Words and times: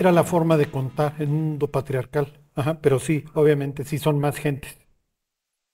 Era 0.00 0.10
la 0.10 0.24
forma 0.24 0.56
de 0.56 0.68
contar 0.68 1.14
en 1.22 1.30
un 1.30 1.42
mundo 1.50 1.70
patriarcal. 1.70 2.40
Ajá, 2.56 2.80
pero 2.82 2.98
sí, 2.98 3.24
obviamente, 3.34 3.84
sí 3.84 3.98
son 3.98 4.18
más 4.18 4.36
gentes. 4.36 4.76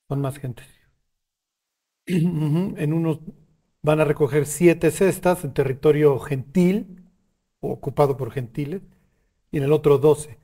Son 0.09 0.21
más 0.21 0.39
gentes. 0.39 0.67
En 2.07 2.93
unos 2.93 3.19
van 3.83 4.01
a 4.01 4.05
recoger 4.05 4.47
siete 4.47 4.91
cestas 4.91 5.45
en 5.45 5.53
territorio 5.55 6.19
gentil, 6.19 7.05
ocupado 7.61 8.17
por 8.17 8.31
gentiles, 8.33 8.83
y 9.53 9.59
en 9.59 9.65
el 9.65 9.73
otro 9.73 9.99
doce. 9.99 10.39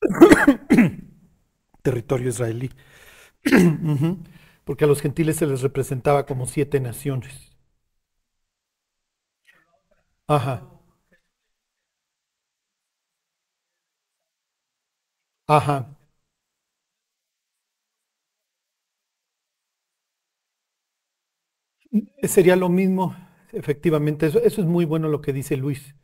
territorio 1.82 2.28
israelí. 2.30 2.70
Porque 4.64 4.84
a 4.84 4.88
los 4.88 5.02
gentiles 5.02 5.36
se 5.36 5.46
les 5.46 5.62
representaba 5.62 6.26
como 6.26 6.46
siete 6.46 6.80
naciones. 6.80 7.52
Ajá. 10.26 10.71
Ajá. 15.46 15.76
Sería 22.22 22.56
lo 22.56 22.68
mismo, 22.68 23.14
efectivamente. 23.52 24.26
Eso, 24.26 24.38
eso 24.40 24.60
es 24.62 24.66
muy 24.66 24.84
bueno 24.84 25.08
lo 25.08 25.20
que 25.20 25.32
dice 25.32 25.56
Luis. 25.56 25.94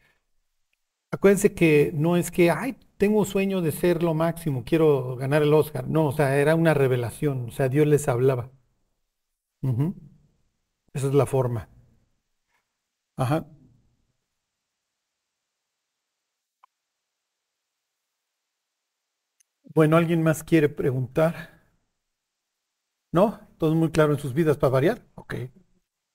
Acuérdense 1.11 1.53
que 1.55 1.91
no 1.95 2.17
es 2.17 2.31
que, 2.31 2.51
ay, 2.51 2.77
tengo 2.99 3.25
sueño 3.27 3.61
de 3.63 3.73
ser 3.73 4.03
lo 4.03 4.15
máximo, 4.15 4.65
quiero 4.65 5.17
ganar 5.17 5.43
el 5.43 5.53
Oscar. 5.55 5.87
No, 5.89 6.07
o 6.07 6.13
sea, 6.13 6.37
era 6.39 6.55
una 6.55 6.73
revelación, 6.75 7.47
o 7.49 7.51
sea, 7.51 7.69
Dios 7.69 7.87
les 7.87 8.09
hablaba. 8.09 8.51
Esa 10.93 11.07
es 11.09 11.15
la 11.15 11.25
forma. 11.25 11.67
Ajá. 13.17 13.45
Bueno, 19.79 19.97
¿alguien 19.97 20.25
más 20.25 20.43
quiere 20.43 20.69
preguntar? 20.69 21.51
¿No? 23.13 23.39
Todo 23.59 23.75
muy 23.75 23.91
claro 23.91 24.13
en 24.15 24.19
sus 24.19 24.35
vidas 24.35 24.57
para 24.57 24.73
variar. 24.73 25.05
Ok. 25.15 25.35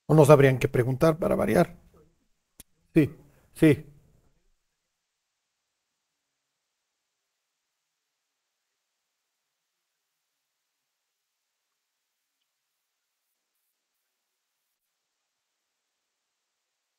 O 0.06 0.14
no 0.14 0.24
sabrían 0.24 0.58
qué 0.58 0.68
preguntar 0.68 1.18
para 1.18 1.36
variar. 1.36 1.76
Sí, 2.94 3.10
sí. 3.54 3.84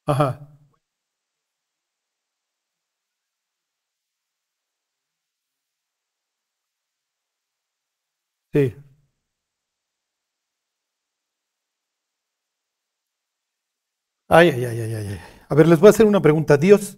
Ajá. 0.08 0.55
Sí. 8.56 8.74
Ay, 14.28 14.50
ay, 14.50 14.66
ay, 14.66 14.80
ay, 14.82 14.94
ay. 14.96 15.20
A 15.50 15.56
ver, 15.56 15.68
les 15.68 15.80
voy 15.80 15.88
a 15.88 15.90
hacer 15.92 16.06
una 16.06 16.22
pregunta. 16.22 16.58
Dios, 16.58 16.98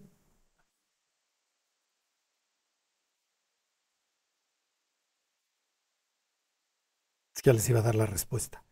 es 7.35 7.41
que 7.41 7.47
ya 7.50 7.53
les 7.53 7.69
iba 7.69 7.80
a 7.80 7.83
dar 7.83 7.95
la 7.95 8.05
respuesta. 8.05 8.63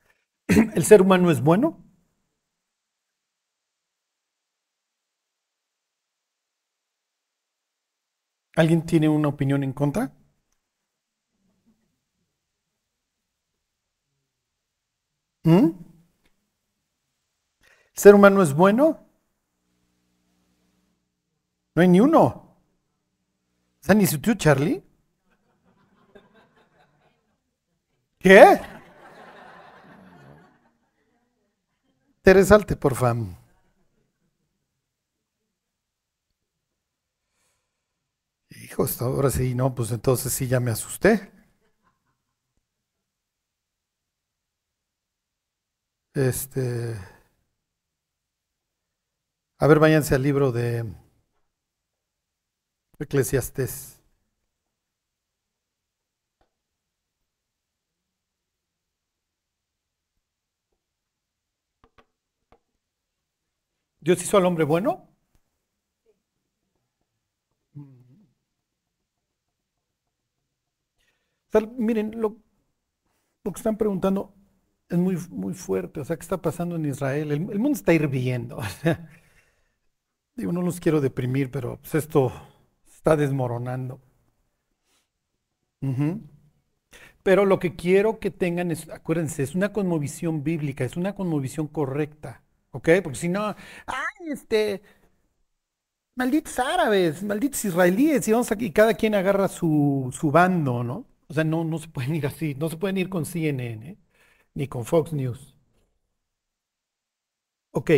¿El 0.47 0.85
ser 0.85 1.01
humano 1.01 1.31
es 1.31 1.41
bueno? 1.41 1.83
¿Alguien 8.57 8.85
tiene 8.85 9.07
una 9.07 9.29
opinión 9.29 9.63
en 9.63 9.71
contra? 9.71 10.11
¿Mm? 15.43 15.71
¿El 17.95 18.01
ser 18.01 18.13
humano 18.15 18.43
es 18.43 18.53
bueno? 18.53 18.99
No 21.75 21.81
hay 21.81 21.87
ni 21.87 21.99
uno. 21.99 22.57
Sea, 23.79 23.95
ni 23.95 24.05
su 24.05 24.19
tío 24.19 24.33
Charlie. 24.35 24.83
¿Qué? 28.19 28.59
Te 32.23 32.33
resalte, 32.33 32.75
por 32.75 32.93
favor. 32.95 33.27
Hijo, 38.49 38.83
hasta 38.83 39.05
ahora 39.05 39.29
sí, 39.29 39.53
no, 39.53 39.75
pues 39.75 39.91
entonces 39.91 40.33
sí 40.33 40.47
ya 40.47 40.59
me 40.59 40.71
asusté. 40.71 41.31
Este, 46.15 46.95
a 49.59 49.67
ver, 49.67 49.79
váyanse 49.79 50.15
al 50.15 50.23
libro 50.23 50.51
de 50.51 50.85
Eclesiastés. 52.99 54.01
¿Dios 63.99 64.21
hizo 64.23 64.37
al 64.37 64.45
hombre 64.45 64.63
bueno? 64.63 65.09
Miren, 71.77 72.11
lo, 72.19 72.37
que 73.43 73.51
están 73.55 73.77
preguntando 73.77 74.35
es 74.89 74.97
muy, 74.97 75.17
muy 75.29 75.53
fuerte. 75.53 76.01
O 76.01 76.05
sea, 76.05 76.17
¿qué 76.17 76.21
está 76.21 76.41
pasando 76.41 76.75
en 76.75 76.85
Israel? 76.85 77.31
El, 77.31 77.49
el 77.51 77.59
mundo 77.59 77.77
está 77.77 77.93
hirviendo. 77.93 78.59
Digo, 80.35 80.51
no 80.51 80.61
los 80.61 80.79
quiero 80.79 81.01
deprimir, 81.01 81.51
pero 81.51 81.77
pues, 81.81 81.95
esto 81.95 82.31
está 82.85 83.15
desmoronando. 83.17 83.99
Pero 87.23 87.45
lo 87.45 87.59
que 87.59 87.75
quiero 87.75 88.19
que 88.19 88.29
tengan 88.31 88.71
es, 88.71 88.89
acuérdense, 88.89 89.41
es 89.43 89.55
una 89.55 89.73
conmovisión 89.73 90.43
bíblica, 90.43 90.83
es 90.85 90.95
una 90.97 91.15
conmovisión 91.15 91.67
correcta, 91.67 92.43
¿ok? 92.71 92.89
Porque 93.03 93.17
si 93.19 93.29
no, 93.29 93.47
ay, 93.87 94.29
este, 94.31 94.81
malditos 96.15 96.59
árabes, 96.59 97.23
malditos 97.23 97.63
israelíes, 97.65 98.27
y 98.27 98.31
vamos 98.31 98.51
aquí, 98.51 98.71
cada 98.71 98.93
quien 98.93 99.15
agarra 99.15 99.47
su, 99.47 100.09
su 100.17 100.31
bando, 100.31 100.83
¿no? 100.83 101.05
O 101.27 101.33
sea, 101.33 101.43
no, 101.43 101.63
no 101.63 101.77
se 101.79 101.87
pueden 101.89 102.15
ir 102.15 102.27
así, 102.27 102.55
no 102.55 102.69
se 102.69 102.77
pueden 102.77 102.97
ir 102.97 103.09
con 103.09 103.25
CNN, 103.25 103.89
¿eh? 103.89 103.97
ni 104.53 104.67
con 104.67 104.85
Fox 104.85 105.13
News. 105.13 105.55
Ok, 107.71 107.91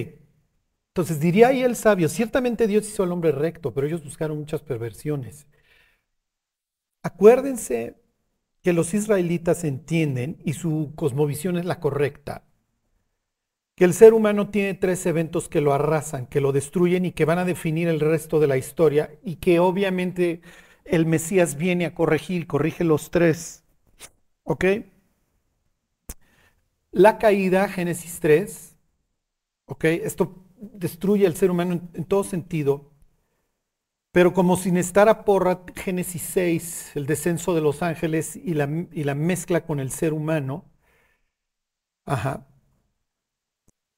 entonces 0.97 1.19
diría 1.19 1.49
ahí 1.49 1.61
el 1.61 1.75
sabio, 1.75 2.09
ciertamente 2.09 2.65
Dios 2.65 2.87
hizo 2.87 3.03
al 3.03 3.11
hombre 3.11 3.31
recto, 3.31 3.71
pero 3.71 3.85
ellos 3.85 4.03
buscaron 4.03 4.39
muchas 4.39 4.63
perversiones. 4.63 5.45
Acuérdense 7.03 8.01
que 8.63 8.73
los 8.73 8.95
israelitas 8.95 9.63
entienden, 9.63 10.41
y 10.43 10.53
su 10.53 10.93
cosmovisión 10.95 11.55
es 11.55 11.65
la 11.65 11.79
correcta, 11.79 12.45
que 13.75 13.85
el 13.85 13.93
ser 13.93 14.15
humano 14.15 14.49
tiene 14.49 14.73
tres 14.73 15.05
eventos 15.05 15.49
que 15.49 15.61
lo 15.61 15.71
arrasan, 15.71 16.25
que 16.25 16.41
lo 16.41 16.51
destruyen 16.51 17.05
y 17.05 17.11
que 17.11 17.25
van 17.25 17.37
a 17.37 17.45
definir 17.45 17.87
el 17.89 17.99
resto 17.99 18.39
de 18.39 18.47
la 18.47 18.57
historia, 18.57 19.11
y 19.23 19.35
que 19.35 19.59
obviamente 19.59 20.41
el 20.83 21.05
Mesías 21.05 21.57
viene 21.57 21.85
a 21.85 21.93
corregir, 21.93 22.47
corrige 22.47 22.83
los 22.83 23.11
tres. 23.11 23.63
¿Ok? 24.43 24.65
La 26.91 27.17
caída, 27.19 27.67
Génesis 27.69 28.19
3, 28.19 28.75
¿ok? 29.67 29.85
Esto 29.85 30.46
destruye 30.57 31.27
al 31.27 31.35
ser 31.35 31.51
humano 31.51 31.81
en, 31.93 32.05
todo 32.05 32.23
sentido, 32.23 32.91
pero 34.11 34.33
como 34.33 34.57
sin 34.57 34.77
estar 34.77 35.09
a 35.09 35.25
porra, 35.25 35.61
Génesis 35.75 36.21
6, 36.23 36.91
el 36.95 37.05
descenso 37.05 37.53
de 37.55 37.61
los 37.61 37.83
ángeles 37.83 38.35
y 38.35 38.53
la, 38.53 38.67
y 38.91 39.03
la 39.03 39.15
mezcla 39.15 39.65
con 39.65 39.79
el 39.79 39.91
ser 39.91 40.13
humano, 40.13 40.65
ajá. 42.05 42.47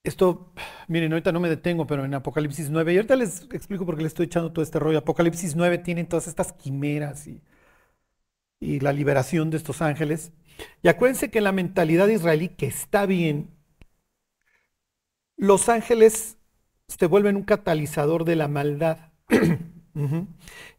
Esto, 0.03 0.53
miren, 0.87 1.11
ahorita 1.11 1.31
no 1.31 1.39
me 1.39 1.49
detengo, 1.49 1.85
pero 1.85 2.05
en 2.05 2.13
Apocalipsis 2.13 2.69
9, 2.69 2.93
y 2.93 2.97
ahorita 2.97 3.15
les 3.15 3.41
explico 3.51 3.85
por 3.85 3.95
qué 3.95 4.03
les 4.03 4.11
estoy 4.11 4.25
echando 4.27 4.51
todo 4.51 4.63
este 4.63 4.79
rollo. 4.79 4.99
Apocalipsis 4.99 5.55
9 5.55 5.77
tiene 5.79 6.05
todas 6.05 6.27
estas 6.27 6.53
quimeras 6.53 7.27
y, 7.27 7.41
y 8.59 8.79
la 8.79 8.93
liberación 8.93 9.49
de 9.49 9.57
estos 9.57 9.81
ángeles. 9.81 10.31
Y 10.83 10.87
acuérdense 10.89 11.29
que 11.31 11.39
en 11.39 11.45
la 11.45 11.51
mentalidad 11.51 12.07
israelí, 12.07 12.49
que 12.49 12.67
está 12.67 13.05
bien, 13.05 13.51
los 15.37 15.69
ángeles 15.69 16.38
se 16.89 17.05
vuelven 17.05 17.35
un 17.35 17.43
catalizador 17.43 18.25
de 18.25 18.35
la 18.35 18.47
maldad. 18.47 19.11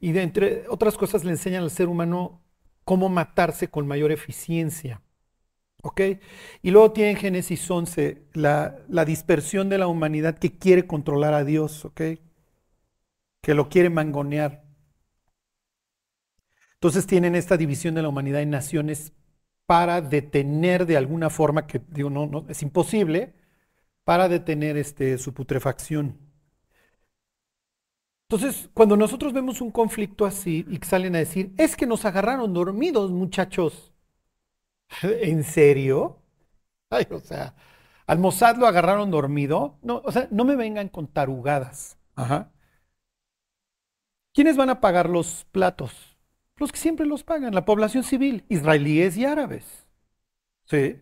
Y 0.01 0.13
de 0.13 0.23
entre 0.23 0.65
otras 0.69 0.97
cosas 0.97 1.25
le 1.25 1.33
enseñan 1.33 1.63
al 1.63 1.71
ser 1.71 1.89
humano 1.89 2.41
cómo 2.85 3.11
matarse 3.11 3.69
con 3.69 3.87
mayor 3.87 4.13
eficiencia. 4.13 5.03
¿Ok? 5.83 6.01
Y 6.63 6.71
luego 6.71 6.93
tiene 6.93 7.11
en 7.11 7.17
Génesis 7.17 7.71
11 7.71 8.23
la, 8.33 8.79
la 8.89 9.05
dispersión 9.05 9.69
de 9.69 9.77
la 9.77 9.89
humanidad 9.89 10.39
que 10.39 10.57
quiere 10.57 10.87
controlar 10.87 11.35
a 11.35 11.45
Dios, 11.45 11.85
¿ok? 11.85 12.01
Que 13.43 13.55
lo 13.55 13.69
quiere 13.69 13.91
mangonear. 13.91 14.65
Entonces 16.75 17.07
tienen 17.07 17.35
esta 17.35 17.59
división 17.59 17.95
de 17.95 18.03
la 18.03 18.09
humanidad 18.09 18.41
en 18.41 18.51
naciones 18.51 19.13
para 19.67 20.01
detener 20.01 20.87
de 20.87 20.97
alguna 20.97 21.29
forma, 21.29 21.67
que 21.67 21.83
digo, 21.89 22.09
no, 22.09 22.27
no 22.27 22.47
es 22.49 22.63
imposible, 22.63 23.35
para 24.05 24.29
detener 24.29 24.77
este, 24.77 25.19
su 25.19 25.35
putrefacción. 25.35 26.19
Entonces, 28.29 28.71
cuando 28.75 28.97
nosotros 28.97 29.33
vemos 29.33 29.61
un 29.61 29.73
conflicto 29.73 30.25
así 30.25 30.65
y 30.71 30.79
salen 30.87 31.17
a 31.17 31.19
decir, 31.19 31.53
es 31.59 31.77
que 31.77 31.87
nos 31.87 32.05
agarraron 32.05 32.55
dormidos, 32.55 33.11
muchachos. 33.11 33.93
¿En 35.03 35.45
serio? 35.45 36.23
Ay, 36.91 37.07
o 37.11 37.21
sea, 37.21 37.55
al 38.07 38.19
Mossad 38.19 38.57
lo 38.57 38.67
agarraron 38.67 39.11
dormido. 39.11 39.79
No, 39.83 40.03
o 40.05 40.13
sea, 40.13 40.29
no 40.31 40.45
me 40.45 40.57
vengan 40.57 40.89
con 40.89 41.09
tarugadas. 41.09 41.99
Ajá. 42.17 42.53
¿Quiénes 44.33 44.57
van 44.57 44.71
a 44.71 44.81
pagar 44.81 45.09
los 45.09 45.47
platos? 45.53 46.17
Los 46.57 46.73
que 46.73 46.79
siempre 46.79 47.07
los 47.07 47.25
pagan, 47.25 47.55
la 47.55 47.65
población 47.65 48.05
civil, 48.05 48.45
israelíes 48.49 49.17
y 49.17 49.25
árabes. 49.25 49.87
¿Sí? 50.67 51.01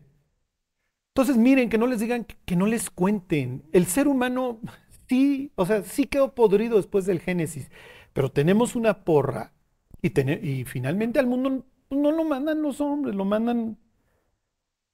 Entonces, 1.18 1.36
miren, 1.36 1.68
que 1.68 1.78
no 1.78 1.88
les 1.88 1.98
digan, 1.98 2.28
que 2.44 2.54
no 2.54 2.64
les 2.66 2.90
cuenten. 2.90 3.64
El 3.72 3.86
ser 3.86 4.06
humano 4.06 4.60
sí, 5.08 5.50
o 5.56 5.66
sea, 5.66 5.82
sí 5.82 6.06
quedó 6.06 6.32
podrido 6.32 6.76
después 6.76 7.06
del 7.06 7.18
Génesis, 7.18 7.72
pero 8.12 8.30
tenemos 8.30 8.76
una 8.76 9.02
porra 9.02 9.52
y, 10.00 10.64
finalmente 10.64 11.18
al 11.18 11.26
mundo 11.26 11.66
no 11.90 12.12
lo 12.12 12.22
mandan 12.22 12.62
los 12.62 12.80
hombres, 12.80 13.16
lo 13.16 13.24
mandan 13.24 13.78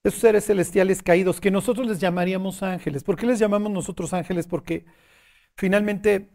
esos 0.03 0.19
seres 0.19 0.45
celestiales 0.45 1.03
caídos 1.03 1.39
que 1.39 1.51
nosotros 1.51 1.85
les 1.85 1.99
llamaríamos 1.99 2.63
ángeles. 2.63 3.03
¿Por 3.03 3.17
qué 3.17 3.27
les 3.27 3.37
llamamos 3.37 3.71
nosotros 3.71 4.11
ángeles? 4.11 4.47
Porque 4.47 4.85
finalmente 5.55 6.31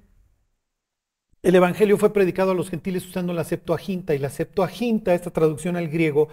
el 1.43 1.57
Evangelio 1.57 1.99
fue 1.99 2.13
predicado 2.13 2.53
a 2.53 2.55
los 2.55 2.71
gentiles 2.71 3.05
usando 3.09 3.33
la 3.33 3.43
Septuaginta 3.43 4.15
y 4.15 4.19
la 4.19 4.31
Septuaginta, 4.31 5.15
esta 5.15 5.33
traducción 5.33 5.77
al 5.77 5.89
griego, 5.89 6.29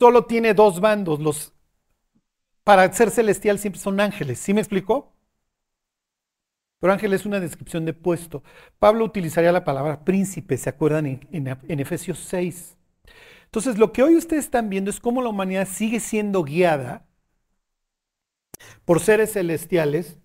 solo 0.00 0.24
tiene 0.24 0.52
dos 0.52 0.80
bandos. 0.80 1.20
Los, 1.20 1.52
para 2.64 2.92
ser 2.92 3.10
celestial 3.10 3.58
siempre 3.58 3.80
son 3.80 4.00
ángeles. 4.00 4.38
¿Sí 4.38 4.54
me 4.54 4.60
explicó? 4.60 5.12
Pero 6.80 6.92
ángel 6.92 7.12
es 7.12 7.26
una 7.26 7.38
descripción 7.40 7.84
de 7.84 7.94
puesto. 7.94 8.42
Pablo 8.78 9.04
utilizaría 9.04 9.52
la 9.52 9.64
palabra 9.64 10.04
príncipe, 10.04 10.56
¿se 10.56 10.68
acuerdan? 10.68 11.06
En, 11.30 11.80
Efesios 11.80 12.18
6. 12.28 12.76
Entonces, 13.44 13.78
lo 13.78 13.92
que 13.92 14.02
hoy 14.02 14.16
ustedes 14.16 14.46
están 14.46 14.68
viendo 14.68 14.90
es 14.90 14.98
cómo 14.98 15.22
la 15.22 15.28
humanidad 15.28 15.68
sigue 15.68 16.00
siendo 16.00 16.42
guiada 16.42 17.06
por 18.84 19.00
seres 19.00 19.32
celestiales 19.32 20.18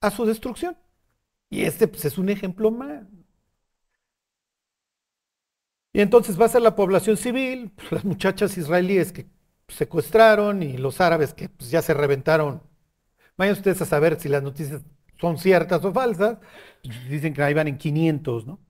a 0.00 0.10
su 0.10 0.24
destrucción. 0.24 0.76
Y 1.50 1.62
este 1.62 1.88
pues, 1.88 2.04
es 2.04 2.18
un 2.18 2.28
ejemplo 2.28 2.70
más. 2.70 3.04
Y 5.92 6.00
entonces 6.00 6.40
va 6.40 6.44
a 6.46 6.48
ser 6.48 6.62
la 6.62 6.76
población 6.76 7.16
civil, 7.16 7.72
las 7.90 8.04
muchachas 8.04 8.56
israelíes 8.56 9.12
que 9.12 9.26
secuestraron 9.68 10.62
y 10.62 10.76
los 10.78 11.00
árabes 11.00 11.34
que 11.34 11.48
pues, 11.48 11.70
ya 11.70 11.82
se 11.82 11.94
reventaron. 11.94 12.62
Vayan 13.36 13.54
ustedes 13.54 13.82
a 13.82 13.86
saber 13.86 14.20
si 14.20 14.28
las 14.28 14.42
noticias 14.42 14.82
son 15.20 15.38
ciertas 15.38 15.84
o 15.84 15.92
falsas. 15.92 16.38
Dicen 17.10 17.34
que 17.34 17.42
ahí 17.42 17.54
van 17.54 17.68
en 17.68 17.78
500, 17.78 18.46
¿no? 18.46 18.60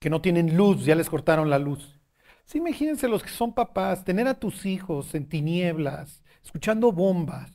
Que 0.00 0.10
no 0.10 0.20
tienen 0.20 0.56
luz, 0.56 0.84
ya 0.84 0.94
les 0.94 1.08
cortaron 1.10 1.50
la 1.50 1.58
luz. 1.58 2.00
Sí, 2.44 2.58
imagínense 2.58 3.08
los 3.08 3.22
que 3.22 3.30
son 3.30 3.54
papás, 3.54 4.04
tener 4.04 4.26
a 4.28 4.38
tus 4.38 4.64
hijos 4.66 5.14
en 5.14 5.28
tinieblas, 5.28 6.22
escuchando 6.42 6.92
bombas. 6.92 7.52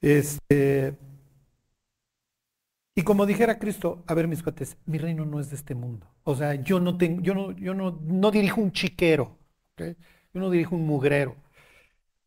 Este, 0.00 0.96
y 2.98 3.02
como 3.02 3.26
dijera 3.26 3.58
Cristo, 3.58 4.02
a 4.06 4.14
ver 4.14 4.26
mis 4.26 4.42
cuates, 4.42 4.78
mi 4.86 4.96
reino 4.96 5.26
no 5.26 5.38
es 5.38 5.50
de 5.50 5.56
este 5.56 5.74
mundo. 5.74 6.08
O 6.24 6.34
sea, 6.34 6.54
yo 6.54 6.80
no 6.80 6.96
tengo, 6.96 7.20
yo 7.20 7.34
no, 7.34 7.52
yo 7.52 7.74
no, 7.74 8.00
no 8.02 8.30
dirijo 8.30 8.62
un 8.62 8.72
chiquero, 8.72 9.36
yo 9.76 9.94
no 10.40 10.48
dirijo 10.48 10.74
un 10.74 10.86
mugrero. 10.86 11.36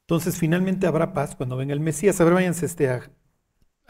Entonces 0.00 0.38
finalmente 0.38 0.86
habrá 0.86 1.12
paz 1.12 1.36
cuando 1.36 1.58
venga 1.58 1.74
el 1.74 1.80
Mesías. 1.80 2.18
A 2.18 2.24
ver, 2.24 2.32
váyanse 2.32 2.64
este, 2.64 2.88
a, 2.88 3.02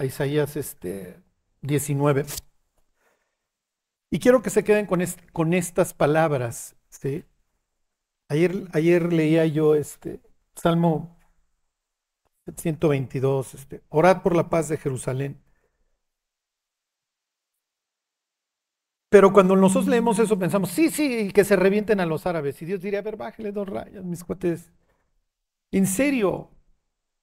Isaías 0.04 0.56
este, 0.56 1.22
19. 1.62 2.26
Y 4.10 4.18
quiero 4.18 4.42
que 4.42 4.50
se 4.50 4.64
queden 4.64 4.86
con, 4.86 5.00
con 5.32 5.54
estas 5.54 5.94
palabras. 5.94 6.74
¿sí? 6.88 7.24
Ayer, 8.28 8.66
ayer 8.72 9.12
leía 9.12 9.46
yo 9.46 9.76
este 9.76 10.20
Salmo 10.56 11.15
122, 12.54 13.54
este, 13.54 13.82
orad 13.88 14.22
por 14.22 14.36
la 14.36 14.48
paz 14.48 14.68
de 14.68 14.76
Jerusalén. 14.76 15.38
Pero 19.08 19.32
cuando 19.32 19.56
nosotros 19.56 19.86
leemos 19.88 20.18
eso 20.18 20.38
pensamos, 20.38 20.70
sí, 20.70 20.90
sí, 20.90 21.30
que 21.32 21.44
se 21.44 21.56
revienten 21.56 22.00
a 22.00 22.06
los 22.06 22.26
árabes. 22.26 22.60
Y 22.62 22.66
Dios 22.66 22.80
diría, 22.80 22.98
a 23.00 23.02
ver, 23.02 23.16
bájale 23.16 23.52
dos 23.52 23.68
rayas, 23.68 24.04
mis 24.04 24.24
cuates. 24.24 24.70
En 25.72 25.86
serio. 25.86 26.50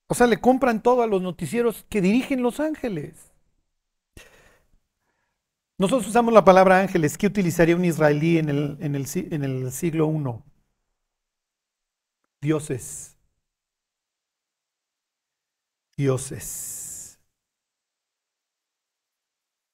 O 0.08 0.16
sea, 0.16 0.28
le 0.28 0.40
compran 0.40 0.82
todo 0.82 1.02
a 1.02 1.08
los 1.08 1.22
noticieros 1.22 1.86
que 1.90 2.02
dirigen 2.02 2.42
los 2.42 2.60
ángeles. 2.60 3.32
Nosotros 5.78 6.08
usamos 6.08 6.34
la 6.34 6.46
palabra 6.46 6.80
ángeles. 6.80 7.18
¿Qué 7.18 7.28
utilizaría 7.28 7.76
un 7.76 7.86
israelí 7.86 8.38
en 8.38 8.50
el, 8.50 8.78
en 8.80 8.96
el, 8.96 9.06
en 9.16 9.44
el 9.44 9.72
siglo 9.72 10.12
I? 10.12 10.42
Dioses 12.42 13.13
dioses. 15.98 17.20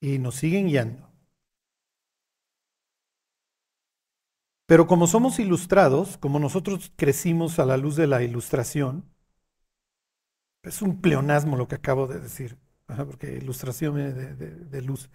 Y 0.01 0.17
nos 0.19 0.35
siguen 0.35 0.67
guiando. 0.67 1.09
Pero 4.69 4.85
como 4.85 5.07
somos 5.07 5.39
ilustrados, 5.39 6.17
como 6.17 6.37
nosotros 6.39 6.93
crecimos 6.95 7.57
a 7.57 7.65
la 7.65 7.75
luz 7.75 7.95
de 7.95 8.05
la 8.05 8.21
ilustración, 8.21 9.03
es 10.63 10.81
un 10.83 11.01
pleonasmo 11.01 11.57
lo 11.57 11.67
que 11.67 11.75
acabo 11.75 12.05
de 12.05 12.19
decir, 12.19 12.55
porque 12.85 13.33
ilustración 13.37 13.95
de, 13.95 14.35
de, 14.35 14.81
luz. 14.83 15.09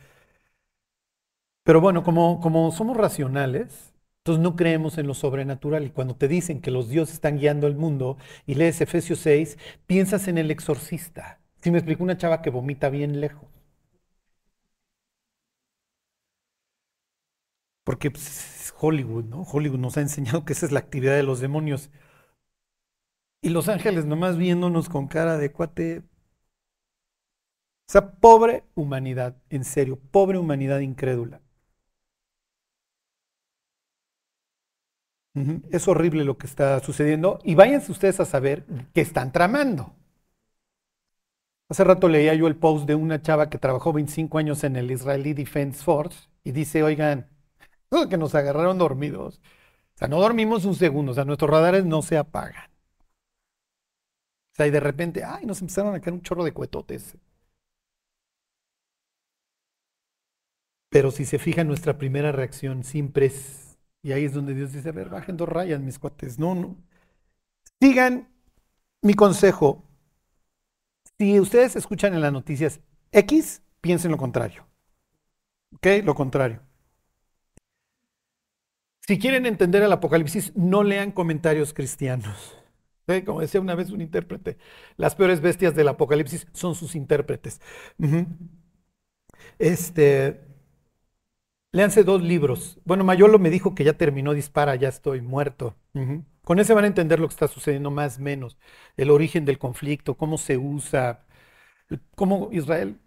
Pero 1.62 1.80
bueno, 1.80 2.02
como, 2.02 2.40
como 2.40 2.72
somos 2.72 2.96
racionales, 2.96 3.93
entonces 4.24 4.42
no 4.42 4.56
creemos 4.56 4.96
en 4.96 5.06
lo 5.06 5.12
sobrenatural 5.12 5.84
y 5.84 5.90
cuando 5.90 6.16
te 6.16 6.28
dicen 6.28 6.62
que 6.62 6.70
los 6.70 6.88
dioses 6.88 7.16
están 7.16 7.36
guiando 7.38 7.66
el 7.66 7.76
mundo 7.76 8.16
y 8.46 8.54
lees 8.54 8.80
Efesios 8.80 9.18
6, 9.18 9.58
piensas 9.86 10.28
en 10.28 10.38
el 10.38 10.50
exorcista. 10.50 11.40
Si 11.60 11.70
me 11.70 11.76
explico 11.78 12.02
una 12.02 12.16
chava 12.16 12.40
que 12.40 12.48
vomita 12.48 12.88
bien 12.88 13.20
lejos. 13.20 13.46
Porque 17.84 18.10
pues, 18.10 18.26
es 18.68 18.74
Hollywood, 18.80 19.24
¿no? 19.24 19.42
Hollywood 19.42 19.78
nos 19.78 19.96
ha 19.98 20.00
enseñado 20.00 20.44
que 20.46 20.54
esa 20.54 20.66
es 20.66 20.72
la 20.72 20.80
actividad 20.80 21.14
de 21.16 21.22
los 21.22 21.40
demonios. 21.40 21.90
Y 23.42 23.50
los 23.50 23.68
ángeles 23.68 24.06
nomás 24.06 24.38
viéndonos 24.38 24.88
con 24.88 25.06
cara 25.06 25.36
de 25.36 25.52
cuate. 25.52 25.98
O 25.98 27.92
sea, 27.92 28.12
pobre 28.12 28.64
humanidad, 28.74 29.36
en 29.50 29.64
serio, 29.64 30.00
pobre 30.10 30.38
humanidad 30.38 30.80
incrédula. 30.80 31.43
Es 35.70 35.88
horrible 35.88 36.24
lo 36.24 36.38
que 36.38 36.46
está 36.46 36.78
sucediendo 36.80 37.40
y 37.42 37.56
váyanse 37.56 37.90
ustedes 37.90 38.20
a 38.20 38.24
saber 38.24 38.64
qué 38.92 39.00
están 39.00 39.32
tramando. 39.32 39.92
Hace 41.68 41.82
rato 41.82 42.08
leía 42.08 42.34
yo 42.34 42.46
el 42.46 42.56
post 42.56 42.86
de 42.86 42.94
una 42.94 43.20
chava 43.20 43.50
que 43.50 43.58
trabajó 43.58 43.92
25 43.92 44.38
años 44.38 44.62
en 44.64 44.76
el 44.76 44.90
Israeli 44.90 45.32
Defense 45.34 45.82
Force 45.82 46.28
y 46.44 46.52
dice, 46.52 46.82
oigan, 46.84 47.28
que 48.10 48.16
nos 48.18 48.34
agarraron 48.34 48.78
dormidos. 48.78 49.40
O 49.94 49.98
sea, 49.98 50.08
no 50.08 50.20
dormimos 50.20 50.64
un 50.64 50.74
segundo, 50.74 51.12
o 51.12 51.14
sea, 51.14 51.24
nuestros 51.24 51.50
radares 51.50 51.84
no 51.84 52.02
se 52.02 52.16
apagan. 52.16 52.70
O 54.52 54.56
sea, 54.56 54.66
y 54.66 54.70
de 54.70 54.80
repente, 54.80 55.24
ay, 55.24 55.46
nos 55.46 55.60
empezaron 55.60 55.94
a 55.94 56.00
caer 56.00 56.14
un 56.14 56.22
chorro 56.22 56.44
de 56.44 56.52
cuetotes. 56.52 57.16
Pero 60.90 61.10
si 61.10 61.24
se 61.24 61.38
fija, 61.38 61.64
nuestra 61.64 61.98
primera 61.98 62.32
reacción 62.32 62.84
siempre 62.84 63.26
es 63.26 63.63
y 64.04 64.12
ahí 64.12 64.26
es 64.26 64.34
donde 64.34 64.54
Dios 64.54 64.70
dice, 64.70 64.90
a 64.90 64.92
ver, 64.92 65.08
bajen 65.08 65.38
dos 65.38 65.48
rayas, 65.48 65.80
mis 65.80 65.98
cuates. 65.98 66.38
No, 66.38 66.54
no. 66.54 66.76
Sigan 67.80 68.28
mi 69.00 69.14
consejo. 69.14 69.82
Si 71.16 71.40
ustedes 71.40 71.74
escuchan 71.74 72.12
en 72.12 72.20
las 72.20 72.30
noticias 72.32 72.80
X, 73.12 73.62
piensen 73.80 74.10
lo 74.10 74.18
contrario. 74.18 74.66
¿Ok? 75.76 75.86
Lo 76.04 76.14
contrario. 76.14 76.60
Si 79.00 79.18
quieren 79.18 79.46
entender 79.46 79.82
el 79.82 79.92
Apocalipsis, 79.92 80.54
no 80.54 80.82
lean 80.82 81.10
comentarios 81.10 81.72
cristianos. 81.72 82.58
Como 83.24 83.40
decía 83.40 83.60
una 83.62 83.74
vez 83.74 83.90
un 83.90 84.02
intérprete, 84.02 84.58
las 84.98 85.14
peores 85.14 85.40
bestias 85.40 85.74
del 85.74 85.88
Apocalipsis 85.88 86.46
son 86.52 86.74
sus 86.74 86.94
intérpretes. 86.94 87.62
Este, 89.58 90.53
Léanse 91.74 92.04
dos 92.04 92.22
libros. 92.22 92.78
Bueno, 92.84 93.02
Mayolo 93.02 93.40
me 93.40 93.50
dijo 93.50 93.74
que 93.74 93.82
ya 93.82 93.94
terminó 93.94 94.32
Dispara, 94.32 94.76
ya 94.76 94.88
estoy 94.88 95.20
muerto. 95.20 95.74
Con 96.44 96.60
ese 96.60 96.72
van 96.72 96.84
a 96.84 96.86
entender 96.86 97.18
lo 97.18 97.26
que 97.26 97.32
está 97.34 97.48
sucediendo 97.48 97.90
más 97.90 98.18
o 98.18 98.22
menos. 98.22 98.56
El 98.96 99.10
origen 99.10 99.44
del 99.44 99.58
conflicto, 99.58 100.14
cómo 100.14 100.38
se 100.38 100.56
usa, 100.56 101.24
cómo 102.14 102.50
Israel, 102.52 103.00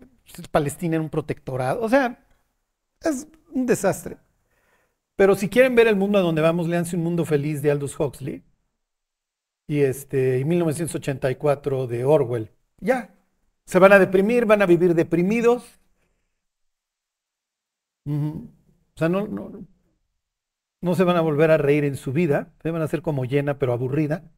Palestina 0.51 0.97
en 0.97 1.03
un 1.03 1.09
protectorado. 1.09 1.81
O 1.81 1.87
sea, 1.87 2.19
Es 3.01 3.27
un 3.53 3.65
desastre. 3.65 4.17
Pero 5.15 5.35
si 5.35 5.49
quieren 5.49 5.75
ver 5.75 5.87
el 5.87 5.95
mundo 5.95 6.19
a 6.19 6.21
donde 6.21 6.41
vamos, 6.41 6.67
leanse 6.67 6.97
Un 6.97 7.03
Mundo 7.03 7.25
Feliz 7.25 7.61
de 7.61 7.71
Aldous 7.71 7.97
Huxley 7.99 8.43
y 9.67 9.79
este, 9.81 10.39
y 10.39 10.45
1984 10.45 11.87
de 11.87 12.05
Orwell. 12.05 12.51
Ya, 12.79 13.15
se 13.65 13.79
van 13.79 13.93
a 13.93 13.99
deprimir, 13.99 14.45
van 14.45 14.61
a 14.61 14.65
vivir 14.65 14.93
deprimidos. 14.93 15.63
O 18.97 18.99
sea, 18.99 19.09
no, 19.09 19.27
no, 19.27 19.51
no 20.81 20.95
se 20.95 21.03
van 21.03 21.17
a 21.17 21.21
volver 21.21 21.51
a 21.51 21.57
reír 21.59 21.83
en 21.83 21.95
su 21.95 22.13
vida, 22.13 22.55
se 22.63 22.71
van 22.71 22.81
a 22.81 22.87
ser 22.87 23.03
como 23.03 23.25
llena 23.25 23.59
pero 23.59 23.73
aburrida. 23.73 24.31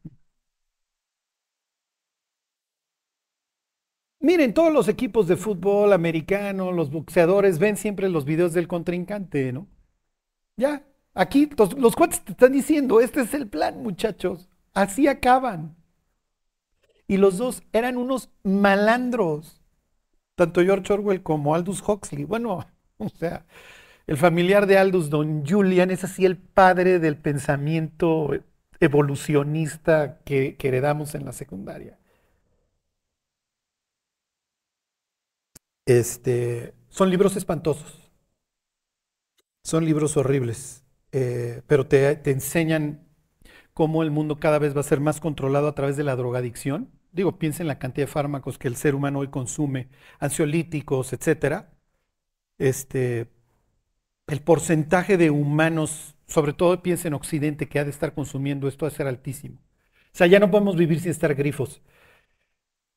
Miren, 4.18 4.52
todos 4.52 4.70
los 4.70 4.88
equipos 4.88 5.26
de 5.28 5.36
fútbol 5.38 5.94
americano, 5.94 6.72
los 6.72 6.90
boxeadores 6.90 7.58
ven 7.58 7.78
siempre 7.78 8.10
los 8.10 8.26
videos 8.26 8.52
del 8.52 8.68
contrincante, 8.68 9.50
¿no? 9.50 9.66
Ya, 10.58 10.84
aquí 11.14 11.48
los, 11.56 11.72
los 11.78 11.96
cuates 11.96 12.22
te 12.22 12.32
están 12.32 12.52
diciendo, 12.52 13.00
este 13.00 13.22
es 13.22 13.32
el 13.32 13.48
plan, 13.48 13.82
muchachos. 13.82 14.50
Así 14.74 15.08
acaban. 15.08 15.74
Y 17.08 17.16
los 17.16 17.38
dos 17.38 17.62
eran 17.72 17.96
unos 17.96 18.28
malandros, 18.42 19.62
tanto 20.34 20.60
George 20.60 20.92
Orwell 20.92 21.22
como 21.22 21.54
Aldous 21.54 21.82
Huxley. 21.88 22.24
Bueno, 22.24 22.66
o 22.98 23.08
sea, 23.08 23.46
el 24.06 24.16
familiar 24.16 24.66
de 24.66 24.78
Aldous, 24.78 25.10
don 25.10 25.46
Julian, 25.46 25.90
es 25.90 26.04
así 26.04 26.24
el 26.24 26.36
padre 26.36 26.98
del 26.98 27.16
pensamiento 27.16 28.30
evolucionista 28.80 30.20
que, 30.24 30.56
heredamos 30.60 31.14
en 31.14 31.24
la 31.24 31.32
secundaria. 31.32 31.98
Este, 35.86 36.74
son 36.88 37.10
libros 37.10 37.36
espantosos, 37.36 38.10
son 39.64 39.84
libros 39.84 40.16
horribles, 40.16 40.84
eh, 41.12 41.62
pero 41.66 41.86
te, 41.86 42.16
te 42.16 42.30
enseñan 42.30 43.06
cómo 43.74 44.02
el 44.02 44.10
mundo 44.10 44.38
cada 44.38 44.58
vez 44.58 44.76
va 44.76 44.80
a 44.80 44.84
ser 44.84 45.00
más 45.00 45.20
controlado 45.20 45.68
a 45.68 45.74
través 45.74 45.96
de 45.96 46.04
la 46.04 46.16
drogadicción. 46.16 46.90
Digo, 47.12 47.38
piensa 47.38 47.62
en 47.62 47.68
la 47.68 47.78
cantidad 47.78 48.06
de 48.06 48.12
fármacos 48.12 48.58
que 48.58 48.68
el 48.68 48.76
ser 48.76 48.94
humano 48.94 49.20
hoy 49.20 49.28
consume, 49.28 49.88
ansiolíticos, 50.20 51.12
etcétera. 51.12 51.72
Este, 52.58 53.28
el 54.30 54.40
porcentaje 54.40 55.16
de 55.16 55.30
humanos, 55.30 56.14
sobre 56.26 56.52
todo 56.52 56.82
piensa 56.82 57.08
en 57.08 57.14
Occidente, 57.14 57.68
que 57.68 57.80
ha 57.80 57.84
de 57.84 57.90
estar 57.90 58.14
consumiendo 58.14 58.68
esto, 58.68 58.86
va 58.86 58.88
a 58.88 58.94
ser 58.94 59.08
altísimo. 59.08 59.56
O 60.12 60.16
sea, 60.16 60.26
ya 60.28 60.38
no 60.38 60.50
podemos 60.50 60.76
vivir 60.76 61.00
sin 61.00 61.10
estar 61.10 61.34
grifos. 61.34 61.82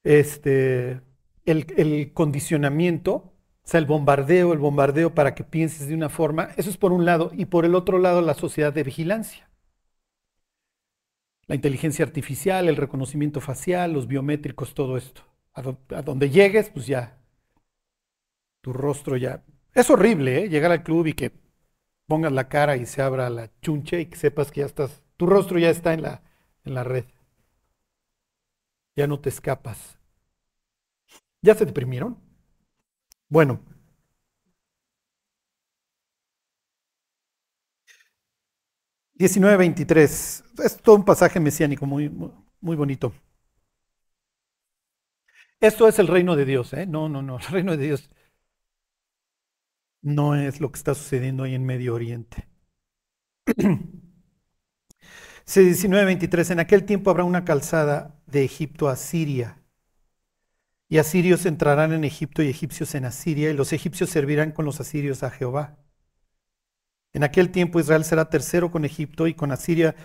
Este, 0.03 1.01
el, 1.45 2.13
condicionamiento, 2.13 3.13
o 3.13 3.33
sea, 3.63 3.79
el 3.79 3.85
bombardeo, 3.85 4.53
el 4.53 4.59
bombardeo 4.59 5.15
para 5.15 5.33
que 5.33 5.43
pienses 5.43 5.87
de 5.87 5.95
una 5.95 6.09
forma, 6.09 6.49
eso 6.57 6.69
es 6.69 6.77
por 6.77 6.91
un 6.91 7.05
lado, 7.05 7.31
y 7.33 7.45
por 7.45 7.65
el 7.65 7.75
otro 7.75 7.97
lado 7.97 8.21
la 8.21 8.35
sociedad 8.35 8.73
de 8.73 8.83
vigilancia. 8.83 9.49
La 11.47 11.55
inteligencia 11.55 12.05
artificial, 12.05 12.69
el 12.69 12.77
reconocimiento 12.77 13.41
facial, 13.41 13.91
los 13.93 14.07
biométricos, 14.07 14.73
todo 14.73 14.97
esto. 14.97 15.23
A, 15.53 15.61
donde 16.01 16.29
llegues, 16.29 16.69
pues 16.69 16.87
ya, 16.87 17.17
tu 18.61 18.71
rostro 18.73 19.17
ya. 19.17 19.43
Es 19.75 19.89
horrible, 19.91 20.43
¿eh? 20.45 20.49
Llegar 20.49 20.71
al 20.71 20.83
club 20.83 21.05
y 21.07 21.13
que 21.13 21.31
pongas 22.07 22.31
la 22.31 22.49
cara 22.49 22.77
y 22.77 22.85
se 22.85 23.01
abra 23.01 23.29
la 23.29 23.49
chunche 23.61 24.01
y 24.01 24.05
que 24.07 24.17
sepas 24.17 24.51
que 24.51 24.61
ya 24.61 24.65
estás, 24.67 25.03
tu 25.17 25.25
rostro 25.27 25.59
ya 25.59 25.69
está 25.69 25.93
en 25.93 26.03
la, 26.03 26.23
en 26.65 26.73
la 26.75 26.83
red. 26.83 27.05
Ya 28.95 29.05
no 29.07 29.19
te 29.19 29.29
escapas. 29.29 29.99
¿Ya 31.41 31.53
se 31.55 31.65
deprimieron? 31.65 32.17
Bueno. 33.29 33.59
veintitrés. 39.57 40.43
Es 40.63 40.77
todo 40.77 40.95
un 40.95 41.05
pasaje 41.05 41.39
mesiánico 41.39 41.85
muy, 41.85 42.09
muy 42.61 42.75
bonito. 42.75 43.13
Esto 45.59 45.87
es 45.87 45.97
el 45.99 46.07
reino 46.07 46.35
de 46.35 46.45
Dios, 46.45 46.73
¿eh? 46.73 46.85
No, 46.85 47.09
no, 47.09 47.21
no. 47.21 47.37
El 47.39 47.45
reino 47.47 47.75
de 47.77 47.85
Dios 47.85 48.09
no 50.03 50.35
es 50.35 50.61
lo 50.61 50.71
que 50.71 50.77
está 50.77 50.93
sucediendo 50.93 51.41
ahí 51.43 51.55
en 51.55 51.65
Medio 51.65 51.95
Oriente. 51.95 52.47
C19.23. 55.47 56.51
En 56.51 56.59
aquel 56.59 56.85
tiempo 56.85 57.09
habrá 57.09 57.23
una 57.23 57.43
calzada 57.43 58.21
de 58.27 58.43
Egipto 58.43 58.87
a 58.87 58.95
Siria 58.95 59.57
y 60.93 60.99
asirios 60.99 61.47
entrarán 61.47 61.91
en 61.91 62.03
Egipto 62.03 62.43
y 62.43 62.49
egipcios 62.49 62.93
en 62.93 63.05
Asiria, 63.05 63.49
y 63.49 63.55
los 63.55 63.73
egipcios 63.73 64.11
servirán 64.11 64.51
con 64.51 64.63
los 64.63 64.79
asirios 64.79 65.23
a 65.23 65.31
Jehová. 65.31 65.79
En 67.13 67.23
aquel 67.23 67.49
tiempo 67.49 67.79
Israel 67.79 68.03
será 68.05 68.29
tercero 68.29 68.69
con 68.69 68.85
Egipto 68.85 69.25
y 69.25 69.33
con 69.33 69.51
Asiria 69.51 69.95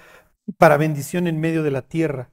para 0.57 0.79
bendición 0.79 1.27
en 1.27 1.41
medio 1.41 1.63
de 1.63 1.73
la 1.73 1.83
tierra, 1.83 2.31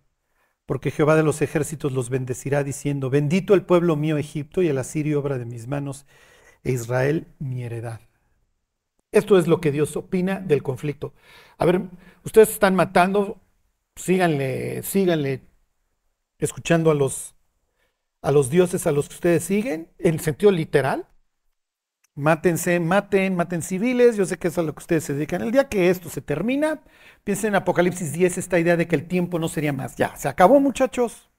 porque 0.66 0.90
Jehová 0.90 1.18
de 1.18 1.24
los 1.24 1.42
ejércitos 1.42 1.92
los 1.92 2.10
bendecirá 2.10 2.64
diciendo, 2.64 3.10
bendito 3.10 3.56
el 3.56 3.66
pueblo 3.66 3.98
mío 3.98 4.18
Egipto 4.18 4.62
y 4.62 4.70
el 4.70 4.78
asirio 4.78 5.20
obra 5.20 5.38
de 5.38 5.44
mis 5.44 5.68
manos, 5.68 6.06
e 6.66 6.74
Israel 6.74 7.28
mi 7.40 7.64
heredad. 7.64 8.02
Esto 9.14 9.38
es 9.38 9.48
lo 9.48 9.62
que 9.62 9.72
Dios 9.72 9.96
opina 9.96 10.42
del 10.42 10.62
conflicto. 10.62 11.14
A 11.58 11.66
ver, 11.66 11.84
ustedes 12.26 12.50
están 12.50 12.76
matando, 12.76 13.40
síganle, 13.96 14.84
síganle 14.84 15.42
escuchando 16.38 16.92
a 16.92 16.96
los 16.96 17.34
a 18.22 18.32
los 18.32 18.50
dioses 18.50 18.88
a 18.88 18.92
los 18.92 19.08
que 19.08 19.16
ustedes 19.16 19.44
siguen, 19.44 19.88
en 20.00 20.20
sentido 20.20 20.52
literal. 20.52 21.08
Mátense, 22.16 22.80
maten, 22.80 23.36
maten 23.36 23.62
civiles, 23.62 24.16
yo 24.18 24.26
sé 24.26 24.38
que 24.38 24.48
eso 24.48 24.62
es 24.62 24.64
a 24.64 24.68
lo 24.68 24.74
que 24.74 24.80
ustedes 24.80 25.04
se 25.04 25.14
dedican. 25.14 25.42
El 25.44 25.52
día 25.52 25.70
que 25.70 25.90
esto 25.92 26.10
se 26.10 26.22
termina, 26.22 26.82
piensen 27.24 27.50
en 27.50 27.56
Apocalipsis 27.56 28.14
10, 28.14 28.40
esta 28.40 28.58
idea 28.58 28.78
de 28.78 28.88
que 28.88 28.96
el 28.96 29.08
tiempo 29.08 29.38
no 29.38 29.48
sería 29.48 29.74
más. 29.74 29.96
Ya, 29.96 30.16
se 30.18 30.28
acabó 30.28 30.60
muchachos. 30.60 31.30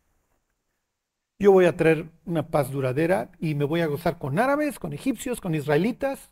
Yo 1.38 1.52
voy 1.52 1.66
a 1.66 1.76
traer 1.76 2.10
una 2.24 2.48
paz 2.48 2.70
duradera 2.70 3.30
y 3.38 3.54
me 3.54 3.64
voy 3.64 3.80
a 3.80 3.86
gozar 3.86 4.18
con 4.18 4.38
árabes, 4.38 4.78
con 4.78 4.92
egipcios, 4.92 5.40
con 5.40 5.54
israelitas. 5.54 6.30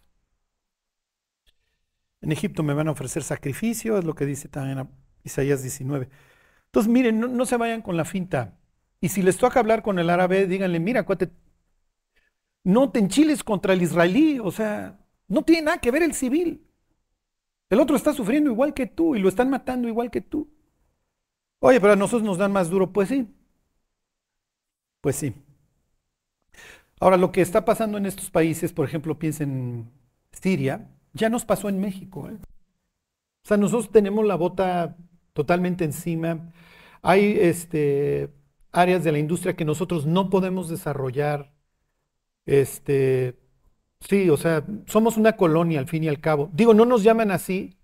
En 2.22 2.32
Egipto 2.32 2.62
me 2.62 2.72
van 2.72 2.88
a 2.88 2.92
ofrecer 2.92 3.22
sacrificio, 3.22 3.98
es 3.98 4.04
lo 4.04 4.14
que 4.14 4.24
dice 4.24 4.48
también 4.48 4.88
Isaías 5.24 5.62
19. 5.62 6.08
Entonces, 6.66 6.90
miren, 6.90 7.20
no, 7.20 7.46
se 7.46 7.56
vayan 7.58 7.82
con 7.82 7.96
la 7.96 8.06
finta. 8.06 8.58
Y 9.00 9.10
si 9.10 9.22
les 9.22 9.36
toca 9.36 9.60
hablar 9.60 9.82
con 9.82 9.98
el 9.98 10.08
árabe, 10.08 10.46
díganle, 10.46 10.80
mira, 10.80 11.04
cuate, 11.04 11.30
no 12.64 12.90
te 12.90 12.98
enchiles 12.98 13.44
contra 13.44 13.74
el 13.74 13.82
israelí, 13.82 14.38
o 14.38 14.50
sea, 14.50 14.98
no 15.28 15.42
tiene 15.42 15.62
nada 15.62 15.78
que 15.78 15.90
ver 15.90 16.02
el 16.02 16.14
civil. 16.14 16.66
El 17.68 17.80
otro 17.80 17.96
está 17.96 18.14
sufriendo 18.14 18.50
igual 18.50 18.72
que 18.72 18.86
tú 18.86 19.16
y 19.16 19.20
lo 19.20 19.28
están 19.28 19.50
matando 19.50 19.86
igual 19.88 20.10
que 20.10 20.22
tú. 20.22 20.50
Oye, 21.60 21.80
pero 21.80 21.92
a 21.92 21.96
nosotros 21.96 22.22
nos 22.22 22.38
dan 22.38 22.52
más 22.52 22.70
duro, 22.70 22.92
pues 22.92 23.08
sí. 23.08 23.28
Pues 25.04 25.16
sí. 25.16 25.34
Ahora, 26.98 27.18
lo 27.18 27.30
que 27.30 27.42
está 27.42 27.66
pasando 27.66 27.98
en 27.98 28.06
estos 28.06 28.30
países, 28.30 28.72
por 28.72 28.86
ejemplo, 28.86 29.18
piensen 29.18 29.50
en 29.50 29.92
Siria, 30.32 30.88
ya 31.12 31.28
nos 31.28 31.44
pasó 31.44 31.68
en 31.68 31.78
México. 31.78 32.30
¿eh? 32.30 32.38
O 33.44 33.46
sea, 33.46 33.58
nosotros 33.58 33.92
tenemos 33.92 34.24
la 34.24 34.36
bota 34.36 34.96
totalmente 35.34 35.84
encima. 35.84 36.54
Hay 37.02 37.36
este, 37.38 38.32
áreas 38.72 39.04
de 39.04 39.12
la 39.12 39.18
industria 39.18 39.54
que 39.56 39.66
nosotros 39.66 40.06
no 40.06 40.30
podemos 40.30 40.70
desarrollar. 40.70 41.52
Este, 42.46 43.38
sí, 44.00 44.30
o 44.30 44.38
sea, 44.38 44.64
somos 44.86 45.18
una 45.18 45.36
colonia 45.36 45.80
al 45.80 45.86
fin 45.88 46.04
y 46.04 46.08
al 46.08 46.20
cabo. 46.22 46.48
Digo, 46.54 46.72
no 46.72 46.86
nos 46.86 47.02
llaman 47.02 47.30
así, 47.30 47.76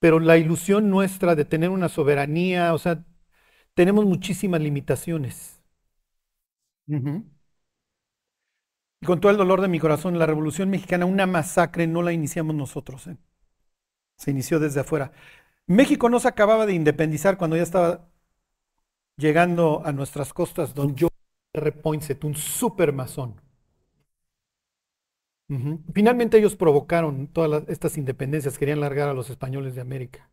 pero 0.00 0.18
la 0.18 0.38
ilusión 0.38 0.90
nuestra 0.90 1.36
de 1.36 1.44
tener 1.44 1.70
una 1.70 1.88
soberanía, 1.88 2.74
o 2.74 2.78
sea, 2.78 3.04
tenemos 3.74 4.06
muchísimas 4.06 4.60
limitaciones. 4.60 5.59
Y 9.00 9.06
con 9.06 9.20
todo 9.20 9.32
el 9.32 9.38
dolor 9.38 9.60
de 9.60 9.68
mi 9.68 9.78
corazón, 9.78 10.18
la 10.18 10.26
Revolución 10.26 10.68
Mexicana, 10.70 11.06
una 11.06 11.26
masacre 11.26 11.86
no 11.86 12.02
la 12.02 12.12
iniciamos 12.12 12.54
nosotros. 12.54 13.06
¿eh? 13.06 13.16
Se 14.16 14.30
inició 14.30 14.58
desde 14.58 14.80
afuera. 14.80 15.12
México 15.66 16.08
no 16.08 16.20
se 16.20 16.28
acababa 16.28 16.66
de 16.66 16.74
independizar 16.74 17.38
cuando 17.38 17.56
ya 17.56 17.62
estaba 17.62 18.08
llegando 19.16 19.82
a 19.84 19.92
nuestras 19.92 20.32
costas, 20.32 20.74
don 20.74 20.96
George 20.96 21.16
R. 21.54 21.72
Poinsett, 21.72 22.24
un 22.24 22.34
super 22.34 22.92
masón. 22.92 23.40
Finalmente 25.92 26.38
ellos 26.38 26.54
provocaron 26.54 27.26
todas 27.26 27.68
estas 27.68 27.98
independencias, 27.98 28.56
querían 28.56 28.78
largar 28.78 29.08
a 29.08 29.14
los 29.14 29.30
españoles 29.30 29.74
de 29.74 29.80
América. 29.80 30.30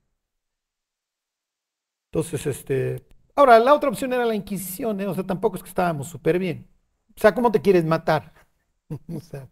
Entonces, 2.11 2.45
este, 2.45 3.03
ahora 3.37 3.59
la 3.59 3.73
otra 3.73 3.89
opción 3.89 4.11
era 4.11 4.25
la 4.25 4.35
Inquisición, 4.35 4.99
¿eh? 4.99 5.07
o 5.07 5.13
sea, 5.13 5.23
tampoco 5.23 5.55
es 5.55 5.63
que 5.63 5.69
estábamos 5.69 6.09
súper 6.09 6.39
bien. 6.39 6.67
O 7.15 7.19
sea, 7.19 7.33
¿cómo 7.33 7.51
te 7.51 7.61
quieres 7.61 7.85
matar? 7.85 8.33
o 8.89 9.19
sea, 9.21 9.47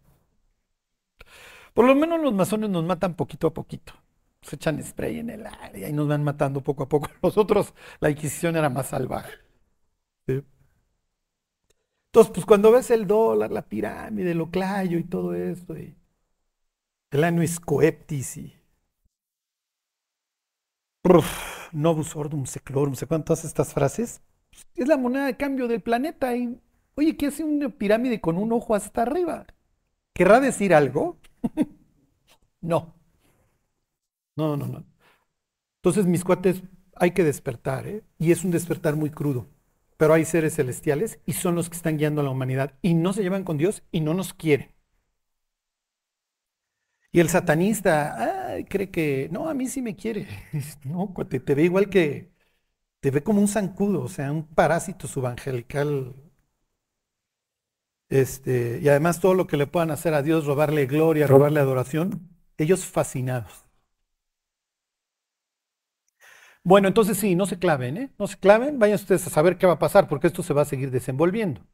por 1.72 1.86
lo 1.86 1.94
menos 1.94 2.20
los 2.20 2.34
masones 2.34 2.70
nos 2.70 2.84
matan 2.84 3.14
poquito 3.14 3.46
a 3.46 3.54
poquito 3.54 3.94
se 4.46 4.56
echan 4.56 4.82
spray 4.82 5.18
en 5.18 5.30
el 5.30 5.46
área 5.46 5.88
y 5.88 5.92
nos 5.92 6.08
van 6.08 6.24
matando 6.24 6.62
poco 6.62 6.84
a 6.84 6.88
poco. 6.88 7.08
Nosotros, 7.22 7.74
la 8.00 8.10
Inquisición 8.10 8.56
era 8.56 8.70
más 8.70 8.88
salvaje. 8.88 9.32
Entonces, 10.26 12.32
pues 12.32 12.46
cuando 12.46 12.72
ves 12.72 12.90
el 12.90 13.06
dólar, 13.06 13.50
la 13.50 13.62
pirámide, 13.62 14.32
el 14.32 14.40
oclayo 14.40 14.98
y 14.98 15.04
todo 15.04 15.34
esto, 15.34 15.76
y 15.76 15.94
el 17.10 17.24
Anus 17.24 17.60
coeptis 17.60 18.36
y 18.38 18.56
novus 21.72 22.16
ordum 22.16 22.46
seclorum, 22.46 22.94
¿se 22.94 23.04
acuerdan 23.04 23.24
todas 23.24 23.44
estas 23.44 23.72
frases? 23.72 24.22
Es 24.74 24.88
la 24.88 24.96
moneda 24.96 25.26
de 25.26 25.36
cambio 25.36 25.68
del 25.68 25.80
planeta 25.82 26.36
y, 26.36 26.58
oye, 26.94 27.16
¿qué 27.16 27.26
hace 27.26 27.44
una 27.44 27.68
pirámide 27.68 28.20
con 28.20 28.36
un 28.36 28.52
ojo 28.52 28.74
hasta 28.74 29.02
arriba? 29.02 29.46
¿Querrá 30.14 30.40
decir 30.40 30.74
algo? 30.74 31.18
no. 32.60 32.94
No, 34.36 34.56
no, 34.56 34.66
no. 34.66 34.84
Entonces, 35.82 36.06
mis 36.06 36.24
cuates, 36.24 36.62
hay 36.94 37.12
que 37.12 37.24
despertar, 37.24 37.86
¿eh? 37.86 38.02
Y 38.18 38.32
es 38.32 38.44
un 38.44 38.50
despertar 38.50 38.96
muy 38.96 39.10
crudo. 39.10 39.46
Pero 39.96 40.14
hay 40.14 40.24
seres 40.24 40.56
celestiales 40.56 41.20
y 41.26 41.32
son 41.32 41.54
los 41.54 41.70
que 41.70 41.76
están 41.76 41.96
guiando 41.96 42.20
a 42.20 42.24
la 42.24 42.30
humanidad 42.30 42.74
y 42.82 42.94
no 42.94 43.12
se 43.12 43.22
llevan 43.22 43.44
con 43.44 43.56
Dios 43.56 43.82
y 43.92 44.00
no 44.00 44.12
nos 44.12 44.34
quieren. 44.34 44.75
Y 47.16 47.20
el 47.20 47.30
satanista 47.30 48.58
cree 48.68 48.90
que, 48.90 49.30
no, 49.32 49.48
a 49.48 49.54
mí 49.54 49.68
sí 49.68 49.80
me 49.80 49.96
quiere. 49.96 50.28
No, 50.84 51.14
te, 51.30 51.40
te 51.40 51.54
ve 51.54 51.62
igual 51.62 51.88
que, 51.88 52.30
te 53.00 53.10
ve 53.10 53.22
como 53.22 53.40
un 53.40 53.48
zancudo, 53.48 54.02
o 54.02 54.08
sea, 54.08 54.32
un 54.32 54.46
parásito 54.46 55.08
subangelical. 55.08 56.14
Este, 58.08 58.80
y 58.82 58.88
además 58.88 59.20
todo 59.20 59.34
lo 59.34 59.46
que 59.46 59.56
le 59.56 59.66
puedan 59.66 59.90
hacer 59.92 60.12
a 60.14 60.22
Dios, 60.22 60.44
robarle 60.46 60.86
gloria, 60.86 61.26
robarle 61.26 61.60
adoración, 61.60 62.28
ellos 62.58 62.84
fascinados. 62.84 63.64
Bueno, 66.62 66.88
entonces 66.88 67.16
sí, 67.18 67.34
no 67.36 67.46
se 67.46 67.58
claven, 67.58 67.96
¿eh? 67.96 68.10
No 68.18 68.26
se 68.26 68.38
claven, 68.38 68.78
vayan 68.78 68.96
ustedes 68.96 69.26
a 69.26 69.30
saber 69.30 69.56
qué 69.56 69.66
va 69.66 69.74
a 69.74 69.78
pasar, 69.78 70.08
porque 70.08 70.26
esto 70.26 70.42
se 70.42 70.52
va 70.54 70.62
a 70.62 70.64
seguir 70.64 70.90
desenvolviendo. 70.90 71.60
O 71.62 71.66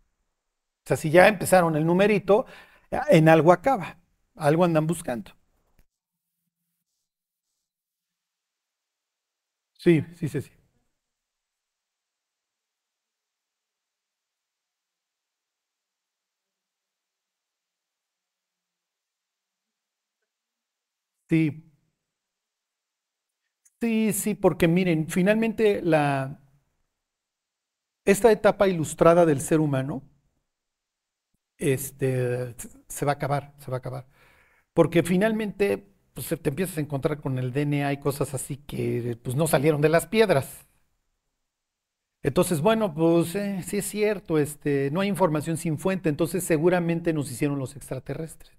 sea, 0.86 0.96
si 0.98 1.10
ya 1.10 1.28
empezaron 1.28 1.76
el 1.76 1.86
numerito, 1.86 2.46
en 3.10 3.28
algo 3.30 3.52
acaba. 3.52 4.01
Algo 4.36 4.64
andan 4.64 4.86
buscando. 4.86 5.30
Sí, 9.78 10.04
sí, 10.16 10.28
sí, 10.28 10.40
sí. 10.42 10.50
Sí, 23.80 24.12
sí, 24.14 24.34
porque 24.34 24.66
miren, 24.68 25.08
finalmente 25.08 25.82
la, 25.82 26.38
esta 28.04 28.30
etapa 28.30 28.68
ilustrada 28.68 29.26
del 29.26 29.40
ser 29.40 29.58
humano 29.58 30.04
este, 31.58 32.54
se 32.88 33.04
va 33.04 33.12
a 33.12 33.14
acabar, 33.14 33.54
se 33.58 33.70
va 33.70 33.76
a 33.76 33.78
acabar. 33.78 34.06
Porque 34.74 35.02
finalmente 35.02 35.86
pues, 36.14 36.28
te 36.28 36.48
empiezas 36.48 36.78
a 36.78 36.80
encontrar 36.80 37.20
con 37.20 37.38
el 37.38 37.52
DNA 37.52 37.92
y 37.92 38.00
cosas 38.00 38.34
así 38.34 38.56
que 38.56 39.18
pues, 39.22 39.36
no 39.36 39.46
salieron 39.46 39.80
de 39.80 39.88
las 39.88 40.06
piedras. 40.06 40.66
Entonces, 42.22 42.60
bueno, 42.60 42.94
pues 42.94 43.34
eh, 43.34 43.62
sí 43.66 43.78
es 43.78 43.86
cierto, 43.86 44.38
este, 44.38 44.90
no 44.92 45.00
hay 45.00 45.08
información 45.08 45.56
sin 45.56 45.78
fuente, 45.78 46.08
entonces 46.08 46.44
seguramente 46.44 47.12
nos 47.12 47.30
hicieron 47.30 47.58
los 47.58 47.74
extraterrestres. 47.76 48.52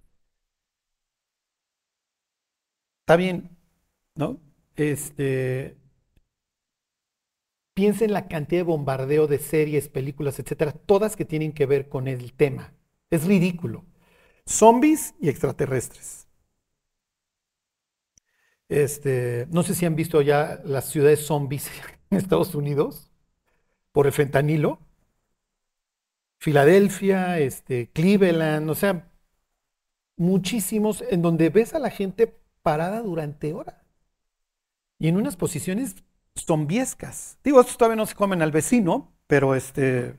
Está 3.02 3.16
bien, 3.16 3.50
¿no? 4.16 4.40
Este, 4.76 5.76
piensa 7.74 8.04
en 8.04 8.12
la 8.12 8.28
cantidad 8.28 8.60
de 8.60 8.64
bombardeo 8.64 9.26
de 9.26 9.38
series, 9.38 9.88
películas, 9.88 10.38
etcétera, 10.38 10.72
todas 10.72 11.16
que 11.16 11.24
tienen 11.24 11.52
que 11.52 11.66
ver 11.66 11.88
con 11.88 12.08
el 12.08 12.32
tema. 12.32 12.72
Es 13.10 13.24
ridículo. 13.26 13.84
Zombies 14.46 15.14
y 15.20 15.28
extraterrestres. 15.28 16.26
Este, 18.68 19.46
no 19.50 19.62
sé 19.62 19.74
si 19.74 19.86
han 19.86 19.94
visto 19.94 20.22
ya 20.22 20.60
las 20.64 20.86
ciudades 20.88 21.26
zombies 21.26 21.70
en 22.10 22.18
Estados 22.18 22.54
Unidos 22.54 23.10
por 23.92 24.06
el 24.06 24.12
fentanilo. 24.12 24.80
Filadelfia, 26.38 27.38
este, 27.38 27.90
Cleveland, 27.90 28.68
o 28.68 28.74
sea, 28.74 29.10
muchísimos 30.16 31.02
en 31.08 31.22
donde 31.22 31.48
ves 31.48 31.74
a 31.74 31.78
la 31.78 31.90
gente 31.90 32.38
parada 32.62 33.02
durante 33.02 33.52
horas 33.52 33.84
y 34.98 35.08
en 35.08 35.16
unas 35.16 35.36
posiciones 35.36 35.96
zombiescas. 36.36 37.38
Digo, 37.44 37.60
estos 37.60 37.76
todavía 37.76 37.96
no 37.96 38.06
se 38.06 38.14
comen 38.14 38.42
al 38.42 38.52
vecino, 38.52 39.12
pero 39.26 39.54
este, 39.54 40.18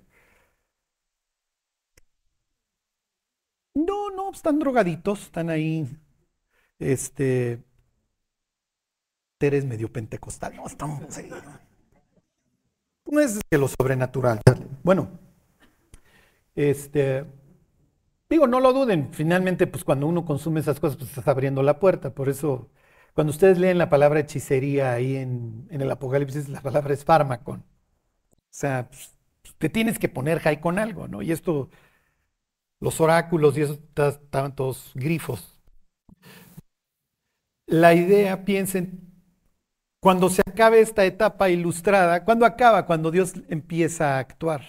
No, 3.76 4.10
no, 4.10 4.32
están 4.32 4.58
drogaditos, 4.60 5.24
están 5.24 5.50
ahí. 5.50 5.86
Este. 6.80 7.64
Eres 9.40 9.66
medio 9.66 9.92
pentecostal. 9.92 10.56
No, 10.56 10.66
estamos. 10.66 11.02
No 13.06 13.20
es 13.20 13.40
que 13.50 13.58
lo 13.58 13.68
sobrenatural. 13.68 14.42
Bueno, 14.82 15.10
este. 16.56 17.26
Digo, 18.30 18.48
no 18.48 18.60
lo 18.60 18.74
duden. 18.74 19.14
Finalmente, 19.14 19.68
pues 19.68 19.84
cuando 19.84 20.08
uno 20.08 20.26
consume 20.26 20.62
esas 20.62 20.80
cosas, 20.80 20.98
pues 20.98 21.10
estás 21.10 21.28
abriendo 21.28 21.62
la 21.62 21.80
puerta. 21.80 22.16
Por 22.16 22.30
eso, 22.30 22.72
cuando 23.14 23.32
ustedes 23.32 23.60
leen 23.60 23.78
la 23.78 23.90
palabra 23.90 24.22
hechicería 24.22 24.94
ahí 24.94 25.18
en, 25.18 25.68
el 25.70 25.92
Apocalipsis, 25.92 26.50
la 26.50 26.62
palabra 26.62 26.94
es 26.94 27.06
fármaco. 27.06 27.52
O 27.52 27.62
sea, 28.50 28.90
pues, 28.90 29.16
te 29.58 29.70
tienes 29.70 30.00
que 30.00 30.10
poner 30.10 30.40
high 30.40 30.60
con 30.60 30.80
algo, 30.80 31.08
¿no? 31.08 31.22
Y 31.22 31.32
esto 31.32 31.70
los 32.80 33.02
oráculos 33.02 33.58
y 33.58 33.62
eso 33.62 33.80
estaban 33.96 34.56
todos 34.56 34.92
grifos. 34.96 35.60
La 37.68 37.94
idea, 37.94 38.44
piensen, 38.46 39.12
cuando 40.00 40.30
se 40.30 40.42
acabe 40.46 40.82
esta 40.82 41.06
etapa 41.06 41.50
ilustrada, 41.50 42.24
¿cuándo 42.26 42.46
acaba? 42.46 42.86
Cuando 42.86 43.12
Dios 43.12 43.34
empieza 43.50 44.16
a 44.16 44.20
actuar. 44.20 44.62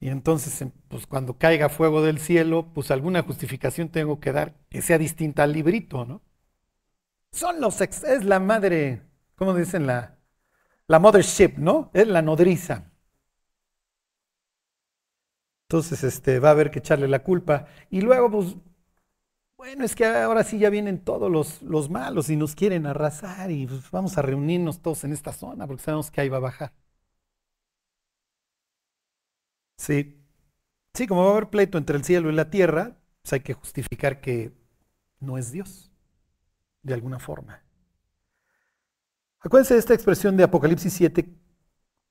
Y 0.00 0.08
entonces, 0.08 0.60
em, 0.62 0.70
pues 0.88 1.06
cuando 1.06 1.38
caiga 1.38 1.68
fuego 1.68 2.02
del 2.02 2.18
cielo, 2.20 2.72
pues 2.74 2.90
alguna 2.90 3.22
justificación 3.22 3.88
tengo 3.88 4.20
que 4.20 4.32
dar 4.32 4.54
que 4.70 4.82
sea 4.82 4.98
distinta 4.98 5.42
al 5.44 5.52
librito, 5.52 6.04
¿no? 6.04 6.22
Son 7.32 7.60
los 7.60 7.80
ex, 7.80 8.04
es 8.04 8.24
la 8.24 8.40
madre, 8.40 9.02
¿cómo 9.34 9.54
dicen? 9.54 9.86
La, 9.86 10.18
la 10.88 10.98
mothership, 11.00 11.58
¿no? 11.58 11.90
Es 11.94 12.08
la 12.08 12.22
nodriza. 12.22 12.92
Entonces, 15.68 16.04
este, 16.04 16.38
va 16.40 16.48
a 16.48 16.52
haber 16.52 16.70
que 16.70 16.78
echarle 16.80 17.08
la 17.08 17.22
culpa. 17.22 17.66
Y 17.90 18.00
luego, 18.02 18.30
pues, 18.30 18.56
bueno, 19.56 19.84
es 19.84 19.94
que 19.94 20.04
ahora 20.06 20.44
sí 20.44 20.58
ya 20.58 20.68
vienen 20.70 20.98
todos 21.04 21.30
los, 21.30 21.62
los 21.62 21.88
malos 21.90 22.28
y 22.30 22.36
nos 22.36 22.54
quieren 22.54 22.86
arrasar 22.86 23.50
y 23.50 23.66
pues, 23.66 23.90
vamos 23.90 24.18
a 24.18 24.22
reunirnos 24.22 24.80
todos 24.82 25.04
en 25.04 25.12
esta 25.12 25.32
zona 25.32 25.66
porque 25.66 25.82
sabemos 25.82 26.10
que 26.10 26.20
ahí 26.20 26.28
va 26.28 26.36
a 26.38 26.40
bajar. 26.40 26.72
Sí. 29.76 30.20
Sí, 30.94 31.06
como 31.06 31.24
va 31.24 31.30
a 31.30 31.32
haber 31.32 31.50
pleito 31.50 31.78
entre 31.78 31.96
el 31.96 32.04
cielo 32.04 32.30
y 32.30 32.34
la 32.34 32.50
tierra, 32.50 32.98
pues 33.22 33.34
hay 33.34 33.40
que 33.40 33.54
justificar 33.54 34.20
que 34.20 34.52
no 35.20 35.38
es 35.38 35.52
Dios, 35.52 35.92
de 36.82 36.94
alguna 36.94 37.18
forma. 37.20 37.62
Acuérdense 39.40 39.74
de 39.74 39.80
esta 39.80 39.94
expresión 39.94 40.36
de 40.36 40.44
Apocalipsis 40.44 40.92
7, 40.92 41.28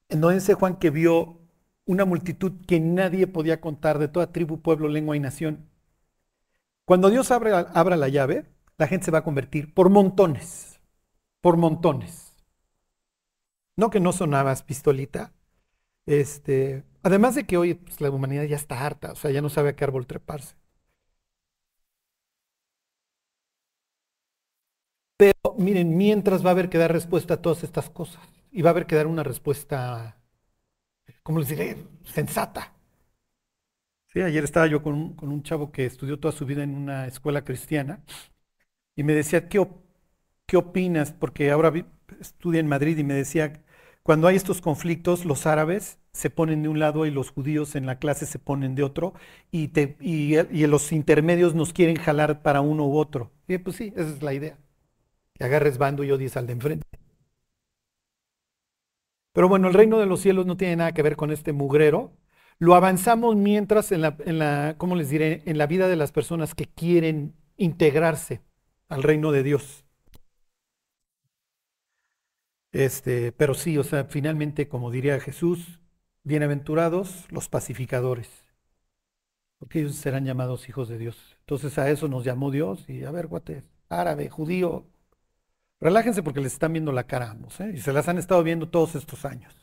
en 0.10 0.22
donde 0.22 0.36
dice 0.40 0.54
Juan 0.54 0.78
que 0.78 0.90
vio 0.90 1.43
una 1.86 2.06
multitud 2.06 2.54
que 2.68 2.80
nadie 2.80 3.28
podía 3.28 3.62
contar 3.62 4.00
de 4.00 4.08
toda 4.08 4.32
tribu, 4.32 4.62
pueblo, 4.62 4.88
lengua 4.88 5.16
y 5.16 5.20
nación. 5.20 5.70
Cuando 6.86 7.10
Dios 7.10 7.32
abra, 7.32 7.60
abra 7.60 7.98
la 7.98 8.10
llave, 8.10 8.46
la 8.78 8.88
gente 8.88 9.06
se 9.06 9.12
va 9.12 9.20
a 9.20 9.24
convertir 9.24 9.74
por 9.74 9.90
montones, 9.90 10.80
por 11.42 11.58
montones. 11.58 12.34
No 13.76 13.90
que 13.90 14.00
no 14.00 14.12
sonabas 14.14 14.64
pistolita. 14.64 15.34
Este, 16.06 16.84
además 17.04 17.36
de 17.36 17.46
que 17.46 17.58
hoy 17.58 17.76
pues, 17.76 18.02
la 18.02 18.10
humanidad 18.12 18.44
ya 18.46 18.56
está 18.58 18.86
harta, 18.86 19.14
o 19.14 19.16
sea, 19.16 19.32
ya 19.32 19.42
no 19.42 19.50
sabe 19.50 19.70
a 19.70 19.76
qué 19.76 19.84
árbol 19.86 20.08
treparse. 20.08 20.56
Pero 25.18 25.56
miren, 25.58 25.96
mientras 25.98 26.44
va 26.46 26.50
a 26.50 26.52
haber 26.52 26.70
que 26.70 26.78
dar 26.78 26.92
respuesta 26.92 27.36
a 27.36 27.42
todas 27.42 27.64
estas 27.64 27.90
cosas, 27.90 28.22
y 28.52 28.62
va 28.62 28.70
a 28.70 28.72
haber 28.72 28.86
que 28.86 28.96
dar 28.96 29.08
una 29.08 29.24
respuesta 29.24 30.18
¿cómo 31.24 31.40
les 31.40 31.50
diré? 31.50 31.78
Sensata. 32.04 32.74
Sí, 34.08 34.22
ayer 34.22 34.44
estaba 34.44 34.68
yo 34.68 34.84
con 34.84 35.16
un, 35.20 35.44
chavo 35.44 35.72
que 35.72 35.86
estudió 35.86 36.20
toda 36.20 36.32
su 36.32 36.46
vida 36.46 36.64
en 36.64 36.76
una 36.76 37.08
escuela 37.08 37.44
cristiana 37.44 38.04
y 38.96 39.04
me 39.04 39.14
decía, 39.14 39.50
¿qué, 39.50 39.66
qué 40.46 40.58
opinas? 40.58 41.12
Porque 41.14 41.52
ahora 41.52 41.74
estudia 42.20 42.60
en 42.60 42.68
Madrid 42.68 42.98
y 42.98 43.04
me 43.04 43.16
decía, 43.16 43.64
cuando 44.04 44.28
hay 44.28 44.36
estos 44.36 44.62
conflictos, 44.62 45.26
los 45.26 45.48
árabes 45.48 45.98
se 46.12 46.30
ponen 46.30 46.62
de 46.64 46.70
un 46.70 46.80
lado 46.80 47.06
y 47.06 47.12
los 47.12 47.32
judíos 47.32 47.76
en 47.76 47.86
la 47.86 48.00
clase 48.00 48.26
se 48.26 48.38
ponen 48.40 48.76
de 48.76 48.84
otro 48.84 49.14
y, 49.52 49.70
te, 49.70 49.98
y, 50.00 50.36
los 50.68 50.92
intermedios 50.92 51.56
nos 51.56 51.74
quieren 51.74 51.96
jalar 51.96 52.44
para 52.44 52.62
uno 52.62 52.86
u 52.88 52.98
otro. 52.98 53.32
Y 53.48 53.58
pues 53.58 53.78
sí, 53.78 53.94
esa 53.96 54.10
es 54.10 54.22
la 54.22 54.34
idea. 54.34 54.58
Que 55.34 55.46
agarres 55.46 55.78
bando 55.78 56.04
y 56.04 56.12
odies 56.12 56.38
al 56.38 56.48
de 56.48 56.54
enfrente. 56.54 56.86
Pero 59.34 59.50
bueno, 59.50 59.68
el 59.68 59.74
reino 59.74 60.00
de 60.00 60.06
los 60.06 60.22
cielos 60.22 60.46
no 60.46 60.58
tiene 60.58 60.78
nada 60.78 60.94
que 60.94 61.02
ver 61.02 61.16
con 61.16 61.32
este 61.32 61.54
mugrero, 61.54 62.14
lo 62.60 62.76
avanzamos 62.76 63.36
mientras 63.36 63.92
en 63.92 64.02
la, 64.02 64.76
¿cómo 64.78 64.96
les 64.96 65.10
diré? 65.10 65.42
En 65.46 65.58
la 65.58 65.68
vida 65.68 65.88
de 65.88 65.96
las 65.96 66.12
personas 66.12 66.56
que 66.56 66.68
quieren 66.68 67.34
integrarse 67.58 68.42
al 68.88 69.04
reino 69.04 69.32
de 69.32 69.44
Dios. 69.44 69.86
Este, 72.72 73.32
pero 73.32 73.54
sí, 73.54 73.78
o 73.78 73.84
sea, 73.84 74.06
finalmente, 74.06 74.68
como 74.68 74.92
diría 74.92 75.20
Jesús, 75.20 75.80
bienaventurados 76.24 77.32
los 77.32 77.50
pacificadores, 77.50 78.30
porque 79.58 79.80
ellos 79.80 79.96
serán 79.96 80.26
llamados 80.26 80.70
hijos 80.70 80.90
de 80.90 80.98
Dios. 80.98 81.36
Entonces 81.42 81.78
a 81.78 81.90
eso 81.90 82.08
nos 82.08 82.24
llamó 82.24 82.50
Dios 82.52 82.88
y 82.90 83.04
a 83.04 83.12
ver, 83.12 83.28
guate, 83.28 83.64
árabe, 83.90 84.30
judío, 84.30 84.86
relájense 85.84 86.24
porque 86.24 86.40
les 86.40 86.54
están 86.54 86.74
viendo 86.74 86.92
la 86.92 87.04
cara 87.04 87.28
a 87.28 87.32
ambos, 87.32 87.60
¿eh? 87.60 87.74
y 87.76 87.80
se 87.80 87.92
las 87.92 88.08
han 88.08 88.18
estado 88.18 88.42
viendo 88.42 88.70
todos 88.70 88.96
estos 88.96 89.26
años. 89.26 89.54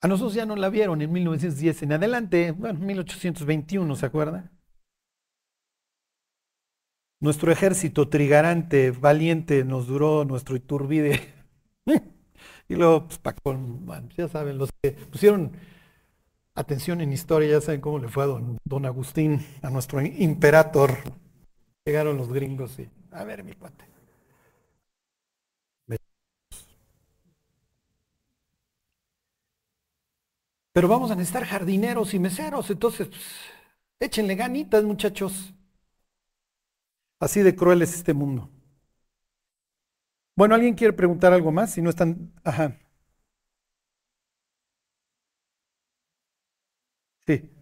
A 0.00 0.06
nosotros 0.06 0.34
ya 0.34 0.46
no 0.46 0.54
la 0.54 0.68
vieron 0.68 1.02
en 1.02 1.10
1910 1.10 1.82
en 1.82 1.92
adelante, 1.92 2.52
bueno, 2.52 2.78
1821, 2.78 3.96
¿se 3.96 4.06
acuerdan? 4.06 4.50
Nuestro 7.20 7.50
ejército 7.50 8.08
trigarante, 8.08 8.90
valiente, 8.90 9.64
nos 9.64 9.86
duró 9.86 10.24
nuestro 10.26 10.56
Iturbide. 10.56 11.20
y 12.68 12.74
luego, 12.74 13.08
pues, 13.08 13.18
ya 14.16 14.28
saben, 14.28 14.58
los 14.58 14.70
que 14.82 14.92
pusieron 14.92 15.52
atención 16.54 17.00
en 17.00 17.12
historia, 17.12 17.48
ya 17.48 17.60
saben 17.62 17.80
cómo 17.80 17.98
le 17.98 18.08
fue 18.08 18.24
a 18.24 18.26
don, 18.26 18.58
don 18.64 18.84
Agustín, 18.84 19.44
a 19.62 19.70
nuestro 19.70 20.02
imperator. 20.02 20.98
Llegaron 21.86 22.16
los 22.18 22.32
gringos 22.32 22.78
y, 22.78 22.90
a 23.18 23.24
ver, 23.24 23.42
mi 23.44 23.54
cuate. 23.54 23.84
Pero 30.74 30.88
vamos 30.88 31.10
a 31.10 31.14
necesitar 31.14 31.44
jardineros 31.46 32.14
y 32.14 32.18
meseros, 32.18 32.68
entonces, 32.70 33.08
pues, 33.08 33.22
échenle 34.00 34.34
ganitas, 34.34 34.84
muchachos. 34.84 35.54
Así 37.18 37.40
de 37.42 37.56
cruel 37.56 37.82
es 37.82 37.92
este 37.92 38.14
mundo. 38.14 38.48
Bueno, 40.36 40.54
¿alguien 40.54 40.74
quiere 40.74 40.92
preguntar 40.92 41.32
algo 41.32 41.50
más? 41.52 41.72
Si 41.72 41.82
no 41.82 41.90
están... 41.90 42.32
Ajá. 42.44 42.78
Sí. 47.26 47.53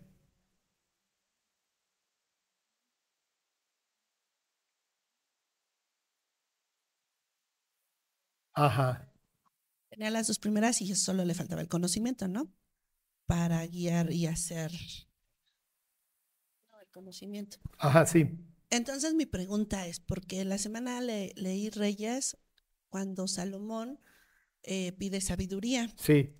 Ajá. 8.66 9.12
Tenía 9.88 10.11
las 10.11 10.29
dos 10.29 10.38
primeras 10.38 10.81
y 10.81 10.94
solo 10.94 11.25
le 11.25 11.35
faltaba 11.35 11.61
el 11.61 11.68
conocimiento, 11.68 12.29
¿no? 12.29 12.53
Para 13.27 13.66
guiar 13.66 14.12
y 14.12 14.27
hacer 14.27 14.70
el 14.72 15.07
conocimiento. 16.92 17.59
Ajá, 17.79 18.07
sí. 18.07 18.29
Entonces 18.70 19.14
mi 19.14 19.27
pregunta 19.27 19.87
es, 19.87 20.01
porque 20.01 20.44
la 20.44 20.59
semana 20.59 21.01
leí 21.01 21.70
Reyes 21.70 22.38
cuando 22.88 23.29
Salomón 23.29 24.01
eh, 24.62 24.92
pide 24.92 25.20
sabiduría. 25.20 25.92
Sí. 25.96 26.35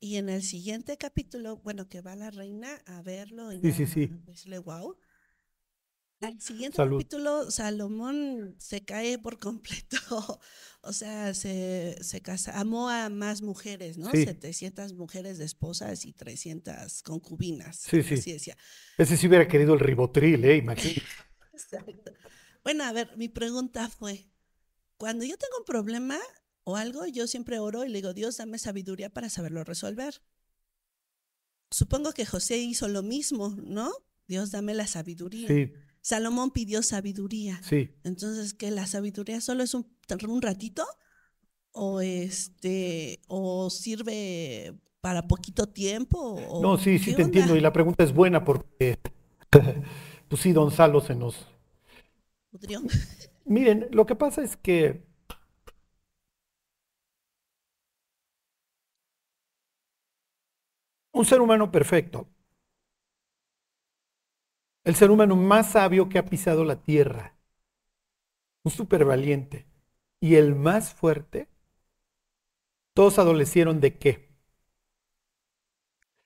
Y 0.00 0.16
en 0.16 0.28
el 0.28 0.42
siguiente 0.42 0.96
capítulo, 0.96 1.56
bueno, 1.56 1.88
que 1.88 2.00
va 2.00 2.14
la 2.14 2.30
reina 2.30 2.68
a 2.86 3.02
verlo 3.02 3.52
y 3.52 3.60
sí, 3.72 3.86
sí, 3.86 4.06
decirle, 4.24 4.60
wow. 4.60 4.96
El 6.20 6.40
siguiente 6.40 6.76
capítulo, 6.76 7.48
Salomón 7.50 8.56
se 8.58 8.84
cae 8.84 9.18
por 9.18 9.38
completo. 9.38 10.40
o 10.80 10.92
sea, 10.92 11.32
se, 11.32 11.96
se 12.02 12.20
casa, 12.20 12.58
amó 12.58 12.88
a 12.88 13.08
más 13.08 13.40
mujeres, 13.40 13.98
¿no? 13.98 14.10
700 14.10 14.94
mujeres 14.94 15.38
de 15.38 15.44
esposas 15.44 16.04
y 16.04 16.12
300 16.12 17.02
concubinas. 17.02 17.76
Sí, 17.76 18.02
sí. 18.02 18.32
Decía. 18.32 18.56
Ese 18.96 19.16
sí 19.16 19.28
hubiera 19.28 19.46
querido 19.46 19.74
el 19.74 19.80
ribotril, 19.80 20.44
¿eh? 20.44 20.56
Imagínate. 20.56 21.02
Bueno, 22.64 22.84
a 22.84 22.92
ver, 22.92 23.16
mi 23.16 23.28
pregunta 23.28 23.88
fue, 23.88 24.28
cuando 24.98 25.24
yo 25.24 25.38
tengo 25.38 25.56
un 25.58 25.64
problema 25.64 26.18
o 26.64 26.76
algo, 26.76 27.06
yo 27.06 27.26
siempre 27.26 27.58
oro 27.60 27.86
y 27.86 27.88
le 27.88 27.98
digo, 27.98 28.12
Dios, 28.12 28.36
dame 28.36 28.58
sabiduría 28.58 29.08
para 29.08 29.30
saberlo 29.30 29.64
resolver. 29.64 30.20
Supongo 31.70 32.12
que 32.12 32.26
José 32.26 32.58
hizo 32.58 32.86
lo 32.88 33.02
mismo, 33.02 33.56
¿no? 33.62 33.90
Dios, 34.26 34.50
dame 34.50 34.74
la 34.74 34.86
sabiduría. 34.86 35.48
Sí. 35.48 35.72
Salomón 36.00 36.50
pidió 36.50 36.82
sabiduría. 36.82 37.60
Sí. 37.62 37.90
Entonces, 38.04 38.54
¿qué? 38.54 38.70
¿La 38.70 38.86
sabiduría 38.86 39.40
solo 39.40 39.62
es 39.62 39.74
un, 39.74 39.86
un 40.28 40.42
ratito? 40.42 40.84
¿O, 41.72 42.00
este, 42.00 43.20
¿O 43.28 43.70
sirve 43.70 44.74
para 45.00 45.26
poquito 45.28 45.68
tiempo? 45.68 46.60
no, 46.60 46.76
sí, 46.78 46.98
sí 46.98 47.14
te 47.14 47.22
entiendo. 47.22 47.56
Y 47.56 47.60
la 47.60 47.72
pregunta 47.72 48.04
es 48.04 48.12
buena 48.12 48.44
porque 48.44 48.98
pues 50.28 50.42
sí, 50.42 50.52
don 50.52 50.70
Salo 50.70 51.00
se 51.00 51.14
nos... 51.14 51.46
Miren, 53.44 53.88
lo 53.92 54.06
que 54.06 54.14
pasa 54.14 54.42
es 54.42 54.56
que 54.56 55.06
un 61.12 61.24
ser 61.24 61.40
humano 61.40 61.70
perfecto, 61.70 62.28
el 64.88 64.96
ser 64.96 65.10
humano 65.10 65.36
más 65.36 65.72
sabio 65.72 66.08
que 66.08 66.16
ha 66.16 66.24
pisado 66.24 66.64
la 66.64 66.76
tierra, 66.76 67.34
un 68.64 68.72
súper 68.72 69.04
valiente 69.04 69.66
y 70.18 70.36
el 70.36 70.54
más 70.54 70.94
fuerte, 70.94 71.46
todos 72.94 73.18
adolecieron 73.18 73.80
de 73.80 73.98
qué. 73.98 74.30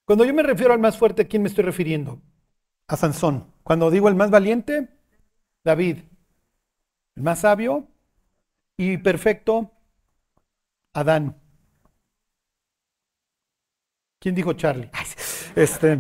Cuando 0.05 0.25
yo 0.25 0.33
me 0.33 0.45
refiero 0.45 0.73
al 0.73 0.79
más 0.79 0.97
fuerte, 0.97 1.23
¿a 1.23 1.25
quién 1.27 1.43
me 1.43 1.49
estoy 1.49 1.65
refiriendo? 1.65 2.23
A 2.87 2.97
Sansón. 2.97 3.53
Cuando 3.65 3.91
digo 3.91 4.09
el 4.09 4.15
más 4.15 4.31
valiente, 4.31 4.97
David. 5.65 5.99
El 7.17 7.23
más 7.25 7.41
sabio 7.41 7.89
y 8.77 8.97
perfecto, 8.99 9.73
Adán. 10.95 11.37
¿Quién 14.21 14.37
dijo 14.37 14.53
Charlie? 14.53 14.89
Este. 15.57 15.99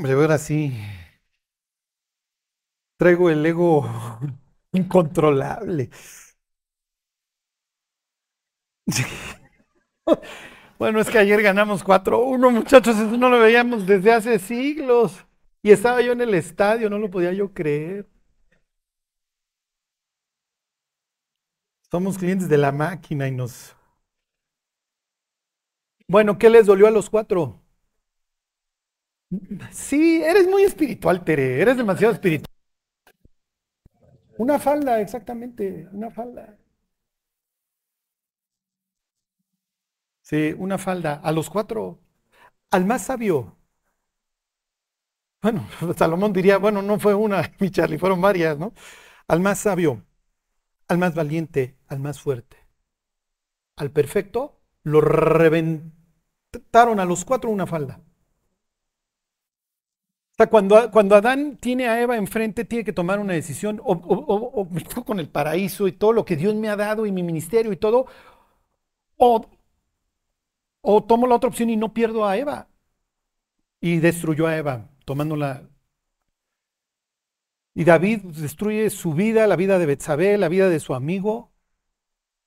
Hombre, 0.00 0.14
ahora 0.14 0.38
sí. 0.38 0.72
Traigo 2.96 3.28
el 3.28 3.44
ego 3.44 3.86
incontrolable. 4.72 5.90
Bueno, 10.78 10.98
es 11.00 11.10
que 11.10 11.18
ayer 11.18 11.42
ganamos 11.42 11.84
4-1, 11.84 12.50
muchachos, 12.50 12.96
eso 12.96 13.16
no 13.18 13.28
lo 13.28 13.38
veíamos 13.38 13.86
desde 13.86 14.12
hace 14.12 14.38
siglos. 14.38 15.26
Y 15.62 15.72
estaba 15.72 16.00
yo 16.00 16.12
en 16.12 16.22
el 16.22 16.32
estadio, 16.34 16.88
no 16.88 16.98
lo 16.98 17.10
podía 17.10 17.32
yo 17.34 17.52
creer. 17.52 18.08
Somos 21.90 22.16
clientes 22.16 22.48
de 22.48 22.56
la 22.56 22.72
máquina 22.72 23.28
y 23.28 23.32
nos... 23.32 23.76
Bueno, 26.08 26.38
¿qué 26.38 26.50
les 26.50 26.66
dolió 26.66 26.86
a 26.86 26.90
los 26.90 27.08
cuatro? 27.10 27.59
Sí, 29.72 30.22
eres 30.22 30.46
muy 30.48 30.62
espiritual, 30.62 31.24
Tere, 31.24 31.60
eres 31.60 31.76
demasiado 31.76 32.12
espiritual. 32.14 32.46
Una 34.44 34.58
falda, 34.58 35.00
exactamente, 35.00 35.88
una 35.92 36.10
falda. 36.10 36.56
Sí, 40.22 40.54
una 40.56 40.78
falda. 40.78 41.14
A 41.22 41.30
los 41.32 41.50
cuatro. 41.50 42.00
Al 42.70 42.84
más 42.86 43.04
sabio. 43.06 43.58
Bueno, 45.42 45.66
Salomón 45.96 46.32
diría, 46.32 46.58
bueno, 46.58 46.82
no 46.82 46.98
fue 46.98 47.14
una, 47.14 47.50
mi 47.60 47.70
Charlie, 47.70 47.98
fueron 47.98 48.20
varias, 48.20 48.58
¿no? 48.58 48.72
Al 49.28 49.40
más 49.40 49.60
sabio, 49.60 50.04
al 50.88 50.98
más 50.98 51.14
valiente, 51.14 51.78
al 51.88 52.00
más 52.00 52.20
fuerte. 52.20 52.58
Al 53.76 53.90
perfecto, 53.90 54.60
lo 54.84 55.00
reventaron 55.00 55.92
a 57.00 57.04
los 57.04 57.24
cuatro 57.24 57.50
una 57.50 57.66
falda. 57.66 58.00
Sea, 60.40 60.48
cuando, 60.48 60.90
cuando 60.90 61.16
Adán 61.16 61.58
tiene 61.60 61.86
a 61.88 62.00
Eva 62.00 62.16
enfrente, 62.16 62.64
tiene 62.64 62.82
que 62.82 62.94
tomar 62.94 63.20
una 63.20 63.34
decisión, 63.34 63.78
o, 63.84 63.92
o, 63.92 64.62
o 64.62 65.04
con 65.04 65.20
el 65.20 65.28
paraíso 65.28 65.86
y 65.86 65.92
todo 65.92 66.14
lo 66.14 66.24
que 66.24 66.36
Dios 66.36 66.54
me 66.54 66.70
ha 66.70 66.76
dado 66.76 67.04
y 67.04 67.12
mi 67.12 67.22
ministerio 67.22 67.72
y 67.72 67.76
todo, 67.76 68.06
o 69.18 69.46
o 70.82 71.04
tomo 71.04 71.26
la 71.26 71.36
otra 71.36 71.48
opción 71.48 71.70
y 71.70 71.76
no 71.76 71.92
pierdo 71.92 72.26
a 72.26 72.36
Eva. 72.38 72.68
Y 73.80 73.98
destruyó 73.98 74.46
a 74.46 74.56
Eva, 74.56 74.88
tomándola. 75.04 75.68
Y 77.74 77.84
David 77.84 78.20
destruye 78.22 78.88
su 78.90 79.12
vida, 79.14 79.46
la 79.46 79.56
vida 79.56 79.78
de 79.78 79.86
Betsabé, 79.86 80.38
la 80.38 80.48
vida 80.48 80.68
de 80.68 80.80
su 80.80 80.94
amigo. 80.94 81.52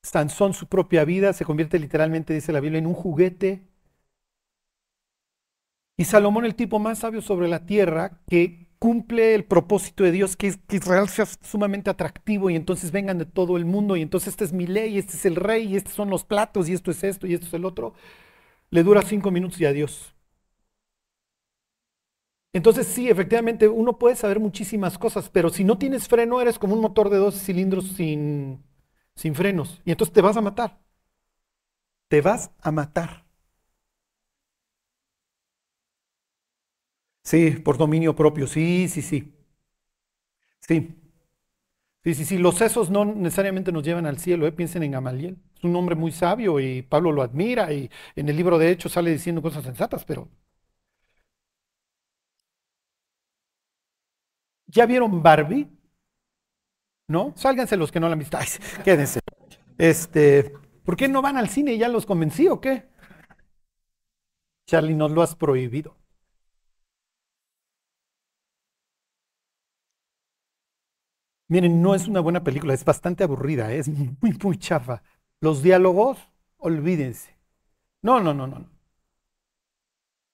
Sansón 0.02 0.54
su 0.54 0.68
propia 0.68 1.06
vida, 1.06 1.34
se 1.34 1.46
convierte 1.46 1.80
literalmente, 1.80 2.34
dice 2.34 2.52
la 2.52 2.60
Biblia, 2.60 2.80
en 2.80 2.88
un 2.88 2.94
juguete. 2.94 3.68
Y 5.98 6.06
Salomón, 6.06 6.46
el 6.46 6.56
tipo 6.56 6.80
más 6.80 7.00
sabio 7.00 7.22
sobre 7.22 7.48
la 7.48 7.66
tierra, 7.66 8.20
que 8.30 8.68
cumple 8.80 9.36
el 9.36 9.46
propósito 9.46 10.04
de 10.04 10.12
Dios, 10.12 10.36
que, 10.36 10.54
que 10.68 10.78
Israel 10.78 11.08
sea 11.08 11.26
sumamente 11.26 11.90
atractivo 11.90 12.50
y 12.50 12.56
entonces 12.56 12.92
vengan 12.92 13.18
de 13.20 13.26
todo 13.26 13.56
el 13.58 13.66
mundo 13.66 13.96
y 13.96 14.02
entonces 14.02 14.30
esta 14.30 14.44
es 14.44 14.52
mi 14.54 14.68
ley, 14.68 14.98
este 14.98 15.14
es 15.14 15.26
el 15.26 15.36
rey 15.36 15.68
y 15.68 15.78
estos 15.78 15.94
son 15.94 16.10
los 16.10 16.24
platos 16.26 16.68
y 16.68 16.74
esto 16.74 16.92
es 16.92 17.04
esto 17.04 17.26
y 17.28 17.34
esto 17.36 17.46
es 17.48 17.54
el 17.54 17.64
otro, 17.66 17.94
le 18.72 18.84
dura 18.84 19.02
cinco 19.04 19.32
minutos 19.32 19.62
y 19.62 19.66
adiós. 19.66 20.16
Entonces 22.54 22.86
sí, 22.88 23.10
efectivamente 23.10 23.68
uno 23.68 23.98
puede 23.98 24.16
saber 24.16 24.40
muchísimas 24.40 24.98
cosas, 25.00 25.30
pero 25.30 25.50
si 25.50 25.64
no 25.64 25.78
tienes 25.78 26.08
freno 26.08 26.40
eres 26.42 26.60
como 26.60 26.76
un 26.76 26.82
motor 26.82 27.10
de 27.10 27.18
dos 27.18 27.36
cilindros 27.36 27.88
sin, 27.94 28.64
sin 29.16 29.34
frenos 29.36 29.82
y 29.86 29.92
entonces 29.92 30.14
te 30.14 30.22
vas 30.22 30.38
a 30.38 30.42
matar. 30.42 30.80
Te 32.08 32.22
vas 32.22 32.50
a 32.62 32.72
matar. 32.72 33.23
Sí, 37.24 37.52
por 37.52 37.78
dominio 37.78 38.16
propio, 38.16 38.48
sí, 38.48 38.88
sí, 38.90 39.02
sí. 39.02 39.34
Sí. 40.60 40.96
Sí, 42.04 42.14
sí, 42.16 42.26
sí. 42.26 42.38
Los 42.38 42.56
sesos 42.58 42.90
no 42.90 43.06
necesariamente 43.06 43.72
nos 43.72 43.84
llevan 43.84 44.06
al 44.06 44.20
cielo, 44.20 44.46
¿eh? 44.46 44.52
piensen 44.52 44.84
en 44.84 44.92
Gamaliel. 44.92 45.38
Es 45.58 45.64
un 45.64 45.76
hombre 45.76 45.96
muy 45.96 46.12
sabio 46.12 46.60
y 46.60 46.82
Pablo 46.82 47.12
lo 47.14 47.22
admira 47.22 47.72
y 47.74 47.90
en 48.16 48.28
el 48.30 48.36
libro 48.36 48.58
de 48.58 48.72
Hechos 48.72 48.92
sale 48.92 49.12
diciendo 49.12 49.42
cosas 49.42 49.64
sensatas, 49.64 50.04
pero... 50.04 50.30
¿Ya 54.68 54.86
vieron 54.86 55.22
Barbie? 55.24 55.70
¿No? 57.08 57.34
Sálganse 57.36 57.78
los 57.78 57.92
que 57.92 58.00
no 58.00 58.08
la 58.08 58.14
han 58.14 58.20
visto. 58.20 58.38
Ay, 58.38 58.48
quédense. 58.84 59.20
Este, 59.78 60.54
¿por 60.86 60.96
qué 60.98 61.08
no 61.08 61.22
van 61.22 61.38
al 61.38 61.50
cine? 61.50 61.78
¿Ya 61.78 61.90
los 61.90 62.06
convencí 62.06 62.48
o 62.48 62.62
qué? 62.62 62.86
Charlie, 64.68 64.94
nos 64.94 65.12
lo 65.12 65.22
has 65.22 65.36
prohibido. 65.38 65.96
Miren, 71.54 71.84
no 71.84 71.94
es 71.94 72.08
una 72.08 72.20
buena 72.20 72.44
película, 72.44 72.74
es 72.74 72.84
bastante 72.84 73.24
aburrida, 73.24 73.72
es 73.72 73.88
muy, 73.88 74.36
muy 74.42 74.58
chafa. 74.58 75.04
Los 75.40 75.62
diálogos, 75.62 76.18
olvídense. 76.58 77.38
No, 78.02 78.20
no, 78.20 78.34
no, 78.34 78.48
no. 78.48 78.66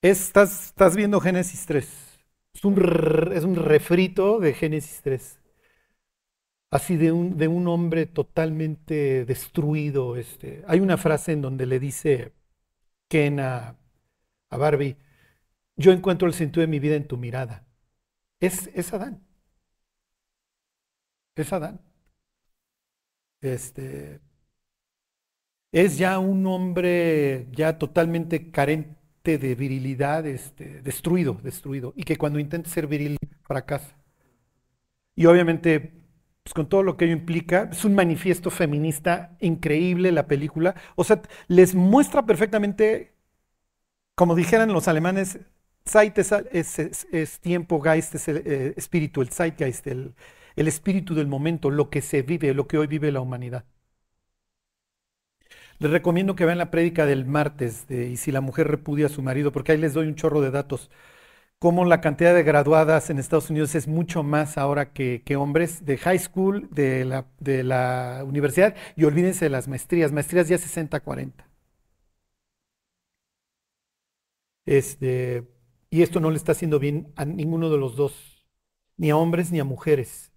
estás, 0.02 0.68
estás 0.68 0.96
viendo 0.96 1.20
Génesis 1.20 1.66
3. 1.66 2.20
Es 2.54 2.64
un, 2.64 3.34
es 3.34 3.44
un 3.44 3.58
refrito 3.58 4.40
de 4.40 4.54
Génesis 4.54 5.02
3. 5.02 5.42
Así 6.72 6.96
de 6.96 7.12
un, 7.12 7.36
de 7.38 7.50
un 7.50 7.68
hombre 7.68 8.06
totalmente 8.06 9.26
destruido. 9.26 10.16
Este. 10.16 10.64
Hay 10.70 10.80
una 10.80 10.96
frase 10.96 11.34
en 11.34 11.42
donde 11.42 11.66
le 11.66 11.82
dice 11.82 12.32
Ken 13.10 13.42
a, 13.42 13.76
a 14.50 14.56
Barbie, 14.58 14.96
yo 15.76 15.92
encuentro 15.92 16.30
el 16.30 16.34
sentido 16.34 16.62
de 16.62 16.68
mi 16.68 16.80
vida 16.80 16.96
en 16.96 17.10
tu 17.10 17.18
mirada. 17.18 17.68
Es, 18.40 18.70
es 18.74 18.94
Adán 18.94 19.29
es 21.42 21.54
Adán. 21.54 21.80
Este, 23.42 24.20
es 25.72 25.98
ya 25.98 26.20
un 26.20 26.46
hombre 26.48 27.48
ya 27.52 27.78
totalmente 27.78 28.52
carente 28.52 29.38
de 29.38 29.56
virilidad, 29.56 30.26
este, 30.26 30.82
destruido, 30.82 31.36
destruido, 31.44 31.94
y 31.96 32.04
que 32.04 32.18
cuando 32.18 32.40
intenta 32.40 32.70
ser 32.70 32.88
viril 32.88 33.18
fracasa. 33.44 33.96
Y 35.16 35.26
obviamente, 35.26 35.94
pues 36.44 36.54
con 36.54 36.70
todo 36.70 36.84
lo 36.84 36.98
que 36.98 37.06
ello 37.06 37.14
implica, 37.14 37.70
es 37.72 37.86
un 37.86 37.94
manifiesto 37.96 38.50
feminista 38.50 39.38
increíble 39.42 40.12
la 40.12 40.28
película. 40.28 40.76
O 40.96 41.04
sea, 41.04 41.22
les 41.48 41.76
muestra 41.76 42.26
perfectamente, 42.26 43.14
como 44.16 44.36
dijeran 44.36 44.74
los 44.74 44.88
alemanes, 44.88 45.40
Zeit 45.86 46.18
es, 46.18 47.40
tiempo, 47.42 47.82
Geist 47.82 48.16
es 48.16 48.28
el 48.28 48.38
eh, 48.46 48.74
espíritu, 48.78 49.22
el 49.22 49.30
Zeitgeist, 49.30 49.88
el, 49.88 50.14
el 50.56 50.68
espíritu 50.68 51.16
del 51.16 51.28
momento, 51.28 51.70
lo 51.72 51.90
que 51.90 52.02
se 52.02 52.22
vive, 52.24 52.54
lo 52.54 52.68
que 52.68 52.78
hoy 52.78 52.88
vive 52.88 53.12
la 53.12 53.22
humanidad. 53.22 53.66
Les 55.80 55.92
recomiendo 55.92 56.36
que 56.36 56.46
vean 56.46 56.58
la 56.58 56.72
prédica 56.72 57.06
del 57.06 57.26
martes 57.26 57.88
de 57.88 58.10
Y 58.10 58.18
si 58.18 58.32
la 58.32 58.42
mujer 58.42 58.68
repudia 58.68 59.06
a 59.08 59.10
su 59.10 59.22
marido, 59.22 59.52
porque 59.52 59.72
ahí 59.72 59.78
les 59.78 59.94
doy 59.94 60.08
un 60.08 60.16
chorro 60.16 60.42
de 60.42 60.52
datos. 60.52 60.90
Cómo 61.60 61.86
la 61.86 62.02
cantidad 62.02 62.36
de 62.36 62.44
graduadas 62.44 63.10
en 63.10 63.20
Estados 63.20 63.50
Unidos 63.52 63.76
es 63.76 63.88
mucho 63.88 64.24
más 64.24 64.58
ahora 64.58 64.94
que, 64.94 65.24
hombres 65.38 65.86
de 65.86 65.98
high 65.98 66.20
school, 66.20 66.70
de 66.72 67.06
la, 67.06 67.28
de 67.40 67.64
la 67.64 68.24
universidad, 68.28 68.76
y 68.98 69.06
olvídense 69.06 69.46
de 69.46 69.50
las 69.52 69.68
maestrías, 69.70 70.12
maestrías 70.14 70.50
ya 70.50 70.58
60-40. 70.58 71.46
Este, 74.66 75.48
y 75.90 76.02
esto 76.04 76.20
no 76.20 76.30
le 76.32 76.38
está 76.38 76.52
haciendo 76.54 76.80
bien 76.80 77.12
a 77.16 77.26
ninguno 77.26 77.70
de 77.70 77.78
los 77.78 77.96
dos, 77.96 78.46
ni 78.98 79.10
a 79.10 79.18
hombres 79.18 79.52
ni 79.52 79.60
a 79.60 79.64
mujeres. 79.66 80.29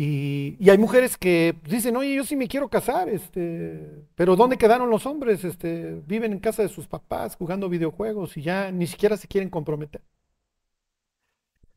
Y, 0.00 0.70
hay 0.70 0.78
mujeres 0.78 1.16
que 1.16 1.56
dicen, 1.68 1.96
oye, 1.96 2.14
yo 2.14 2.24
sí 2.24 2.36
me 2.36 2.46
quiero 2.46 2.68
casar, 2.68 3.08
este, 3.08 4.04
pero 4.14 4.36
¿dónde 4.36 4.56
quedaron 4.56 4.90
los 4.90 5.06
hombres? 5.06 5.42
Este, 5.42 6.00
viven 6.06 6.32
en 6.32 6.38
casa 6.38 6.62
de 6.62 6.68
sus 6.68 6.86
papás 6.86 7.34
jugando 7.34 7.68
videojuegos 7.68 8.36
y 8.36 8.42
ya 8.42 8.70
ni 8.70 8.86
siquiera 8.86 9.16
se 9.16 9.26
quieren 9.26 9.50
comprometer. 9.50 10.00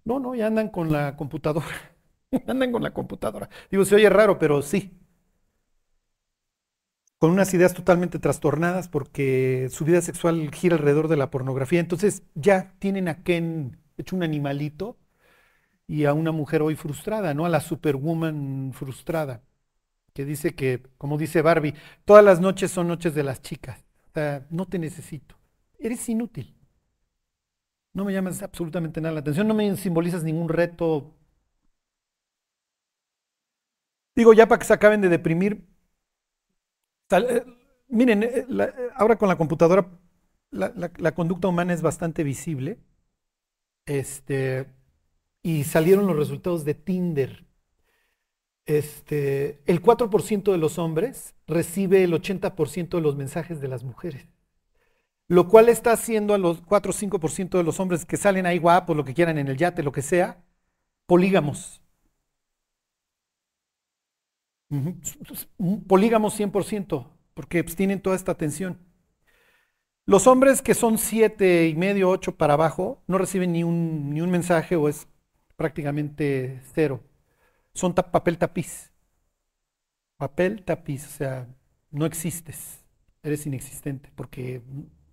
No, 0.03 0.19
no, 0.19 0.36
ya 0.36 0.45
andan 0.45 0.69
con 0.69 0.91
la 0.91 1.15
computadora. 1.17 1.65
andan 2.47 2.71
con 2.71 2.84
la 2.84 2.93
computadora. 2.93 3.49
Digo, 3.71 3.86
se 3.86 3.95
oye 3.95 4.07
raro, 4.07 4.38
pero 4.38 4.62
sí. 4.62 4.91
Con 7.17 7.31
unas 7.31 7.51
ideas 7.55 7.73
totalmente 7.73 8.19
trastornadas 8.19 8.88
porque 8.88 9.67
su 9.71 9.84
vida 9.84 9.99
sexual 10.01 10.51
gira 10.53 10.75
alrededor 10.75 11.07
de 11.07 11.17
la 11.17 11.31
pornografía. 11.31 11.79
Entonces 11.79 12.21
ya 12.36 12.75
tienen 12.77 13.07
a 13.07 13.23
Ken 13.23 13.79
hecho 13.97 14.15
un 14.15 14.21
animalito 14.21 14.97
y 15.91 16.06
a 16.06 16.13
una 16.13 16.32
mujer 16.32 16.62
hoy 16.62 16.75
frustrada, 16.75 17.34
¿no? 17.34 17.45
A 17.45 17.49
la 17.49 17.60
superwoman 17.60 18.71
frustrada, 18.73 19.43
que 20.13 20.23
dice 20.23 20.56
que, 20.56 20.84
como 20.97 21.17
dice 21.17 21.41
Barbie, 21.41 21.73
todas 22.06 22.23
las 22.23 22.39
noches 22.39 22.71
son 22.71 22.88
noches 22.88 23.13
de 23.13 23.23
las 23.23 23.41
chicas. 23.41 23.84
O 24.08 24.13
sea, 24.13 24.47
no 24.49 24.65
te 24.65 24.80
necesito. 24.80 25.36
Eres 25.77 26.08
inútil. 26.08 26.56
No 27.91 28.06
me 28.06 28.13
llamas 28.13 28.41
absolutamente 28.41 29.01
nada 29.01 29.15
la 29.15 29.19
atención, 29.19 29.49
no 29.49 29.54
me 29.54 29.75
simbolizas 29.75 30.23
ningún 30.23 30.47
reto. 30.47 31.13
Digo, 34.15 34.32
ya 34.34 34.47
para 34.47 34.60
que 34.60 34.65
se 34.65 34.73
acaben 34.73 35.01
de 35.01 35.10
deprimir. 35.10 35.67
Eh, 37.10 37.43
miren, 37.89 38.23
eh, 38.23 38.45
ahora 38.95 39.17
con 39.17 39.27
la 39.27 39.38
computadora 39.38 39.89
la, 40.51 40.71
la, 40.97 41.13
conducta 41.13 41.49
humana 41.49 41.73
es 41.73 41.82
bastante 41.82 42.23
visible. 42.23 42.80
Este, 43.86 44.67
y 45.43 45.63
salieron 45.63 46.08
los 46.08 46.15
resultados 46.15 46.65
de 46.65 46.75
Tinder. 46.75 47.45
Este, 48.65 49.62
el 49.65 49.82
4% 49.82 50.51
de 50.51 50.58
los 50.58 50.77
hombres 50.77 51.36
recibe 51.47 52.04
el 52.04 52.13
80% 52.13 52.89
de 52.89 53.01
los 53.01 53.15
mensajes 53.15 53.60
de 53.60 53.67
las 53.67 53.84
mujeres. 53.84 54.27
Lo 55.27 55.47
cual 55.47 55.69
está 55.69 55.93
haciendo 55.93 56.34
a 56.34 56.38
los 56.38 56.62
4 56.62 56.91
o 56.91 56.93
5% 56.93 57.58
de 57.58 57.63
los 57.63 57.80
hombres 57.80 58.06
que 58.06 58.17
salen 58.17 58.45
ahí 58.45 58.60
guapos, 58.60 58.95
lo 58.95 59.06
que 59.06 59.13
quieran 59.13 59.38
en 59.38 59.47
el 59.47 59.58
yate, 59.58 59.84
lo 59.84 59.91
que 59.91 60.01
sea, 60.01 60.43
polígamos. 61.06 61.82
Polígamos 65.88 66.39
100%, 66.39 67.08
porque 67.34 67.63
pues, 67.63 67.75
tienen 67.75 68.01
toda 68.01 68.15
esta 68.15 68.32
atención. 68.32 68.77
Los 70.06 70.27
hombres 70.27 70.62
que 70.62 70.73
son 70.73 70.97
7 70.97 71.67
y 71.67 71.75
medio, 71.75 72.10
8 72.10 72.36
para 72.36 72.54
abajo, 72.54 73.01
no 73.08 73.17
reciben 73.17 73.54
ni 73.54 73.63
un, 73.63 74.13
ni 74.13 74.21
un 74.21 74.32
mensaje 74.32 74.75
o 74.75 74.89
es 74.89 75.08
prácticamente 75.62 76.60
cero. 76.74 77.04
Son 77.74 77.93
papel 77.93 78.38
tapiz. 78.39 78.91
Papel 80.17 80.63
tapiz, 80.63 81.06
o 81.06 81.10
sea, 81.10 81.47
no 81.91 82.06
existes, 82.06 82.84
eres 83.24 83.45
inexistente, 83.45 84.12
porque 84.15 84.63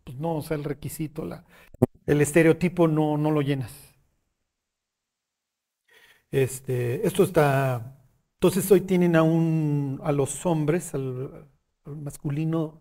pues, 0.05 0.17
no, 0.19 0.41
sea, 0.43 0.57
el 0.57 0.65
requisito, 0.65 1.25
la, 1.27 1.45
el 2.07 2.21
estereotipo 2.23 2.89
no, 2.89 3.19
no 3.19 3.31
lo 3.31 3.43
llenas. 3.43 3.73
Este, 6.31 7.07
esto 7.07 7.25
está. 7.25 7.99
Entonces 8.35 8.71
hoy 8.71 8.83
tienen 8.83 9.17
a, 9.17 9.23
un, 9.23 10.01
a 10.03 10.13
los 10.13 10.47
hombres, 10.47 10.95
al, 10.95 11.49
masculino, 11.85 12.81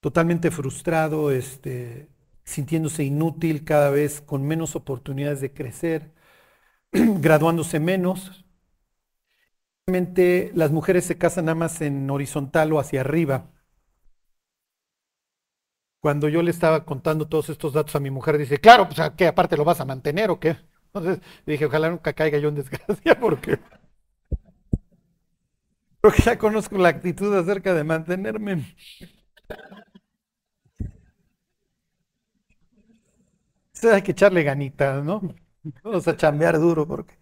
totalmente 0.00 0.50
frustrado, 0.50 1.30
este, 1.30 2.08
sintiéndose 2.44 3.04
inútil 3.04 3.64
cada 3.64 3.90
vez 3.90 4.20
con 4.20 4.44
menos 4.44 4.76
oportunidades 4.76 5.40
de 5.40 5.52
crecer, 5.52 6.12
graduándose 6.92 7.80
menos. 7.80 8.44
Realmente 9.86 10.50
las 10.56 10.72
mujeres 10.72 11.04
se 11.04 11.18
casan 11.18 11.44
nada 11.44 11.54
más 11.54 11.80
en 11.82 12.10
horizontal 12.10 12.72
o 12.72 12.80
hacia 12.80 13.02
arriba. 13.02 13.52
Cuando 16.00 16.28
yo 16.28 16.42
le 16.42 16.50
estaba 16.50 16.84
contando 16.84 17.28
todos 17.28 17.48
estos 17.48 17.72
datos 17.72 17.94
a 17.94 18.00
mi 18.00 18.10
mujer, 18.10 18.36
dice, 18.36 18.58
claro, 18.58 18.88
pues 18.88 19.00
¿qué 19.16 19.26
aparte 19.28 19.56
lo 19.56 19.64
vas 19.64 19.80
a 19.80 19.84
mantener 19.84 20.30
o 20.30 20.40
qué? 20.40 20.56
Entonces 20.92 21.20
dije, 21.46 21.66
ojalá 21.66 21.90
nunca 21.90 22.12
caiga 22.12 22.38
yo 22.38 22.48
en 22.48 22.56
desgracia 22.56 23.18
porque 23.20 23.58
porque 26.00 26.22
ya 26.22 26.38
conozco 26.38 26.76
la 26.78 26.88
actitud 26.88 27.34
acerca 27.36 27.74
de 27.74 27.84
mantenerme. 27.84 28.74
Hay 33.84 34.02
que 34.02 34.12
echarle 34.12 34.42
ganitas, 34.42 35.04
¿no? 35.04 35.20
Vamos 35.84 36.08
a 36.08 36.16
chambear 36.16 36.58
duro 36.58 36.86
porque... 36.86 37.16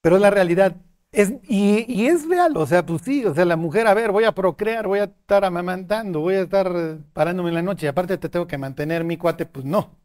Pero 0.00 0.16
es 0.16 0.22
la 0.22 0.30
realidad. 0.30 0.76
Es, 1.12 1.32
y, 1.48 1.84
y 1.92 2.06
es 2.08 2.28
real, 2.28 2.54
o 2.56 2.66
sea, 2.66 2.84
pues 2.84 3.00
sí, 3.02 3.24
o 3.24 3.34
sea, 3.34 3.44
la 3.46 3.56
mujer, 3.56 3.86
a 3.86 3.94
ver, 3.94 4.12
voy 4.12 4.24
a 4.24 4.32
procrear, 4.34 4.86
voy 4.86 4.98
a 4.98 5.04
estar 5.04 5.42
amamantando, 5.44 6.20
voy 6.20 6.34
a 6.34 6.42
estar 6.42 6.98
parándome 7.14 7.48
en 7.48 7.54
la 7.54 7.62
noche 7.62 7.86
y 7.86 7.88
aparte 7.88 8.18
te 8.18 8.28
tengo 8.28 8.46
que 8.46 8.58
mantener 8.58 9.04
mi 9.04 9.16
cuate, 9.16 9.46
pues 9.46 9.64
no, 9.64 9.96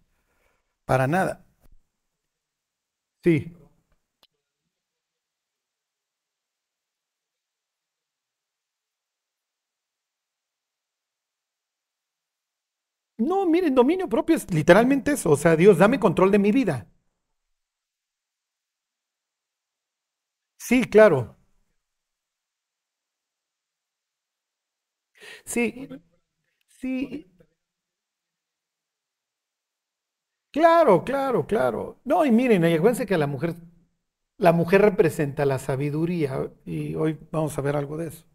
para 0.86 1.08
nada. 1.08 1.46
Sí. 3.24 3.54
No, 13.18 13.46
miren, 13.48 13.74
dominio 13.76 14.08
propio 14.08 14.36
es 14.36 14.52
literalmente 14.54 15.14
eso, 15.14 15.32
o 15.32 15.38
sea, 15.38 15.56
Dios, 15.56 15.78
dame 15.80 16.00
control 16.00 16.30
de 16.32 16.38
mi 16.40 16.52
vida. 16.52 16.88
Sí, 20.58 20.86
claro. 20.90 21.38
Sí, 25.46 25.88
sí, 26.80 27.28
claro, 30.52 31.04
claro, 31.04 31.46
claro. 31.48 32.00
No, 32.06 32.26
y 32.26 32.32
miren, 32.32 32.64
acuérdense 32.66 33.06
que 33.06 33.18
la 33.18 33.28
mujer, 33.28 33.56
la 34.38 34.52
mujer 34.54 34.82
representa 34.82 35.46
la 35.46 35.60
sabiduría, 35.60 36.52
y 36.66 36.96
hoy 36.96 37.20
vamos 37.32 37.58
a 37.58 37.62
ver 37.62 37.76
algo 37.76 37.98
de 37.98 38.10
eso. 38.10 38.26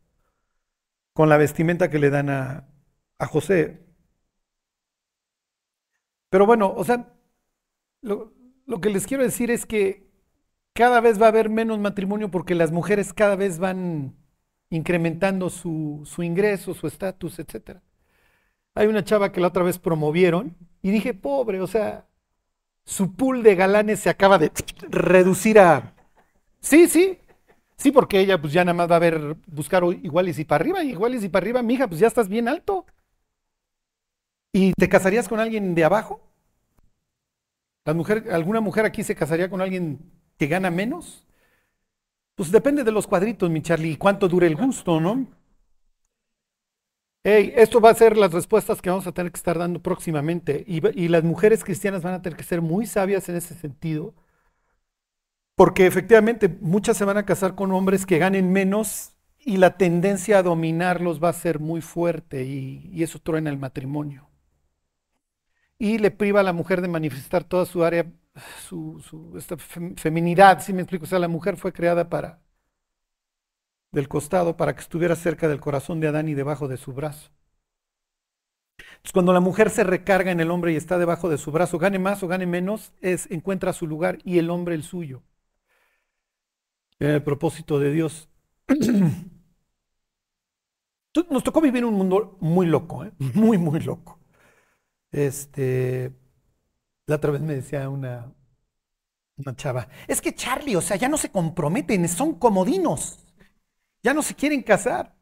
Con 1.13 1.29
la 1.29 1.37
vestimenta 1.37 1.91
que 1.91 1.99
le 1.99 2.09
dan 2.11 2.31
a, 2.31 2.69
a 3.19 3.27
José. 3.27 3.88
Pero 6.31 6.47
bueno, 6.47 6.73
o 6.77 6.85
sea, 6.85 7.13
lo, 8.03 8.33
que 8.81 8.91
les 8.91 9.07
quiero 9.07 9.23
decir 9.23 9.51
es 9.51 9.67
que 9.67 10.07
cada 10.75 11.01
vez 11.01 11.21
va 11.21 11.27
a 11.27 11.31
haber 11.31 11.49
menos 11.49 11.79
matrimonio 11.79 12.31
porque 12.31 12.55
las 12.55 12.71
mujeres 12.71 13.13
cada 13.13 13.37
vez 13.37 13.59
van 13.59 14.15
incrementando 14.71 15.51
su, 15.51 16.03
su 16.05 16.23
ingreso, 16.23 16.75
su 16.75 16.87
estatus, 16.87 17.39
etcétera. 17.39 17.83
Hay 18.75 18.87
una 18.87 19.05
chava 19.05 19.33
que 19.33 19.41
la 19.41 19.49
otra 19.49 19.65
vez 19.65 19.79
promovieron 19.79 20.57
y 20.83 20.91
dije, 20.91 21.15
pobre, 21.15 21.61
o 21.61 21.67
sea, 21.67 22.07
su 22.85 23.15
pool 23.15 23.43
de 23.43 23.55
galanes 23.55 24.01
se 24.01 24.11
acaba 24.11 24.39
de 24.39 24.53
reducir 24.89 25.59
a... 25.59 25.95
Sí, 26.61 26.89
sí, 26.89 27.19
sí, 27.77 27.91
porque 27.93 28.21
ella 28.21 28.41
pues 28.41 28.53
ya 28.53 28.65
nada 28.65 28.75
más 28.75 28.91
va 28.91 28.97
a 28.97 29.01
ver, 29.01 29.37
buscar 29.47 29.85
iguales 29.85 30.39
y 30.39 30.45
para 30.45 30.63
arriba, 30.63 30.85
y 30.85 30.91
iguales 30.91 31.25
y 31.25 31.29
para 31.29 31.45
arriba, 31.45 31.63
mija, 31.63 31.89
pues 31.89 32.01
ya 32.01 32.07
estás 32.07 32.29
bien 32.29 32.49
alto. 32.49 32.87
¿Y 34.53 34.73
te 34.73 34.89
casarías 34.89 35.29
con 35.29 35.41
alguien 35.41 35.75
de 35.75 35.85
abajo? 35.85 36.21
¿La 37.85 37.95
mujer, 37.95 38.25
¿Alguna 38.33 38.61
mujer 38.61 38.85
aquí 38.85 39.03
se 39.03 39.15
casaría 39.15 39.49
con 39.51 39.61
alguien 39.61 39.99
que 40.39 40.47
gana 40.47 40.71
menos? 40.71 41.27
Pues 42.35 42.51
depende 42.51 42.85
de 42.85 42.93
los 42.93 43.07
cuadritos, 43.07 43.51
mi 43.51 43.63
Charlie, 43.63 43.93
y 43.93 43.97
cuánto 43.97 44.29
dure 44.29 44.47
el 44.47 44.57
gusto, 44.57 45.01
¿no? 45.01 45.27
Hey, 47.25 47.53
esto 47.57 47.81
va 47.81 47.91
a 47.91 47.95
ser 47.95 48.17
las 48.17 48.33
respuestas 48.33 48.81
que 48.81 48.91
vamos 48.91 49.07
a 49.07 49.13
tener 49.13 49.33
que 49.33 49.37
estar 49.37 49.59
dando 49.59 49.83
próximamente. 49.83 50.65
Y, 50.67 51.09
las 51.09 51.25
mujeres 51.25 51.65
cristianas 51.65 52.03
van 52.03 52.15
a 52.15 52.23
tener 52.23 52.37
que 52.37 52.45
ser 52.45 52.63
muy 52.63 52.87
sabias 52.87 53.29
en 53.29 53.37
ese 53.37 53.55
sentido, 53.55 54.15
porque 55.57 55.87
efectivamente 55.87 56.49
muchas 56.61 56.97
se 56.97 57.05
van 57.05 57.17
a 57.17 57.27
casar 57.27 57.55
con 57.55 57.73
hombres 57.73 58.07
que 58.07 58.19
ganen 58.19 58.53
menos 58.53 59.13
y 59.41 59.57
la 59.57 59.77
tendencia 59.77 60.39
a 60.39 60.43
dominarlos 60.43 61.23
va 61.23 61.31
a 61.31 61.33
ser 61.33 61.59
muy 61.59 61.81
fuerte 61.81 62.45
y, 62.45 62.91
y 62.93 63.03
eso 63.03 63.19
truena 63.19 63.51
el 63.51 63.59
matrimonio. 63.59 64.28
Y 65.79 65.99
le 65.99 66.11
priva 66.11 66.41
a 66.41 66.43
la 66.43 66.53
mujer 66.53 66.81
de 66.81 66.89
manifestar 66.89 67.45
toda 67.45 67.65
su 67.65 67.85
área 67.85 68.07
su, 68.69 69.35
esta 69.37 69.57
feminidad, 69.57 70.61
si 70.61 70.73
me 70.73 70.83
explico, 70.83 71.05
o 71.05 71.09
sea, 71.09 71.19
la 71.19 71.29
mujer 71.29 71.57
fue 71.57 71.73
creada 71.73 72.09
para 72.09 72.41
del 73.91 74.09
costado 74.09 74.57
para 74.57 74.75
que 74.75 74.83
estuviera 74.83 75.17
cerca 75.17 75.49
del 75.49 75.61
corazón 75.61 75.99
de 76.01 76.09
Adán 76.09 76.29
y 76.29 76.35
debajo 76.35 76.69
de 76.69 76.77
su 76.77 76.93
brazo. 76.93 77.31
Entonces, 78.79 79.13
cuando 79.13 79.33
la 79.33 79.41
mujer 79.41 79.71
se 79.71 79.83
recarga 79.83 80.31
en 80.31 80.41
el 80.41 80.51
hombre 80.51 80.73
y 80.73 80.77
está 80.77 80.99
debajo 80.99 81.31
de 81.31 81.39
su 81.39 81.51
brazo, 81.51 81.79
gane 81.79 81.99
más 81.99 82.23
o 82.23 82.29
gane 82.29 82.47
menos, 82.47 82.93
es 83.01 83.31
encuentra 83.31 83.73
su 83.73 83.87
lugar 83.87 84.19
y 84.25 84.39
el 84.39 84.51
hombre 84.51 84.75
el 84.75 84.83
suyo. 84.83 85.23
El 86.99 87.23
propósito 87.23 87.79
de 87.79 87.93
Dios. 87.93 88.29
Nos 91.31 91.43
tocó 91.43 91.61
vivir 91.61 91.85
un 91.85 91.95
mundo 91.95 92.37
muy 92.41 92.67
loco, 92.67 93.05
¿eh? 93.05 93.13
muy, 93.19 93.59
muy 93.59 93.81
loco. 93.81 94.18
Este, 95.13 96.13
la 97.07 97.17
otra 97.17 97.31
vez 97.33 97.41
me 97.43 97.55
decía 97.55 97.89
una, 97.89 98.33
una 99.37 99.55
chava, 99.57 99.89
es 100.07 100.21
que 100.21 100.35
Charlie, 100.35 100.77
o 100.77 100.81
sea, 100.81 100.97
ya 100.97 101.09
no 101.09 101.17
se 101.17 101.31
comprometen, 101.31 102.09
son 102.09 102.35
comodinos, 102.39 103.25
ya 104.03 104.15
no 104.15 104.23
se 104.23 104.35
quieren 104.35 104.63
casar. 104.63 105.15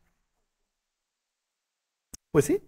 Pues 2.30 2.44
sí. 2.46 2.62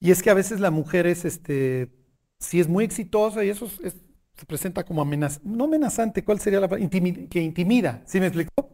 Y 0.00 0.10
es 0.10 0.22
que 0.22 0.30
a 0.30 0.34
veces 0.34 0.60
la 0.60 0.70
mujer 0.70 1.06
es, 1.06 1.24
este, 1.24 1.90
sí 2.38 2.60
es 2.60 2.68
muy 2.68 2.84
exitosa 2.84 3.44
y 3.44 3.50
eso 3.50 3.68
se 3.68 4.46
presenta 4.46 4.84
como 4.84 5.02
amenazante, 5.02 5.48
no 5.48 5.64
amenazante, 5.64 6.24
¿cuál 6.24 6.40
sería 6.40 6.60
la 6.60 6.68
palabra? 6.68 6.88
que 7.28 7.40
intimida, 7.42 8.02
¿sí 8.06 8.18
me 8.20 8.26
explicó? 8.26 8.70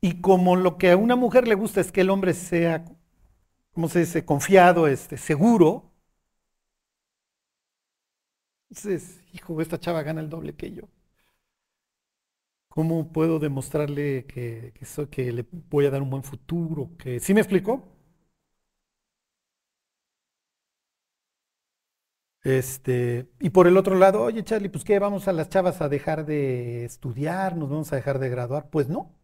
Y 0.00 0.20
como 0.20 0.56
lo 0.56 0.78
que 0.78 0.92
a 0.92 0.96
una 0.98 1.16
mujer 1.16 1.48
le 1.48 1.56
gusta 1.56 1.80
es 1.80 1.92
que 1.92 2.02
el 2.02 2.10
hombre 2.10 2.34
sea, 2.34 2.84
¿cómo 3.74 3.88
se 3.88 4.00
dice?, 4.00 4.24
confiado, 4.26 4.88
este, 4.88 5.18
seguro, 5.18 5.93
entonces, 8.70 9.20
hijo, 9.32 9.60
esta 9.62 9.78
chava 9.80 10.02
gana 10.02 10.20
el 10.20 10.28
doble 10.30 10.54
que 10.54 10.70
yo. 10.72 10.82
¿Cómo 12.68 13.12
puedo 13.12 13.38
demostrarle 13.38 14.26
que, 14.26 14.72
que, 14.74 15.08
que 15.08 15.32
le 15.32 15.46
voy 15.70 15.86
a 15.86 15.90
dar 15.90 16.02
un 16.02 16.10
buen 16.10 16.24
futuro? 16.24 16.90
Que, 16.98 17.20
¿Sí 17.20 17.32
me 17.34 17.40
explicó? 17.40 17.84
Este, 22.42 23.30
y 23.40 23.50
por 23.50 23.66
el 23.66 23.76
otro 23.78 23.94
lado, 23.96 24.22
oye 24.22 24.44
Charlie, 24.44 24.68
pues 24.68 24.84
qué, 24.84 24.98
vamos 24.98 25.28
a 25.28 25.32
las 25.32 25.48
chavas 25.48 25.80
a 25.80 25.88
dejar 25.88 26.26
de 26.26 26.84
estudiar, 26.84 27.56
nos 27.56 27.70
vamos 27.70 27.92
a 27.92 27.96
dejar 27.96 28.18
de 28.18 28.28
graduar. 28.28 28.68
Pues 28.70 28.88
no, 28.88 29.14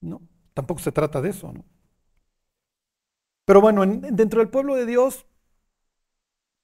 no, 0.00 0.22
tampoco 0.54 0.80
se 0.80 0.92
trata 0.92 1.20
de 1.22 1.30
eso, 1.30 1.52
¿no? 1.52 1.64
Pero 3.44 3.60
bueno, 3.60 3.84
dentro 3.86 4.40
del 4.40 4.48
pueblo 4.50 4.74
de 4.76 4.86
Dios 4.86 5.26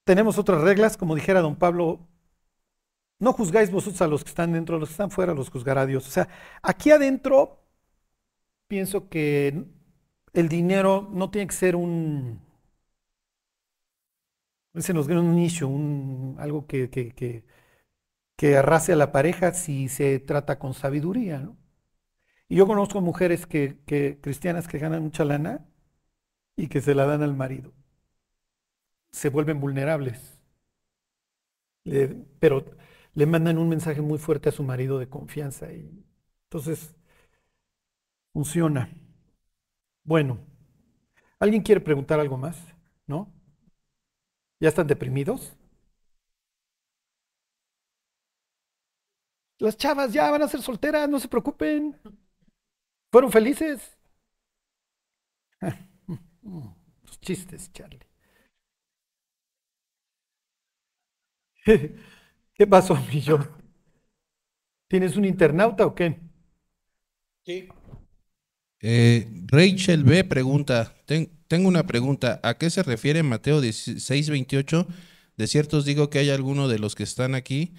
tenemos 0.08 0.38
otras 0.38 0.62
reglas, 0.62 0.96
como 0.96 1.14
dijera 1.14 1.42
don 1.42 1.56
Pablo, 1.56 2.08
no 3.18 3.34
juzgáis 3.34 3.70
vosotros 3.70 4.00
a 4.00 4.06
los 4.06 4.24
que 4.24 4.30
están 4.30 4.54
dentro, 4.54 4.76
a 4.76 4.78
los 4.78 4.88
que 4.88 4.92
están 4.94 5.10
fuera 5.10 5.34
los 5.34 5.50
juzgará 5.50 5.84
Dios. 5.84 6.08
O 6.08 6.10
sea, 6.10 6.30
aquí 6.62 6.90
adentro 6.90 7.62
pienso 8.68 9.10
que 9.10 9.66
el 10.32 10.48
dinero 10.48 11.10
no 11.12 11.30
tiene 11.30 11.48
que 11.48 11.54
ser 11.54 11.76
un, 11.76 12.40
se 14.76 14.94
nos 14.94 15.08
un 15.08 15.36
nicho, 15.36 15.68
un, 15.68 16.36
algo 16.38 16.66
que, 16.66 16.88
que, 16.88 17.44
que, 18.36 18.56
arrase 18.56 18.94
a 18.94 18.96
la 18.96 19.12
pareja 19.12 19.52
si 19.52 19.88
se 19.88 20.20
trata 20.20 20.58
con 20.58 20.72
sabiduría. 20.72 21.38
¿no? 21.40 21.58
Y 22.48 22.56
yo 22.56 22.66
conozco 22.66 23.02
mujeres 23.02 23.46
que, 23.46 23.78
que, 23.86 24.18
cristianas 24.22 24.68
que 24.68 24.78
ganan 24.78 25.02
mucha 25.02 25.26
lana 25.26 25.66
y 26.56 26.68
que 26.68 26.80
se 26.80 26.94
la 26.94 27.04
dan 27.06 27.22
al 27.22 27.34
marido 27.36 27.77
se 29.10 29.28
vuelven 29.28 29.60
vulnerables. 29.60 30.38
pero 32.40 32.64
le 33.14 33.26
mandan 33.26 33.58
un 33.58 33.68
mensaje 33.68 34.00
muy 34.00 34.18
fuerte 34.18 34.48
a 34.48 34.52
su 34.52 34.62
marido 34.62 34.98
de 34.98 35.08
confianza 35.08 35.72
y 35.72 36.04
entonces 36.44 36.94
funciona. 38.32 38.88
Bueno, 40.04 40.38
¿alguien 41.40 41.62
quiere 41.62 41.80
preguntar 41.80 42.20
algo 42.20 42.36
más? 42.36 42.56
¿No? 43.06 43.32
¿Ya 44.60 44.68
están 44.68 44.86
deprimidos? 44.86 45.56
Las 49.60 49.76
chavas 49.76 50.12
ya 50.12 50.30
van 50.32 50.42
a 50.42 50.48
ser 50.48 50.62
solteras, 50.62 51.08
no 51.08 51.18
se 51.20 51.28
preocupen. 51.28 51.96
¿Fueron 53.12 53.30
felices? 53.30 53.98
Los 57.02 57.20
chistes, 57.20 57.70
Charlie. 57.72 58.07
¿Qué 62.54 62.66
pasó, 62.66 62.96
mi 63.12 63.20
yo? 63.20 63.38
¿Tienes 64.88 65.16
un 65.16 65.24
internauta 65.24 65.86
o 65.86 65.94
qué? 65.94 66.18
Sí. 67.44 67.68
Eh, 68.80 69.28
Rachel 69.46 70.04
B 70.04 70.24
pregunta, 70.24 70.94
tengo 71.06 71.68
una 71.68 71.86
pregunta, 71.86 72.40
¿a 72.42 72.54
qué 72.58 72.70
se 72.70 72.82
refiere 72.82 73.22
Mateo 73.22 73.60
16, 73.60 74.30
28? 74.30 74.86
De 75.36 75.46
ciertos 75.46 75.84
digo 75.84 76.10
que 76.10 76.18
hay 76.18 76.30
alguno 76.30 76.68
de 76.68 76.78
los 76.78 76.94
que 76.94 77.02
están 77.02 77.34
aquí 77.34 77.74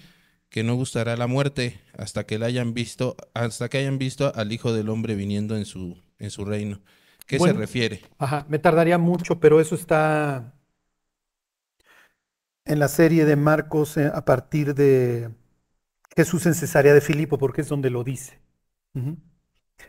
que 0.50 0.64
no 0.64 0.74
gustará 0.74 1.16
la 1.16 1.26
muerte 1.26 1.80
hasta 1.96 2.24
que 2.24 2.38
la 2.38 2.46
hayan 2.46 2.74
visto, 2.74 3.16
hasta 3.34 3.68
que 3.68 3.78
hayan 3.78 3.98
visto 3.98 4.32
al 4.34 4.52
Hijo 4.52 4.72
del 4.72 4.88
Hombre 4.88 5.14
viniendo 5.14 5.56
en 5.56 5.64
su, 5.64 6.02
en 6.18 6.30
su 6.30 6.44
reino. 6.44 6.80
¿Qué 7.26 7.38
se 7.38 7.52
refiere? 7.52 8.02
Ajá, 8.18 8.44
me 8.48 8.58
tardaría 8.58 8.98
mucho, 8.98 9.38
pero 9.38 9.60
eso 9.60 9.76
está 9.76 10.59
en 12.64 12.78
la 12.78 12.88
serie 12.88 13.24
de 13.24 13.36
Marcos 13.36 13.96
eh, 13.96 14.10
a 14.12 14.24
partir 14.24 14.74
de 14.74 15.30
Jesús 16.16 16.46
en 16.46 16.54
Cesarea 16.54 16.94
de 16.94 17.00
Filipo, 17.00 17.38
porque 17.38 17.62
es 17.62 17.68
donde 17.68 17.90
lo 17.90 18.04
dice. 18.04 18.40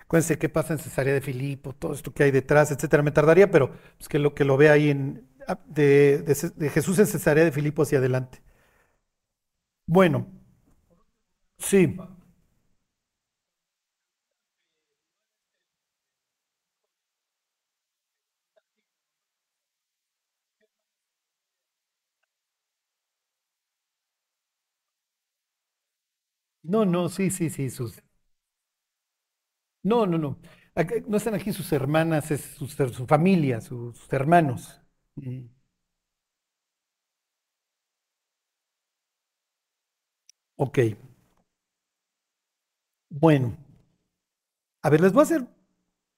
Acuérdense 0.04 0.38
qué 0.38 0.50
pasa 0.50 0.74
en 0.74 0.80
Cesarea 0.80 1.14
de 1.14 1.22
Filipo, 1.22 1.74
todo 1.74 1.94
esto 1.94 2.14
que 2.14 2.24
hay 2.24 2.32
detrás, 2.32 2.72
etcétera. 2.72 3.04
Me 3.04 3.12
tardaría, 3.12 3.50
pero 3.52 3.72
es 4.00 4.08
que 4.08 4.20
lo 4.20 4.34
que 4.36 4.46
lo 4.46 4.58
ve 4.58 4.70
ahí 4.70 4.90
en, 4.90 5.28
ah, 5.48 5.60
de, 5.68 6.20
de 6.24 6.70
Jesús 6.70 7.00
en 7.00 7.08
Cesarea 7.08 7.46
de 7.46 7.52
Filipo 7.52 7.84
hacia 7.84 8.00
adelante. 8.00 8.42
Bueno, 9.88 10.28
sí. 11.58 11.96
No, 26.72 26.86
no, 26.86 27.10
sí, 27.10 27.30
sí, 27.32 27.50
sí, 27.50 27.70
sus... 27.70 28.02
No, 29.84 30.06
no, 30.06 30.18
no. 30.18 30.38
no 31.08 31.18
están 31.18 31.34
aquí 31.36 31.52
sus 31.54 31.72
hermanas, 31.74 32.32
es 32.32 32.42
su, 32.56 32.68
familia, 33.08 33.60
sus, 33.62 34.12
hermanos. 34.14 34.82
Mm. 35.16 35.48
Ok. 40.58 40.80
Bueno. 43.10 43.58
A 44.84 44.90
ver, 44.90 45.02
les 45.02 45.12
voy 45.14 45.22
a 45.22 45.24
hacer 45.24 45.48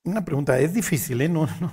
una 0.04 0.24
pregunta. 0.24 0.60
Es 0.60 0.74
difícil, 0.74 1.22
¿eh? 1.22 1.30
No, 1.30 1.47
no. 1.62 1.72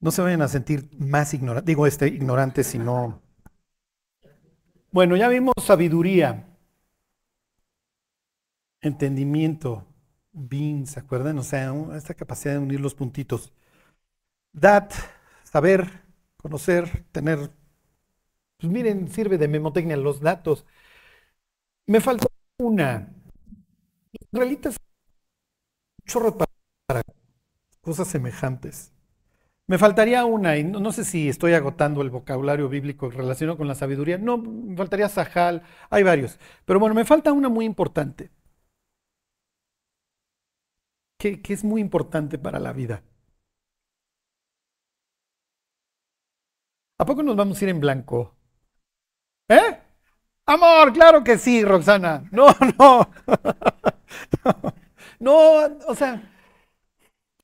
No 0.00 0.10
se 0.10 0.22
vayan 0.22 0.42
a 0.42 0.48
sentir 0.48 0.88
más 0.98 1.34
ignorantes. 1.34 1.66
Digo, 1.66 1.86
este, 1.86 2.08
ignorantes, 2.08 2.66
sino. 2.68 3.20
Bueno, 4.90 5.16
ya 5.16 5.28
vimos 5.28 5.54
sabiduría 5.62 6.53
entendimiento, 8.84 9.86
bin, 10.32 10.86
¿se 10.86 11.00
acuerdan? 11.00 11.38
O 11.38 11.42
sea, 11.42 11.74
esta 11.96 12.14
capacidad 12.14 12.54
de 12.54 12.60
unir 12.60 12.80
los 12.80 12.94
puntitos. 12.94 13.52
Dat, 14.52 14.92
saber, 15.44 16.02
conocer, 16.36 17.04
tener, 17.12 17.50
pues 18.58 18.72
miren, 18.72 19.08
sirve 19.08 19.38
de 19.38 19.48
memotecnia 19.48 19.96
los 19.96 20.20
datos. 20.20 20.66
Me 21.86 22.00
falta 22.00 22.26
una. 22.58 23.12
Israelitas, 24.12 24.76
chorro 26.06 26.36
para 26.86 27.02
cosas 27.80 28.08
semejantes. 28.08 28.92
Me 29.66 29.78
faltaría 29.78 30.26
una, 30.26 30.58
y 30.58 30.64
no, 30.64 30.92
sé 30.92 31.04
si 31.06 31.28
estoy 31.28 31.54
agotando 31.54 32.02
el 32.02 32.10
vocabulario 32.10 32.68
bíblico 32.68 33.10
relacionado 33.10 33.56
con 33.56 33.66
la 33.66 33.74
sabiduría. 33.74 34.18
No, 34.18 34.36
me 34.38 34.76
faltaría 34.76 35.08
Sahal, 35.08 35.62
hay 35.88 36.02
varios. 36.02 36.38
Pero 36.66 36.78
bueno, 36.80 36.94
me 36.94 37.06
falta 37.06 37.32
una 37.32 37.48
muy 37.48 37.64
importante 37.64 38.30
que, 41.42 41.52
es 41.54 41.64
muy 41.64 41.80
importante 41.80 42.38
para 42.38 42.58
la 42.58 42.72
vida. 42.72 43.02
¿A 46.98 47.04
poco 47.04 47.22
nos 47.22 47.36
vamos 47.36 47.60
a 47.60 47.64
ir 47.64 47.70
en 47.70 47.80
blanco? 47.80 48.36
¿Eh? 49.48 49.80
Amor, 50.46 50.92
claro 50.92 51.24
que 51.24 51.38
sí, 51.38 51.64
Roxana. 51.64 52.28
No, 52.30 52.46
no. 52.78 53.10
no, 55.18 55.78
o 55.88 55.94
sea, 55.94 56.30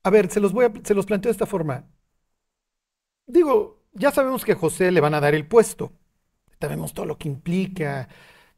a 0.03 0.09
ver, 0.09 0.29
se 0.31 0.39
los 0.39 0.53
voy 0.53 0.65
a, 0.65 0.71
se 0.83 0.93
los 0.93 1.05
planteo 1.05 1.29
de 1.29 1.33
esta 1.33 1.45
forma. 1.45 1.85
Digo, 3.25 3.83
ya 3.93 4.11
sabemos 4.11 4.45
que 4.45 4.53
a 4.53 4.55
José 4.55 4.91
le 4.91 5.01
van 5.01 5.13
a 5.15 5.21
dar 5.21 5.33
el 5.35 5.47
puesto. 5.47 5.93
Sabemos 6.59 6.93
todo 6.93 7.05
lo 7.05 7.17
que 7.17 7.27
implica, 7.27 8.07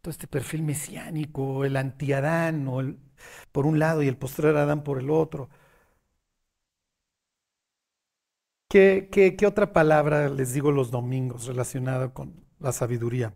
todo 0.03 0.11
este 0.11 0.27
perfil 0.27 0.63
mesiánico, 0.63 1.63
el 1.65 1.77
antiadán 1.77 2.67
por 3.53 3.65
un 3.65 3.79
lado 3.79 4.03
y 4.03 4.09
el 4.09 4.17
postrer 4.17 4.55
Adán 4.57 4.83
por 4.83 4.99
el 4.99 5.09
otro. 5.09 5.49
¿Qué, 8.69 9.07
qué, 9.11 9.45
otra 9.47 9.71
palabra 9.71 10.27
les 10.29 10.53
digo 10.53 10.71
los 10.71 10.91
domingos 10.91 11.45
relacionada 11.45 12.13
con 12.13 12.43
la 12.59 12.71
sabiduría? 12.73 13.33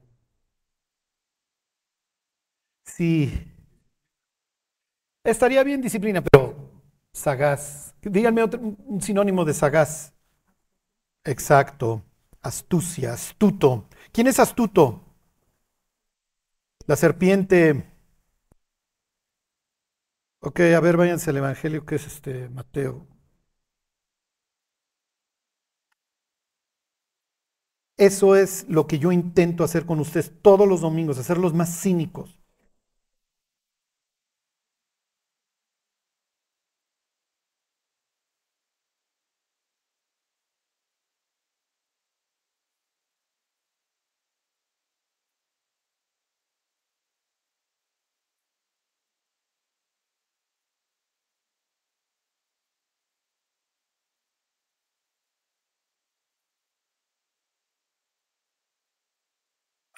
Sí. 2.86 3.32
Estaría 5.24 5.64
bien 5.64 5.82
disciplina, 5.82 6.22
pero 6.22 6.56
sagaz. 7.14 7.96
Díganme 8.02 8.44
otro, 8.44 8.60
un 8.62 9.02
sinónimo 9.02 9.46
de 9.46 9.54
sagaz. 9.54 10.14
Exacto. 11.24 12.04
Astucia, 12.42 13.14
astuto. 13.14 13.88
¿Quién 14.12 14.28
es 14.28 14.40
astuto? 14.40 15.07
La 16.88 16.96
serpiente 16.96 17.86
Ok, 20.40 20.60
a 20.76 20.80
ver, 20.80 20.98
váyanse 20.98 21.30
al 21.30 21.38
Evangelio 21.38 21.86
que 21.86 21.94
es 21.96 22.08
este 22.08 22.50
Mateo. 22.50 23.08
Eso 28.00 28.36
es 28.36 28.66
lo 28.70 28.88
que 28.88 28.98
yo 28.98 29.12
intento 29.12 29.64
hacer 29.64 29.86
con 29.86 30.00
ustedes 30.00 30.32
todos 30.42 30.68
los 30.68 30.82
domingos, 30.82 31.20
hacerlos 31.20 31.54
más 31.54 31.80
cínicos. 31.80 32.40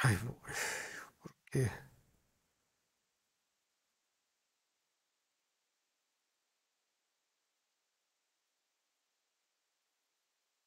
Ay, 0.04 0.18
¿por 1.52 1.62
qué? 1.62 1.72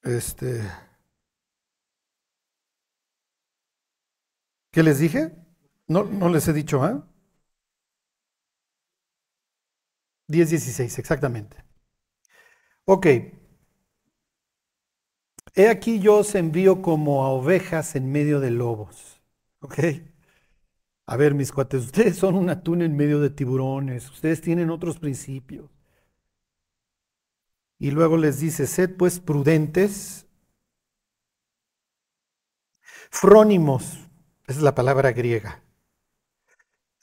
Este. 0.05 0.63
¿Qué 4.71 4.83
les 4.83 4.99
dije? 4.99 5.33
No, 5.89 6.05
no 6.05 6.29
les 6.29 6.47
he 6.49 6.53
dicho, 6.53 6.83
¿ah? 6.83 6.91
¿eh? 6.93 7.13
10, 10.29 10.51
16, 10.51 10.99
exactamente. 10.99 11.57
Ok. 12.87 13.07
He 15.55 15.69
aquí 15.69 15.99
yo 15.99 16.17
os 16.19 16.35
envío 16.35 16.83
como 16.83 17.25
a 17.25 17.31
ovejas 17.31 17.97
en 17.97 18.13
medio 18.13 18.39
de 18.41 18.51
lobos. 18.51 19.23
¿Ok? 19.61 19.79
A 21.07 21.17
ver, 21.17 21.35
mis 21.35 21.53
cuates, 21.53 21.85
ustedes 21.85 22.17
son 22.17 22.35
un 22.35 22.51
atún 22.51 22.83
en 22.83 22.97
medio 22.97 23.21
de 23.21 23.31
tiburones, 23.31 24.11
ustedes 24.11 24.41
tienen 24.41 24.69
otros 24.71 24.99
principios. 24.99 25.71
Y 27.79 27.91
luego 27.91 28.17
les 28.17 28.41
dice, 28.41 28.67
sed 28.67 28.97
pues 28.97 29.21
prudentes, 29.21 30.27
frónimos, 33.11 33.85
esa 34.47 34.59
es 34.59 34.63
la 34.63 34.75
palabra 34.75 35.13
griega. 35.13 35.63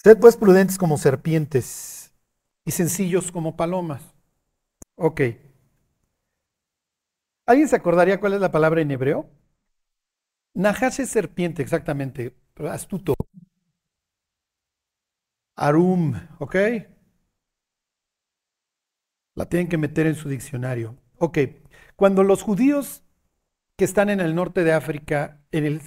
Sed 0.03 0.17
pues 0.19 0.37
prudentes 0.37 0.77
como 0.77 0.97
serpientes 0.97 2.13
y 2.65 2.71
sencillos 2.71 3.31
como 3.31 3.55
palomas. 3.55 4.01
Ok. 4.95 5.21
¿Alguien 7.45 7.67
se 7.67 7.75
acordaría 7.75 8.21
cuál 8.21 8.33
es 8.35 8.39
la 8.39 8.49
palabra 8.51 8.79
en 8.81 8.91
hebreo? 8.91 9.29
Nahash 10.53 10.99
es 11.01 11.09
serpiente, 11.09 11.63
exactamente, 11.63 12.35
astuto. 12.69 13.15
Arum, 15.59 16.13
¿ok? 16.39 16.55
La 19.35 19.45
tienen 19.47 19.67
que 19.67 19.77
meter 19.77 20.07
en 20.07 20.15
su 20.15 20.29
diccionario. 20.29 20.95
Ok, 21.17 21.39
cuando 21.95 22.23
los 22.23 22.41
judíos 22.41 23.03
que 23.75 23.85
están 23.85 24.09
en 24.09 24.21
el 24.21 24.35
norte 24.35 24.63
de 24.63 24.71
África 24.71 25.41
en 25.51 25.65
el 25.65 25.81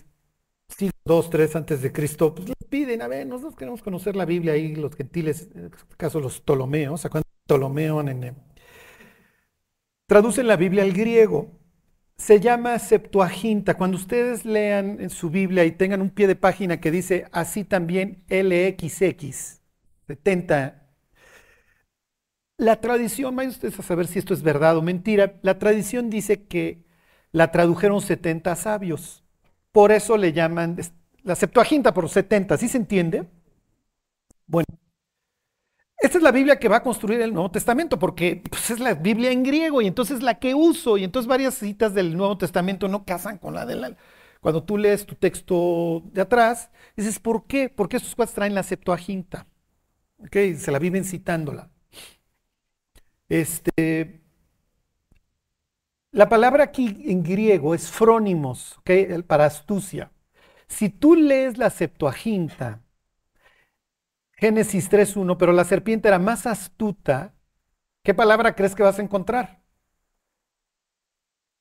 siglo 0.68 0.92
2, 1.04 1.30
3 1.30 1.56
antes 1.56 1.82
de 1.82 1.90
Cristo, 1.90 2.34
pues 2.34 2.48
les 2.48 2.68
piden, 2.68 3.00
a 3.02 3.08
ver, 3.08 3.26
nosotros 3.26 3.56
queremos 3.56 3.82
conocer 3.82 4.14
la 4.14 4.26
Biblia 4.26 4.56
y 4.56 4.76
los 4.76 4.94
gentiles, 4.94 5.48
en 5.54 5.66
este 5.66 5.96
caso 5.96 6.20
los 6.20 6.40
Ptolomeos, 6.40 7.00
¿se 7.00 7.08
Ptolomeo 7.46 8.00
en, 8.02 8.36
traducen 10.06 10.46
la 10.46 10.56
Biblia 10.56 10.82
al 10.82 10.92
griego 10.92 11.50
se 12.16 12.40
llama 12.40 12.78
Septuaginta. 12.78 13.74
Cuando 13.74 13.96
ustedes 13.96 14.44
lean 14.44 15.00
en 15.00 15.10
su 15.10 15.30
Biblia 15.30 15.64
y 15.64 15.72
tengan 15.72 16.02
un 16.02 16.10
pie 16.10 16.26
de 16.26 16.36
página 16.36 16.80
que 16.80 16.90
dice 16.90 17.26
así 17.32 17.64
también 17.64 18.22
LXX, 18.28 19.61
70. 20.12 20.82
La 22.58 22.80
tradición, 22.80 23.34
vayan 23.36 23.50
ustedes 23.50 23.78
a 23.78 23.82
saber 23.82 24.06
si 24.06 24.18
esto 24.18 24.34
es 24.34 24.42
verdad 24.42 24.76
o 24.76 24.82
mentira, 24.82 25.38
la 25.42 25.58
tradición 25.58 26.10
dice 26.10 26.44
que 26.46 26.84
la 27.32 27.50
tradujeron 27.50 28.00
70 28.00 28.54
sabios. 28.56 29.24
por 29.72 29.92
eso 29.92 30.16
le 30.18 30.32
llaman 30.32 30.76
la 31.24 31.34
Septuaginta 31.36 31.94
por 31.94 32.08
70, 32.08 32.58
¿sí 32.58 32.68
se 32.68 32.78
entiende? 32.78 33.26
Bueno, 34.46 34.66
esta 35.98 36.18
es 36.18 36.24
la 36.24 36.32
Biblia 36.32 36.58
que 36.58 36.68
va 36.68 36.78
a 36.78 36.82
construir 36.82 37.20
el 37.20 37.32
Nuevo 37.32 37.50
Testamento, 37.52 37.98
porque 37.98 38.42
pues, 38.50 38.70
es 38.70 38.80
la 38.80 38.94
Biblia 38.94 39.30
en 39.30 39.44
griego 39.44 39.80
y 39.80 39.86
entonces 39.86 40.20
la 40.22 40.38
que 40.38 40.54
uso, 40.54 40.98
y 40.98 41.04
entonces 41.04 41.28
varias 41.28 41.54
citas 41.54 41.94
del 41.94 42.16
Nuevo 42.16 42.36
Testamento 42.36 42.88
no 42.88 43.04
casan 43.04 43.38
con 43.38 43.54
la 43.54 43.64
de 43.66 43.76
la... 43.76 43.96
Cuando 44.40 44.64
tú 44.64 44.76
lees 44.76 45.06
tu 45.06 45.14
texto 45.14 46.02
de 46.12 46.20
atrás, 46.22 46.70
dices, 46.96 47.20
¿por 47.20 47.46
qué? 47.46 47.68
Porque 47.68 47.96
estos 47.98 48.16
cuates 48.16 48.34
traen 48.34 48.54
la 48.54 48.64
Septuaginta. 48.64 49.46
¿Ok? 50.24 50.36
Se 50.56 50.70
la 50.72 50.78
viven 50.78 51.04
citándola. 51.04 51.70
Este, 53.28 54.22
la 56.10 56.28
palabra 56.28 56.64
aquí 56.64 57.04
en 57.06 57.22
griego 57.22 57.74
es 57.74 57.90
frónimos, 57.90 58.78
¿ok? 58.78 59.22
Para 59.26 59.46
astucia. 59.46 60.12
Si 60.68 60.90
tú 60.90 61.14
lees 61.14 61.58
la 61.58 61.70
Septuaginta, 61.70 62.82
Génesis 64.34 64.90
3.1, 64.90 65.36
pero 65.38 65.52
la 65.52 65.64
serpiente 65.64 66.08
era 66.08 66.18
más 66.18 66.46
astuta, 66.46 67.34
¿qué 68.02 68.12
palabra 68.12 68.54
crees 68.54 68.74
que 68.74 68.82
vas 68.82 68.98
a 68.98 69.02
encontrar? 69.02 69.62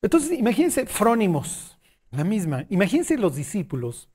Entonces, 0.02 0.38
imagínense, 0.38 0.86
frónimos, 0.88 1.78
la 2.10 2.24
misma. 2.24 2.66
Imagínense 2.70 3.18
los 3.18 3.36
discípulos, 3.36 4.10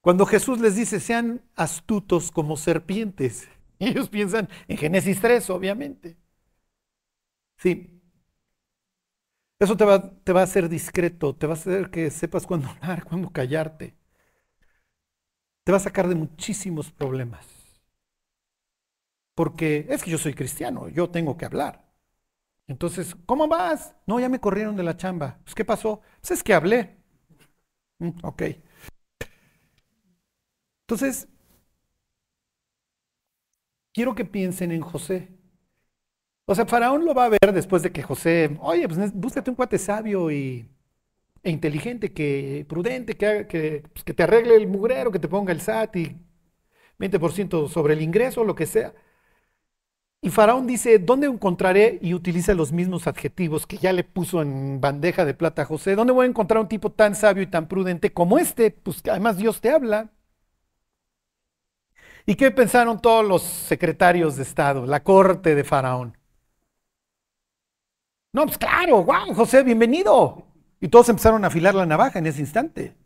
cuando 0.00 0.24
Jesús 0.24 0.60
les 0.60 0.76
dice, 0.76 1.00
sean 1.00 1.42
astutos 1.56 2.30
como 2.30 2.56
serpientes. 2.56 3.48
ellos 3.90 4.08
piensan 4.08 4.48
en 4.68 4.76
Génesis 4.78 5.20
3, 5.20 5.48
obviamente. 5.50 6.16
Sí. 7.58 8.00
Eso 9.58 9.76
te 9.76 9.84
va, 9.84 9.96
te 10.24 10.32
va 10.32 10.40
a 10.40 10.44
hacer 10.44 10.68
discreto, 10.68 11.34
te 11.36 11.46
va 11.46 11.52
a 11.54 11.56
hacer 11.56 11.90
que 11.90 12.10
sepas 12.10 12.46
cuándo 12.46 12.68
hablar, 12.68 13.04
cuándo 13.04 13.30
callarte. 13.30 13.94
Te 15.64 15.72
va 15.72 15.76
a 15.76 15.80
sacar 15.82 16.08
de 16.08 16.14
muchísimos 16.14 16.90
problemas. 16.90 17.46
Porque 19.34 19.86
es 19.90 20.02
que 20.02 20.10
yo 20.10 20.18
soy 20.18 20.34
cristiano, 20.34 20.88
yo 20.88 21.10
tengo 21.10 21.36
que 21.36 21.44
hablar. 21.44 21.84
Entonces, 22.68 23.16
¿cómo 23.26 23.48
vas? 23.48 23.94
No, 24.06 24.20
ya 24.20 24.28
me 24.30 24.40
corrieron 24.40 24.76
de 24.76 24.84
la 24.84 24.96
chamba. 24.96 25.40
Pues, 25.44 25.54
¿qué 25.54 25.64
pasó? 25.64 26.02
Pues 26.20 26.32
es 26.32 26.44
que 26.44 26.54
hablé. 26.54 26.98
Mm, 28.00 28.10
ok. 28.24 28.42
Entonces, 30.84 31.28
quiero 33.96 34.14
que 34.14 34.26
piensen 34.26 34.72
en 34.72 34.82
José. 34.82 35.28
O 36.44 36.54
sea, 36.54 36.66
Faraón 36.66 37.06
lo 37.06 37.14
va 37.14 37.24
a 37.24 37.28
ver 37.30 37.52
después 37.54 37.82
de 37.82 37.92
que 37.92 38.02
José, 38.02 38.58
oye, 38.60 38.86
pues 38.86 39.12
búscate 39.14 39.50
un 39.50 39.56
cuate 39.56 39.78
sabio 39.78 40.30
y, 40.30 40.68
e 41.42 41.50
inteligente, 41.50 42.12
que 42.12 42.66
prudente, 42.68 43.16
que, 43.16 43.46
que, 43.48 43.84
pues, 43.92 44.04
que 44.04 44.14
te 44.14 44.22
arregle 44.24 44.56
el 44.56 44.68
mugrero, 44.68 45.10
que 45.12 45.18
te 45.18 45.28
ponga 45.28 45.52
el 45.52 45.62
SAT 45.62 45.96
y 45.96 46.16
20% 46.98 47.68
sobre 47.68 47.94
el 47.94 48.02
ingreso, 48.02 48.44
lo 48.44 48.54
que 48.54 48.66
sea. 48.66 48.94
Y 50.20 50.30
Faraón 50.30 50.66
dice, 50.66 50.98
¿dónde 50.98 51.26
encontraré? 51.28 51.98
Y 52.02 52.12
utiliza 52.14 52.52
los 52.54 52.72
mismos 52.72 53.06
adjetivos 53.06 53.66
que 53.66 53.78
ya 53.78 53.92
le 53.94 54.04
puso 54.04 54.42
en 54.42 54.80
bandeja 54.80 55.24
de 55.24 55.34
plata 55.34 55.62
a 55.62 55.64
José. 55.66 55.94
¿Dónde 55.96 56.12
voy 56.12 56.26
a 56.26 56.28
encontrar 56.28 56.60
un 56.60 56.68
tipo 56.68 56.92
tan 56.92 57.14
sabio 57.14 57.42
y 57.42 57.46
tan 57.46 57.66
prudente 57.68 58.12
como 58.12 58.38
este? 58.38 58.72
Pues 58.72 59.02
además 59.08 59.38
Dios 59.38 59.60
te 59.60 59.70
habla. 59.70 60.10
¿Y 62.26 62.34
qué 62.34 62.50
pensaron 62.50 63.00
todos 63.00 63.24
los 63.24 63.42
secretarios 63.42 64.36
de 64.36 64.42
Estado, 64.42 64.84
la 64.84 65.04
corte 65.04 65.54
de 65.54 65.62
Faraón? 65.62 66.18
No, 68.32 68.44
pues 68.44 68.58
claro, 68.58 69.04
wow, 69.04 69.32
José, 69.34 69.62
bienvenido. 69.62 70.44
Y 70.80 70.88
todos 70.88 71.08
empezaron 71.08 71.44
a 71.44 71.46
afilar 71.46 71.74
la 71.74 71.86
navaja 71.86 72.18
en 72.18 72.26
ese 72.26 72.40
instante. 72.40 72.96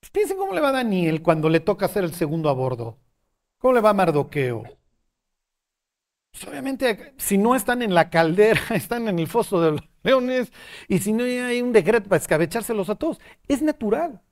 Pues 0.00 0.10
piensen 0.10 0.38
cómo 0.38 0.54
le 0.54 0.60
va 0.60 0.70
a 0.70 0.72
Daniel 0.72 1.22
cuando 1.22 1.48
le 1.50 1.60
toca 1.60 1.86
hacer 1.86 2.02
el 2.04 2.14
segundo 2.14 2.48
a 2.48 2.54
bordo. 2.54 2.98
¿Cómo 3.58 3.74
le 3.74 3.80
va 3.80 3.90
a 3.90 3.94
Mardoqueo? 3.94 4.64
Pues, 6.32 6.44
obviamente, 6.48 7.14
si 7.18 7.36
no 7.38 7.54
están 7.54 7.82
en 7.82 7.94
la 7.94 8.10
caldera, 8.10 8.60
están 8.70 9.08
en 9.08 9.18
el 9.18 9.26
foso 9.26 9.60
de 9.60 9.72
los 9.72 9.80
leones, 10.02 10.52
y 10.88 10.98
si 11.00 11.12
no 11.12 11.24
hay 11.24 11.60
un 11.60 11.72
decreto 11.72 12.08
para 12.08 12.20
escabechárselos 12.20 12.88
a 12.88 12.94
todos, 12.94 13.20
es 13.48 13.62
natural. 13.62 14.22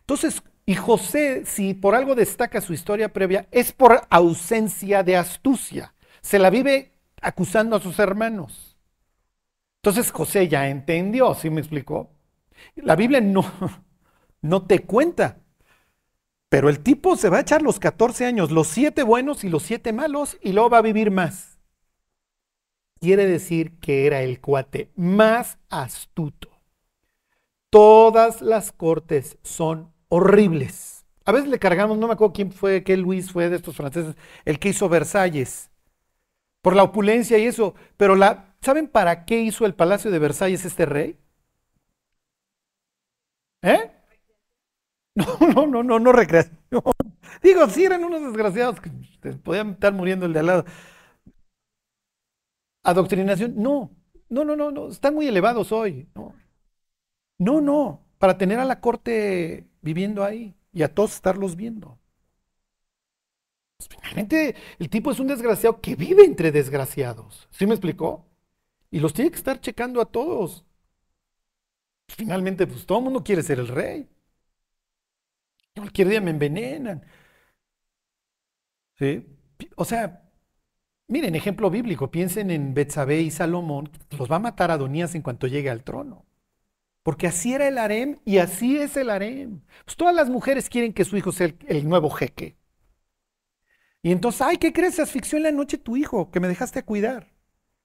Entonces, 0.00 0.42
y 0.64 0.74
José, 0.74 1.44
si 1.44 1.74
por 1.74 1.94
algo 1.94 2.14
destaca 2.14 2.60
su 2.60 2.72
historia 2.72 3.12
previa, 3.12 3.46
es 3.50 3.72
por 3.72 4.02
ausencia 4.10 5.02
de 5.02 5.16
astucia. 5.16 5.94
Se 6.20 6.38
la 6.38 6.50
vive 6.50 6.92
acusando 7.20 7.76
a 7.76 7.80
sus 7.80 7.98
hermanos. 7.98 8.76
Entonces 9.82 10.12
José 10.12 10.48
ya 10.48 10.68
entendió, 10.68 11.34
¿sí 11.34 11.50
me 11.50 11.60
explicó? 11.60 12.10
La 12.76 12.94
Biblia 12.94 13.20
no, 13.20 13.44
no 14.42 14.62
te 14.66 14.80
cuenta 14.80 15.42
pero 16.52 16.68
el 16.68 16.80
tipo 16.80 17.16
se 17.16 17.30
va 17.30 17.38
a 17.38 17.40
echar 17.40 17.62
los 17.62 17.78
14 17.78 18.26
años, 18.26 18.50
los 18.50 18.68
7 18.68 19.04
buenos 19.04 19.42
y 19.42 19.48
los 19.48 19.62
7 19.62 19.90
malos, 19.94 20.36
y 20.42 20.52
luego 20.52 20.68
va 20.68 20.78
a 20.78 20.82
vivir 20.82 21.10
más. 21.10 21.58
Quiere 23.00 23.26
decir 23.26 23.78
que 23.80 24.06
era 24.06 24.20
el 24.20 24.38
cuate 24.38 24.92
más 24.94 25.56
astuto. 25.70 26.50
Todas 27.70 28.42
las 28.42 28.70
cortes 28.70 29.38
son 29.40 29.91
horribles. 30.12 31.06
A 31.24 31.32
veces 31.32 31.48
le 31.48 31.58
cargamos, 31.58 31.96
no 31.96 32.06
me 32.06 32.12
acuerdo 32.12 32.34
quién 32.34 32.52
fue, 32.52 32.84
qué 32.84 32.98
Luis 32.98 33.32
fue 33.32 33.48
de 33.48 33.56
estos 33.56 33.74
franceses, 33.76 34.14
el 34.44 34.58
que 34.58 34.68
hizo 34.68 34.90
Versalles, 34.90 35.70
por 36.60 36.76
la 36.76 36.82
opulencia 36.82 37.38
y 37.38 37.46
eso. 37.46 37.74
Pero 37.96 38.14
la, 38.14 38.54
¿saben 38.60 38.88
para 38.88 39.24
qué 39.24 39.40
hizo 39.40 39.64
el 39.64 39.74
Palacio 39.74 40.10
de 40.10 40.18
Versalles 40.18 40.66
este 40.66 40.84
rey? 40.86 41.18
¿Eh? 43.62 43.90
No, 45.14 45.26
no, 45.54 45.66
no, 45.66 45.82
no, 45.82 45.98
no 45.98 46.12
recreación. 46.12 46.58
Digo, 47.42 47.68
si 47.68 47.84
eran 47.84 48.02
unos 48.02 48.22
desgraciados 48.22 48.80
que 48.80 48.90
podían 49.44 49.72
estar 49.72 49.92
muriendo 49.92 50.24
el 50.24 50.32
de 50.32 50.40
al 50.40 50.46
lado. 50.46 50.64
Adoctrinación, 52.84 53.54
no, 53.56 53.90
no, 54.30 54.44
no, 54.44 54.56
no, 54.56 54.70
no, 54.70 54.88
están 54.88 55.14
muy 55.14 55.26
elevados 55.28 55.70
hoy. 55.72 56.08
No, 56.14 56.34
no, 57.38 57.60
no, 57.60 58.02
para 58.18 58.38
tener 58.38 58.58
a 58.58 58.64
la 58.64 58.80
corte 58.80 59.68
viviendo 59.82 60.24
ahí 60.24 60.54
y 60.72 60.82
a 60.82 60.94
todos 60.94 61.14
estarlos 61.14 61.56
viendo. 61.56 61.98
Pues, 63.76 63.88
finalmente, 63.88 64.54
el 64.78 64.88
tipo 64.90 65.10
es 65.10 65.20
un 65.20 65.28
desgraciado 65.28 65.80
que 65.80 65.96
vive 65.96 66.24
entre 66.24 66.52
desgraciados. 66.52 67.48
¿Sí 67.50 67.66
me 67.66 67.74
explicó? 67.74 68.26
Y 68.90 69.00
los 69.00 69.12
tiene 69.12 69.30
que 69.30 69.36
estar 69.36 69.60
checando 69.60 70.00
a 70.00 70.06
todos. 70.06 70.64
Finalmente, 72.08 72.66
pues 72.66 72.86
todo 72.86 72.98
el 72.98 73.04
mundo 73.04 73.24
quiere 73.24 73.42
ser 73.42 73.58
el 73.58 73.68
rey. 73.68 74.08
Cualquier 75.74 76.08
día 76.08 76.20
me 76.20 76.30
envenenan. 76.30 77.04
¿Sí? 78.98 79.26
O 79.76 79.84
sea, 79.84 80.22
miren, 81.08 81.34
ejemplo 81.34 81.70
bíblico, 81.70 82.10
piensen 82.10 82.50
en 82.50 82.74
Betsabé 82.74 83.22
y 83.22 83.30
Salomón, 83.30 83.90
los 84.18 84.30
va 84.30 84.36
a 84.36 84.38
matar 84.40 84.70
Adonías 84.70 85.14
en 85.14 85.22
cuanto 85.22 85.46
llegue 85.46 85.70
al 85.70 85.84
trono. 85.84 86.26
Porque 87.02 87.26
así 87.26 87.52
era 87.52 87.66
el 87.68 87.78
harem 87.78 88.18
y 88.24 88.38
así 88.38 88.78
es 88.78 88.96
el 88.96 89.10
harem. 89.10 89.60
Pues 89.84 89.96
todas 89.96 90.14
las 90.14 90.30
mujeres 90.30 90.68
quieren 90.68 90.92
que 90.92 91.04
su 91.04 91.16
hijo 91.16 91.32
sea 91.32 91.52
el, 91.66 91.88
nuevo 91.88 92.10
jeque. 92.10 92.56
Y 94.02 94.12
entonces, 94.12 94.42
ay, 94.42 94.56
¿qué 94.58 94.72
crees? 94.72 94.96
Se 94.96 95.02
asfixió 95.02 95.36
en 95.36 95.44
la 95.44 95.52
noche 95.52 95.78
tu 95.78 95.96
hijo, 95.96 96.30
que 96.30 96.40
me 96.40 96.48
dejaste 96.48 96.80
a 96.80 96.84
cuidar. 96.84 97.32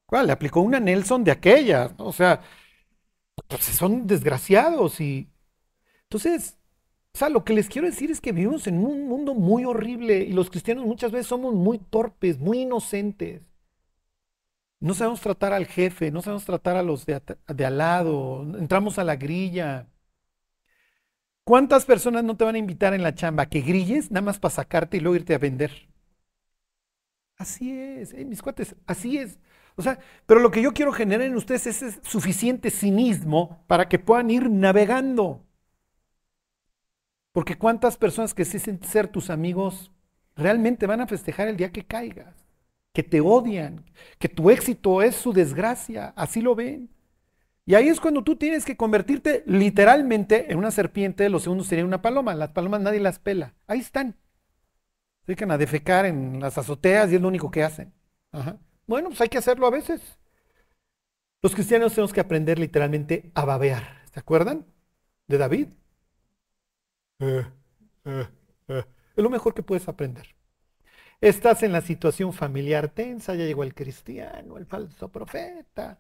¿Cuál? 0.06 0.28
Le 0.28 0.34
aplicó 0.34 0.62
una 0.62 0.80
Nelson 0.80 1.24
de 1.24 1.32
aquella. 1.32 1.94
O 1.98 2.14
sea, 2.14 2.42
pues 3.48 3.64
son 3.66 4.08
desgraciados 4.08 5.00
y... 5.02 5.30
Entonces, 6.04 6.58
o 7.14 7.18
sea, 7.18 7.30
lo 7.30 7.44
que 7.44 7.54
les 7.54 7.68
quiero 7.68 7.88
decir 7.88 8.12
es 8.12 8.22
que 8.22 8.32
vivimos 8.32 8.68
en 8.68 8.78
un 8.86 9.08
mundo 9.08 9.34
muy 9.34 9.66
horrible 9.66 10.20
y 10.20 10.34
los 10.34 10.50
cristianos 10.52 10.86
muchas 10.86 11.12
veces 11.12 11.28
somos 11.28 11.54
muy 11.56 11.80
torpes, 11.80 12.40
muy 12.40 12.60
inocentes. 12.62 13.42
No 14.80 14.94
sabemos 14.94 15.22
tratar 15.22 15.54
al 15.54 15.66
jefe, 15.66 16.12
no 16.12 16.22
sabemos 16.22 16.46
tratar 16.46 16.76
a 16.78 16.84
los 16.84 17.06
de, 17.06 17.22
al 17.66 17.78
lado, 17.78 18.44
entramos 18.60 19.00
a 19.00 19.04
la 19.04 19.16
grilla. 19.16 19.88
¿Cuántas 21.44 21.86
personas 21.86 22.24
no 22.24 22.38
te 22.38 22.44
van 22.44 22.56
a 22.56 22.60
invitar 22.60 22.94
en 22.94 23.04
la 23.04 23.16
chamba? 23.16 23.48
Que 23.48 23.62
grilles 23.62 24.12
nada 24.12 24.22
más 24.22 24.40
para 24.40 24.54
sacarte 24.54 24.98
y 24.98 25.00
luego 25.00 25.16
irte 25.16 25.34
a 25.34 25.40
vender. 25.40 25.72
Así 27.38 27.72
es, 27.72 28.14
eh, 28.14 28.26
mis 28.26 28.42
cuates, 28.42 28.76
así 28.86 29.18
es. 29.18 29.38
O 29.76 29.82
sea, 29.84 30.00
pero 30.26 30.40
lo 30.40 30.52
que 30.52 30.62
yo 30.62 30.74
quiero 30.74 30.92
generar 30.92 31.26
en 31.28 31.36
ustedes 31.36 31.68
es 31.68 32.00
suficiente 32.04 32.72
cinismo 32.72 33.64
para 33.68 33.88
que 33.88 34.00
puedan 34.00 34.32
ir 34.32 34.50
navegando. 34.50 35.46
Porque 37.32 37.58
cuántas 37.58 37.98
personas 37.98 38.34
que 38.34 38.44
dicen 38.44 38.82
ser 38.84 39.08
tus 39.08 39.30
amigos 39.30 39.92
realmente 40.36 40.88
van 40.88 41.02
a 41.02 41.08
festejar 41.08 41.48
el 41.48 41.58
día 41.58 41.72
que 41.72 41.86
caigas, 41.86 42.47
que 42.98 43.04
te 43.04 43.22
odian, 43.22 43.86
que 44.18 44.28
tu 44.28 44.50
éxito 44.50 45.04
es 45.04 45.16
su 45.16 45.32
desgracia, 45.32 46.14
así 46.16 46.42
lo 46.42 46.56
ven. 46.56 46.90
Y 47.64 47.76
ahí 47.76 47.90
es 47.90 48.00
cuando 48.00 48.24
tú 48.24 48.38
tienes 48.38 48.66
que 48.66 48.76
convertirte 48.76 49.44
literalmente 49.46 50.52
en 50.52 50.58
una 50.58 50.72
serpiente, 50.72 51.30
los 51.30 51.44
segundos 51.44 51.68
serían 51.68 51.86
una 51.86 52.02
paloma. 52.02 52.34
Las 52.34 52.54
palomas 52.54 52.82
nadie 52.82 53.00
las 53.00 53.20
pela. 53.20 53.54
Ahí 53.68 53.82
están. 53.82 54.14
Se 55.22 55.28
dedican 55.28 55.52
a 55.52 55.60
defecar 55.60 56.08
en 56.08 56.40
las 56.40 56.58
azoteas 56.58 57.12
y 57.12 57.16
es 57.18 57.22
lo 57.22 57.28
único 57.28 57.52
que 57.52 57.62
hacen. 57.62 57.94
Bueno, 58.88 59.10
pues 59.10 59.22
hay 59.22 59.30
que 59.30 59.38
hacerlo 59.38 59.68
a 59.68 59.70
veces. 59.70 60.02
Los 61.44 61.54
cristianos 61.54 61.94
tenemos 61.94 62.14
que 62.14 62.22
aprender 62.22 62.58
literalmente 62.58 63.32
a 63.36 63.46
babear. 63.46 64.02
¿Se 64.12 64.20
acuerdan 64.22 64.66
de 65.28 65.38
David? 65.38 65.68
Eh, 67.20 67.46
eh, 68.06 68.28
eh. 68.70 68.84
Es 69.16 69.24
lo 69.24 69.30
mejor 69.30 69.54
que 69.54 69.62
puedes 69.62 69.88
aprender. 69.88 70.37
Estás 71.20 71.64
en 71.64 71.72
la 71.72 71.82
situación 71.82 72.32
familiar 72.32 72.90
tensa, 72.90 73.34
ya 73.34 73.46
llegó 73.46 73.64
el 73.64 73.74
cristiano, 73.74 74.58
el 74.58 74.66
falso 74.66 75.10
profeta. 75.10 76.00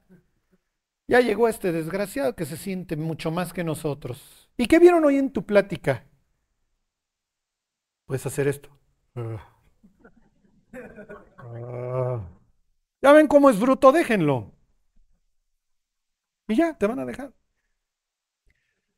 Ya 1.07 1.21
llegó 1.21 1.47
este 1.47 1.71
desgraciado 1.71 2.35
que 2.35 2.45
se 2.45 2.57
siente 2.57 2.95
mucho 2.97 3.31
más 3.31 3.53
que 3.53 3.63
nosotros. 3.63 4.49
¿Y 4.57 4.67
qué 4.67 4.77
vieron 4.79 5.05
hoy 5.05 5.17
en 5.17 5.31
tu 5.31 5.45
plática? 5.45 6.05
Puedes 8.05 8.25
hacer 8.25 8.47
esto. 8.47 8.69
Ah. 9.15 9.53
Ya 13.01 13.11
ven 13.11 13.27
cómo 13.27 13.49
es 13.49 13.59
bruto, 13.59 13.91
déjenlo. 13.91 14.51
Y 16.47 16.55
ya, 16.55 16.77
te 16.77 16.87
van 16.87 16.99
a 16.99 17.05
dejar. 17.05 17.33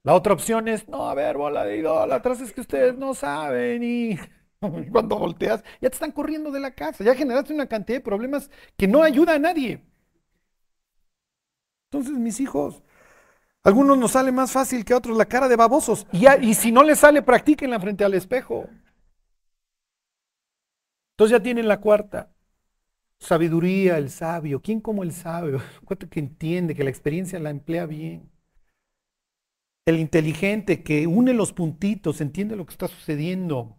La 0.04 0.14
otra 0.16 0.34
opción 0.34 0.68
es, 0.68 0.88
no, 0.88 1.10
a 1.10 1.14
ver, 1.14 1.38
bola 1.38 1.66
de 1.66 1.78
idólatras, 1.78 2.42
es 2.42 2.54
que 2.54 2.62
ustedes 2.62 2.98
no 2.98 3.14
saben 3.14 3.84
y 3.84 4.18
cuando 4.92 5.18
volteas, 5.18 5.64
ya 5.82 5.90
te 5.90 5.96
están 5.96 6.12
corriendo 6.12 6.52
de 6.52 6.60
la 6.60 6.72
casa, 6.72 7.04
ya 7.04 7.16
generaste 7.16 7.54
una 7.54 7.68
cantidad 7.68 7.98
de 7.98 8.04
problemas 8.04 8.50
que 8.78 8.88
no 8.88 9.04
ayuda 9.04 9.36
a 9.36 9.40
nadie. 9.40 9.82
Entonces, 11.92 12.18
mis 12.18 12.40
hijos, 12.40 12.84
algunos 13.64 13.98
nos 13.98 14.12
sale 14.12 14.32
más 14.32 14.52
fácil 14.52 14.86
que 14.86 14.94
a 14.94 14.98
otros 14.98 15.18
la 15.18 15.26
cara 15.26 15.48
de 15.48 15.56
babosos. 15.56 16.06
Y, 16.12 16.54
si 16.54 16.72
no 16.72 16.84
les 16.84 17.00
sale, 17.00 17.22
practíquenla 17.22 17.80
frente 17.80 18.04
al 18.04 18.14
espejo. 18.14 18.70
Entonces 21.14 21.38
ya 21.38 21.44
tienen 21.44 21.68
la 21.68 21.82
cuarta. 21.82 22.32
Sabiduría, 23.18 23.98
el 23.98 24.10
sabio. 24.12 24.62
¿Quién 24.62 24.80
como 24.80 25.04
el 25.04 25.12
sabio? 25.12 25.60
Cuánto 25.86 26.10
que 26.10 26.20
entiende, 26.20 26.76
que 26.76 26.84
la 26.84 26.90
experiencia 26.92 27.40
la 27.40 27.50
emplea 27.50 27.86
bien. 27.86 28.30
El 29.86 29.98
inteligente 29.98 30.84
que 30.84 31.08
une 31.08 31.34
los 31.34 31.52
puntitos, 31.52 32.22
entiende 32.22 32.56
lo 32.56 32.66
que 32.66 32.74
está 32.74 32.88
sucediendo. 32.88 33.79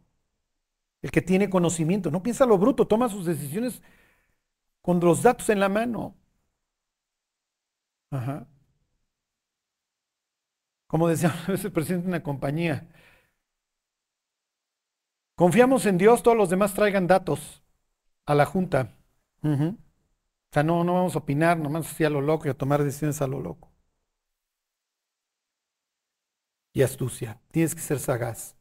El 1.03 1.11
que 1.11 1.23
tiene 1.23 1.49
conocimiento, 1.51 2.11
no 2.11 2.23
piensa 2.23 2.47
lo 2.47 2.59
bruto, 2.59 2.87
toma 2.87 3.09
sus 3.09 3.25
decisiones 3.27 3.83
con 4.83 5.01
los 5.01 5.23
datos 5.23 5.49
en 5.49 5.61
la 5.61 5.69
mano. 5.69 6.17
Ajá. 8.11 8.47
Como 10.87 11.09
decía 11.09 11.33
el 11.49 11.73
presidente 11.73 12.05
de 12.05 12.09
una 12.09 12.23
compañía, 12.23 12.89
confiamos 15.37 15.87
en 15.87 15.99
Dios, 15.99 16.23
todos 16.23 16.37
los 16.37 16.51
demás 16.51 16.75
traigan 16.75 17.07
datos 17.07 17.63
a 18.27 18.35
la 18.35 18.47
junta. 18.47 18.95
O 20.51 20.53
sea, 20.53 20.63
no, 20.63 20.85
no 20.85 20.95
vamos 20.95 21.15
a 21.15 21.19
opinar 21.21 21.59
nomás 21.59 21.87
así 21.91 22.05
a 22.05 22.11
lo 22.11 22.21
loco 22.21 22.47
y 22.47 22.51
a 22.51 22.55
tomar 22.59 22.83
decisiones 22.85 23.23
a 23.23 23.27
lo 23.27 23.41
loco. 23.41 23.73
Y 26.73 26.83
astucia, 26.83 27.41
tienes 27.53 27.75
que 27.75 27.81
ser 27.81 27.99
sagaz. 28.01 28.57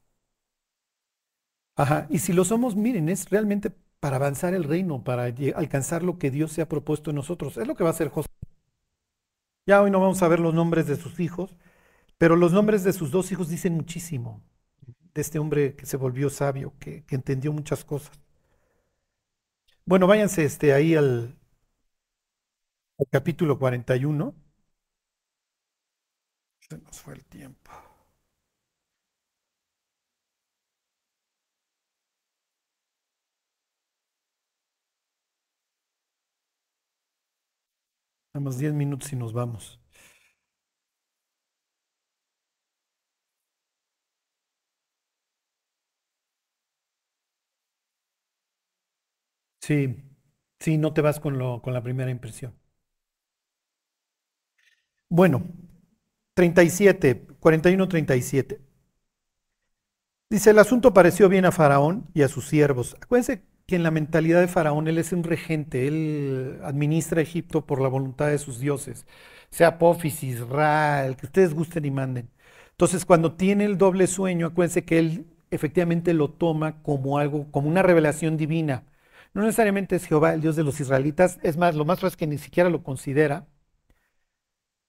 Ajá, 1.79 2.07
y 2.09 2.19
si 2.19 2.33
lo 2.33 2.43
somos, 2.43 2.75
miren, 2.75 3.07
es 3.07 3.29
realmente 3.29 3.71
para 4.01 4.17
avanzar 4.17 4.53
el 4.53 4.65
reino, 4.65 5.01
para 5.01 5.23
alcanzar 5.55 6.03
lo 6.03 6.19
que 6.19 6.29
Dios 6.29 6.51
se 6.51 6.61
ha 6.61 6.67
propuesto 6.67 7.09
en 7.09 7.15
nosotros. 7.15 7.55
Es 7.55 7.67
lo 7.67 7.75
que 7.75 7.85
va 7.85 7.91
a 7.91 7.93
hacer 7.93 8.09
José. 8.09 8.27
Ya 9.65 9.81
hoy 9.81 9.89
no 9.89 10.01
vamos 10.01 10.21
a 10.21 10.27
ver 10.27 10.41
los 10.41 10.53
nombres 10.53 10.87
de 10.87 10.97
sus 10.97 11.21
hijos, 11.21 11.55
pero 12.17 12.35
los 12.35 12.51
nombres 12.51 12.83
de 12.83 12.91
sus 12.93 13.11
dos 13.11 13.31
hijos 13.31 13.49
dicen 13.49 13.75
muchísimo 13.75 14.43
de 15.13 15.21
este 15.21 15.39
hombre 15.39 15.75
que 15.75 15.85
se 15.85 15.97
volvió 15.97 16.29
sabio, 16.29 16.73
que, 16.79 17.05
entendió 17.11 17.53
muchas 17.53 17.85
cosas. 17.85 18.19
Bueno, 19.85 20.07
váyanse 20.07 20.45
este, 20.45 20.73
ahí 20.73 20.95
al, 20.95 21.35
al 22.99 23.07
capítulo 23.11 23.57
41. 23.59 24.35
Se 26.61 26.77
nos 26.77 27.01
fue 27.01 27.15
el 27.15 27.25
tiempo. 27.25 27.88
Damos 38.39 38.57
10 38.57 38.73
minutos 38.73 39.11
y 39.11 39.17
nos 39.17 39.33
vamos. 39.33 39.81
Sí, 49.61 49.95
sí, 50.59 50.77
no 50.77 50.93
te 50.93 50.99
vas 51.01 51.19
con, 51.21 51.37
lo, 51.37 51.61
con 51.61 51.73
la 51.73 51.81
primera 51.83 52.11
impresión. 52.11 52.53
Bueno, 55.09 55.43
37, 56.33 57.27
41-37. 57.39 58.61
Dice, 60.29 60.51
el 60.51 60.59
asunto 60.59 60.93
pareció 60.93 61.29
bien 61.29 61.45
a 61.45 61.51
Faraón 61.51 62.09
y 62.15 62.21
a 62.23 62.27
sus 62.27 62.47
siervos. 62.47 62.95
Acuérdense 63.01 63.43
que 63.69 63.75
en 63.75 63.83
la 63.83 63.91
mentalidad 63.91 64.41
de 64.41 64.47
Faraón 64.47 64.87
él 64.87 64.97
es 64.97 65.11
un 65.13 65.23
regente, 65.23 65.87
él 65.87 66.59
administra 66.63 67.21
Egipto 67.21 67.65
por 67.67 67.81
la 67.81 67.87
voluntad 67.87 68.27
de 68.27 68.39
sus 68.39 68.59
dioses, 68.59 69.05
sea 69.51 69.69
Apófisis, 69.69 70.39
Ra, 70.41 71.05
el 71.05 71.15
que 71.17 71.27
ustedes 71.27 71.53
gusten 71.53 71.85
y 71.85 71.91
manden. 71.91 72.29
Entonces, 72.71 73.05
cuando 73.05 73.33
tiene 73.35 73.65
el 73.65 73.77
doble 73.77 74.07
sueño, 74.07 74.47
acuérdense 74.47 74.85
que 74.85 74.99
él 74.99 75.27
efectivamente 75.51 76.13
lo 76.13 76.31
toma 76.31 76.81
como 76.83 77.19
algo, 77.19 77.51
como 77.51 77.69
una 77.69 77.83
revelación 77.83 78.37
divina. 78.37 78.85
No 79.33 79.43
necesariamente 79.43 79.95
es 79.97 80.05
Jehová 80.07 80.33
el 80.33 80.41
Dios 80.41 80.55
de 80.55 80.63
los 80.63 80.79
israelitas, 80.79 81.39
es 81.43 81.57
más, 81.57 81.75
lo 81.75 81.85
más 81.85 81.99
raro 81.99 82.09
es 82.09 82.17
que 82.17 82.27
ni 82.27 82.37
siquiera 82.39 82.69
lo 82.69 82.83
considera. 82.83 83.47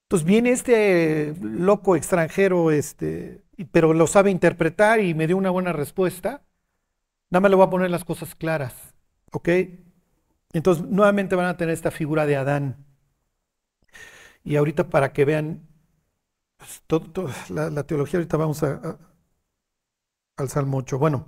Entonces 0.04 0.26
viene 0.26 0.50
este 0.50 1.34
loco 1.40 1.96
extranjero, 1.96 2.70
este, 2.72 3.42
pero 3.72 3.92
lo 3.94 4.06
sabe 4.06 4.30
interpretar 4.30 5.00
y 5.00 5.14
me 5.14 5.26
dio 5.26 5.36
una 5.36 5.50
buena 5.50 5.72
respuesta. 5.72 6.42
Nada 7.30 7.40
más 7.40 7.50
le 7.50 7.56
voy 7.56 7.66
a 7.66 7.70
poner 7.70 7.90
las 7.90 8.04
cosas 8.04 8.34
claras. 8.34 8.74
¿Ok? 9.32 9.48
Entonces, 10.52 10.84
nuevamente 10.84 11.36
van 11.36 11.46
a 11.46 11.56
tener 11.56 11.72
esta 11.72 11.90
figura 11.90 12.26
de 12.26 12.36
Adán. 12.36 12.84
Y 14.42 14.56
ahorita 14.56 14.88
para 14.88 15.12
que 15.12 15.24
vean 15.24 15.68
pues, 16.86 17.50
la, 17.50 17.82
teología, 17.84 18.18
ahorita 18.18 18.36
vamos 18.36 18.62
al 18.62 20.48
Salmo 20.48 20.78
8. 20.78 20.98
Bueno, 20.98 21.26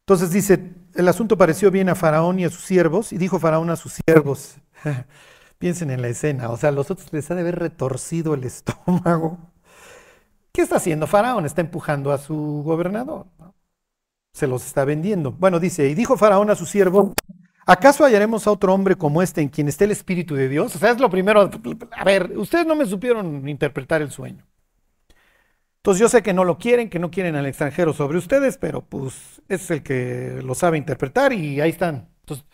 entonces 0.00 0.30
dice, 0.30 0.74
el 0.94 1.08
asunto 1.08 1.36
pareció 1.36 1.70
bien 1.70 1.88
a 1.88 1.94
Faraón 1.94 2.38
y 2.38 2.44
a 2.44 2.50
sus 2.50 2.64
siervos, 2.64 3.12
y 3.12 3.18
dijo 3.18 3.38
Faraón 3.38 3.70
a 3.70 3.76
sus 3.76 3.94
siervos, 3.94 4.56
piensen 5.58 5.90
en 5.90 6.02
la 6.02 6.08
escena, 6.08 6.50
o 6.50 6.56
sea, 6.56 6.70
a 6.70 6.72
los 6.72 6.90
otros 6.90 7.12
les 7.12 7.30
ha 7.30 7.34
de 7.34 7.42
haber 7.42 7.58
retorcido 7.58 8.34
el 8.34 8.44
estómago. 8.44 9.38
¿Qué 10.52 10.62
está 10.62 10.76
haciendo 10.76 11.06
Faraón? 11.06 11.46
Está 11.46 11.62
empujando 11.62 12.12
a 12.12 12.18
su 12.18 12.62
gobernador. 12.64 13.26
Se 14.32 14.46
los 14.46 14.66
está 14.66 14.84
vendiendo. 14.84 15.32
Bueno, 15.32 15.60
dice, 15.60 15.88
y 15.88 15.94
dijo 15.94 16.16
Faraón 16.16 16.50
a 16.50 16.54
su 16.54 16.66
siervo, 16.66 17.14
¿acaso 17.66 18.04
hallaremos 18.04 18.46
a 18.46 18.52
otro 18.52 18.74
hombre 18.74 18.96
como 18.96 19.22
este 19.22 19.40
en 19.40 19.48
quien 19.48 19.68
esté 19.68 19.84
el 19.84 19.92
Espíritu 19.92 20.34
de 20.34 20.48
Dios? 20.48 20.74
O 20.76 20.78
sea, 20.78 20.90
es 20.90 21.00
lo 21.00 21.10
primero, 21.10 21.50
a 21.92 22.04
ver, 22.04 22.32
ustedes 22.36 22.66
no 22.66 22.74
me 22.74 22.86
supieron 22.86 23.48
interpretar 23.48 24.02
el 24.02 24.10
sueño. 24.10 24.46
Entonces 25.78 26.00
yo 26.00 26.08
sé 26.08 26.22
que 26.22 26.32
no 26.32 26.44
lo 26.44 26.58
quieren, 26.58 26.88
que 26.88 27.00
no 27.00 27.10
quieren 27.10 27.34
al 27.34 27.46
extranjero 27.46 27.92
sobre 27.92 28.18
ustedes, 28.18 28.56
pero 28.56 28.82
pues 28.82 29.42
es 29.48 29.70
el 29.70 29.82
que 29.82 30.40
lo 30.42 30.54
sabe 30.54 30.78
interpretar 30.78 31.32
y 31.32 31.60
ahí 31.60 31.70
están. 31.70 32.08
Entonces, 32.20 32.46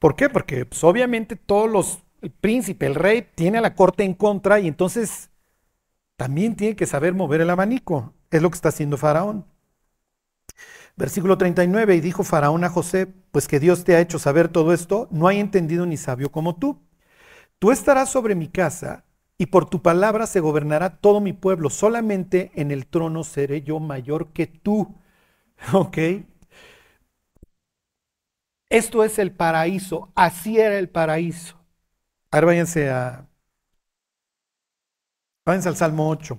¿Por 0.00 0.16
qué? 0.16 0.30
Porque 0.30 0.66
pues, 0.66 0.82
obviamente 0.84 1.36
todos 1.36 1.70
los, 1.70 2.00
el 2.22 2.32
príncipe, 2.32 2.86
el 2.86 2.96
rey, 2.96 3.28
tiene 3.36 3.58
a 3.58 3.60
la 3.60 3.74
corte 3.76 4.02
en 4.04 4.14
contra 4.14 4.58
y 4.60 4.66
entonces 4.66 5.30
también 6.16 6.56
tiene 6.56 6.76
que 6.76 6.86
saber 6.86 7.14
mover 7.14 7.42
el 7.42 7.50
abanico. 7.50 8.14
Es 8.30 8.42
lo 8.42 8.50
que 8.50 8.56
está 8.56 8.70
haciendo 8.70 8.96
Faraón. 8.98 9.46
Versículo 10.96 11.38
39, 11.38 11.96
y 11.96 12.00
dijo 12.00 12.24
Faraón 12.24 12.64
a 12.64 12.68
José, 12.68 13.06
pues 13.06 13.48
que 13.48 13.60
Dios 13.60 13.84
te 13.84 13.96
ha 13.96 14.00
hecho 14.00 14.18
saber 14.18 14.48
todo 14.48 14.72
esto, 14.72 15.08
no 15.10 15.28
hay 15.28 15.40
entendido 15.40 15.86
ni 15.86 15.96
sabio 15.96 16.30
como 16.30 16.56
tú. 16.56 16.80
Tú 17.58 17.70
estarás 17.70 18.10
sobre 18.10 18.34
mi 18.34 18.48
casa 18.48 19.04
y 19.38 19.46
por 19.46 19.68
tu 19.68 19.82
palabra 19.82 20.26
se 20.26 20.40
gobernará 20.40 20.98
todo 20.98 21.20
mi 21.20 21.32
pueblo, 21.32 21.70
solamente 21.70 22.52
en 22.54 22.70
el 22.70 22.86
trono 22.86 23.24
seré 23.24 23.62
yo 23.62 23.80
mayor 23.80 24.32
que 24.32 24.46
tú. 24.46 24.94
¿Ok? 25.72 25.98
Esto 28.68 29.04
es 29.04 29.18
el 29.18 29.32
paraíso, 29.32 30.12
así 30.14 30.58
era 30.58 30.78
el 30.78 30.88
paraíso. 30.88 31.58
Ahora 32.30 32.46
váyanse 32.46 32.88
a... 32.90 33.26
Váyanse 35.44 35.68
al 35.68 35.76
Salmo 35.76 36.08
8. 36.08 36.38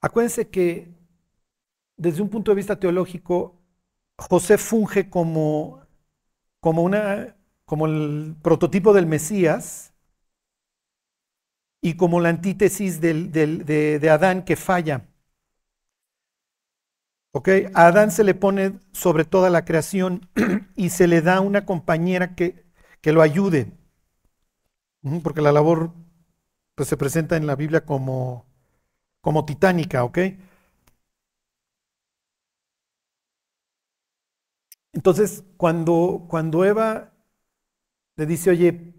Acuérdense 0.00 0.48
que 0.50 0.90
desde 1.96 2.22
un 2.22 2.28
punto 2.28 2.50
de 2.50 2.56
vista 2.56 2.78
teológico, 2.78 3.62
José 4.18 4.58
funge 4.58 5.10
como, 5.10 5.86
como, 6.60 6.82
una, 6.82 7.36
como 7.64 7.86
el 7.86 8.36
prototipo 8.42 8.92
del 8.92 9.06
Mesías 9.06 9.92
y 11.80 11.96
como 11.96 12.20
la 12.20 12.28
antítesis 12.28 13.00
de, 13.00 14.08
Adán 14.10 14.44
que 14.44 14.56
falla. 14.56 15.08
¿Ok? 17.34 17.48
A 17.74 17.86
Adán 17.86 18.10
se 18.10 18.24
le 18.24 18.34
pone 18.34 18.78
sobre 18.92 19.24
toda 19.24 19.50
la 19.50 19.64
creación 19.64 20.28
y 20.76 20.90
se 20.90 21.06
le 21.08 21.22
da 21.22 21.40
una 21.40 21.64
compañera 21.64 22.34
que, 22.34 22.64
que 23.00 23.12
lo 23.12 23.22
ayude. 23.22 23.72
Porque 25.22 25.40
la 25.40 25.50
labor 25.50 25.92
pues, 26.74 26.88
se 26.88 26.96
presenta 26.96 27.36
en 27.36 27.46
la 27.46 27.56
Biblia 27.56 27.84
como, 27.84 28.46
como 29.20 29.44
titánica, 29.44 30.04
¿ok? 30.04 30.18
Entonces, 34.92 35.44
cuando, 35.56 36.26
cuando 36.28 36.64
Eva 36.64 37.12
le 38.16 38.26
dice, 38.26 38.50
oye, 38.50 38.94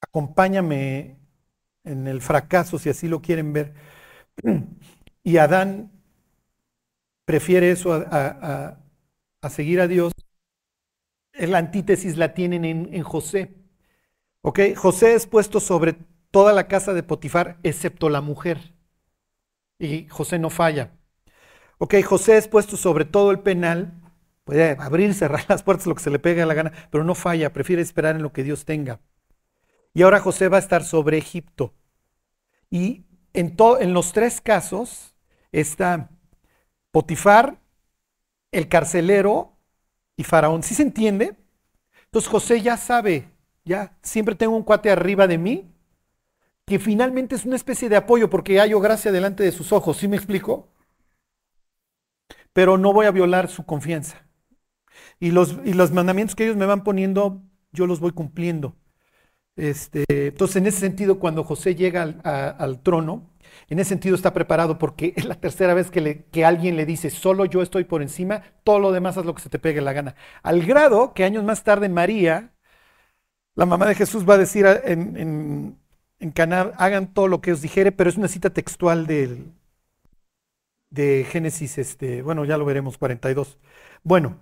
acompáñame 0.00 1.18
en 1.84 2.06
el 2.08 2.20
fracaso, 2.20 2.78
si 2.78 2.90
así 2.90 3.08
lo 3.08 3.22
quieren 3.22 3.52
ver, 3.52 3.74
y 5.22 5.36
Adán 5.38 5.92
prefiere 7.24 7.70
eso 7.70 7.92
a, 7.92 8.78
seguir 9.48 9.80
a 9.80 9.86
Dios, 9.86 10.12
la 11.32 11.58
antítesis 11.58 12.16
la 12.16 12.34
tienen 12.34 12.64
en, 12.64 12.92
en 12.92 13.02
José. 13.02 13.54
¿Ok? 14.42 14.60
José 14.76 15.14
es 15.14 15.26
puesto 15.26 15.60
sobre 15.60 15.96
toda 16.30 16.52
la 16.52 16.68
casa 16.68 16.94
de 16.94 17.02
Potifar, 17.02 17.58
excepto 17.62 18.08
la 18.08 18.20
mujer. 18.20 18.74
Y 19.78 20.08
José 20.08 20.38
no 20.38 20.50
falla. 20.50 20.92
Ok, 21.78 21.94
José 22.02 22.38
es 22.38 22.48
puesto 22.48 22.76
sobre 22.76 23.04
todo 23.04 23.30
el 23.30 23.40
penal, 23.40 23.92
puede 24.46 24.76
abrir, 24.78 25.12
cerrar 25.12 25.44
las 25.48 25.64
puertas, 25.64 25.86
lo 25.86 25.96
que 25.96 26.02
se 26.02 26.10
le 26.10 26.20
pegue 26.20 26.40
a 26.40 26.46
la 26.46 26.54
gana, 26.54 26.72
pero 26.90 27.04
no 27.04 27.14
falla, 27.14 27.52
prefiere 27.52 27.82
esperar 27.82 28.16
en 28.16 28.22
lo 28.22 28.32
que 28.32 28.44
Dios 28.44 28.64
tenga. 28.64 29.00
Y 29.92 30.02
ahora 30.02 30.20
José 30.20 30.48
va 30.48 30.56
a 30.56 30.60
estar 30.60 30.84
sobre 30.84 31.18
Egipto. 31.18 31.74
Y 32.70 33.04
en, 33.34 33.56
en 33.80 33.92
los 33.92 34.12
tres 34.12 34.40
casos 34.40 35.14
está 35.52 36.10
Potifar, 36.92 37.58
el 38.52 38.68
carcelero 38.68 39.56
y 40.16 40.24
Faraón. 40.24 40.62
¿Sí 40.62 40.74
se 40.74 40.82
entiende? 40.82 41.36
Entonces 42.04 42.30
José 42.30 42.62
ya 42.62 42.76
sabe, 42.76 43.28
ya 43.64 43.98
siempre 44.02 44.36
tengo 44.36 44.56
un 44.56 44.62
cuate 44.62 44.90
arriba 44.90 45.26
de 45.26 45.38
mí 45.38 45.72
que 46.66 46.78
finalmente 46.78 47.34
es 47.34 47.44
una 47.44 47.56
especie 47.56 47.88
de 47.88 47.96
apoyo 47.96 48.30
porque 48.30 48.58
hallo 48.60 48.80
gracia 48.80 49.12
delante 49.12 49.42
de 49.42 49.52
sus 49.52 49.72
ojos. 49.72 49.96
¿Sí 49.96 50.08
me 50.08 50.16
explico? 50.16 50.68
Pero 52.52 52.78
no 52.78 52.92
voy 52.92 53.06
a 53.06 53.10
violar 53.10 53.48
su 53.48 53.64
confianza. 53.64 54.25
Y 55.20 55.30
los, 55.30 55.58
y 55.64 55.74
los 55.74 55.92
mandamientos 55.92 56.34
que 56.34 56.44
ellos 56.44 56.56
me 56.56 56.66
van 56.66 56.84
poniendo, 56.84 57.42
yo 57.72 57.86
los 57.86 58.00
voy 58.00 58.12
cumpliendo. 58.12 58.76
Este, 59.56 60.04
entonces, 60.08 60.56
en 60.56 60.66
ese 60.66 60.80
sentido, 60.80 61.18
cuando 61.18 61.42
José 61.44 61.74
llega 61.74 62.02
al, 62.02 62.80
trono, 62.82 63.30
en 63.68 63.78
ese 63.78 63.90
sentido 63.90 64.14
está 64.14 64.34
preparado 64.34 64.78
porque 64.78 65.14
es 65.16 65.24
la 65.24 65.36
tercera 65.36 65.74
vez 65.74 65.90
que, 65.90 66.00
le, 66.00 66.24
que, 66.26 66.44
alguien 66.44 66.76
le 66.76 66.86
dice, 66.86 67.10
solo 67.10 67.46
yo 67.46 67.62
estoy 67.62 67.84
por 67.84 68.02
encima, 68.02 68.42
todo 68.64 68.78
lo 68.78 68.92
demás 68.92 69.16
haz 69.16 69.24
lo 69.24 69.34
que 69.34 69.42
se 69.42 69.48
te 69.50 69.58
pegue 69.58 69.80
la 69.80 69.92
gana. 69.92 70.14
Al 70.42 70.62
grado 70.64 71.14
que 71.14 71.24
años 71.24 71.44
más 71.44 71.64
tarde 71.64 71.88
María, 71.88 72.52
la 73.54 73.66
mamá 73.66 73.86
de 73.86 73.94
Jesús, 73.94 74.28
va 74.28 74.34
a 74.34 74.38
decir 74.38 74.66
en, 74.84 75.16
en, 75.16 75.78
en 76.20 76.52
hagan 76.52 77.14
todo 77.14 77.28
lo 77.28 77.40
que 77.40 77.52
os 77.52 77.62
dijere, 77.62 77.92
pero 77.92 78.10
es 78.10 78.16
una 78.16 78.28
cita 78.28 78.50
textual 78.50 79.06
del, 79.06 79.52
de 80.90 81.26
Génesis, 81.28 81.78
este, 81.78 82.22
bueno, 82.22 82.44
ya 82.44 82.58
lo 82.58 82.64
veremos, 82.64 82.98
42. 82.98 83.58
Bueno, 84.02 84.38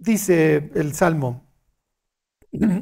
dice 0.00 0.72
el 0.74 0.94
Salmo, 0.94 1.44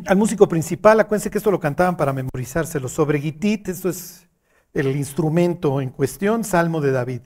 al 0.07 0.17
músico 0.17 0.49
principal, 0.49 0.99
acuérdense 1.01 1.31
que 1.31 1.39
esto 1.39 1.51
lo 1.51 1.61
cantaban 1.61 1.97
para 1.97 2.15
memorizárselo, 2.15 2.89
sobre 2.89 3.21
Gitit, 3.21 3.69
esto 3.69 3.91
es 3.91 4.27
el 4.73 4.97
instrumento 4.97 5.81
en 5.83 5.91
cuestión, 5.91 6.45
Salmo 6.45 6.81
de 6.81 6.93
David. 6.93 7.21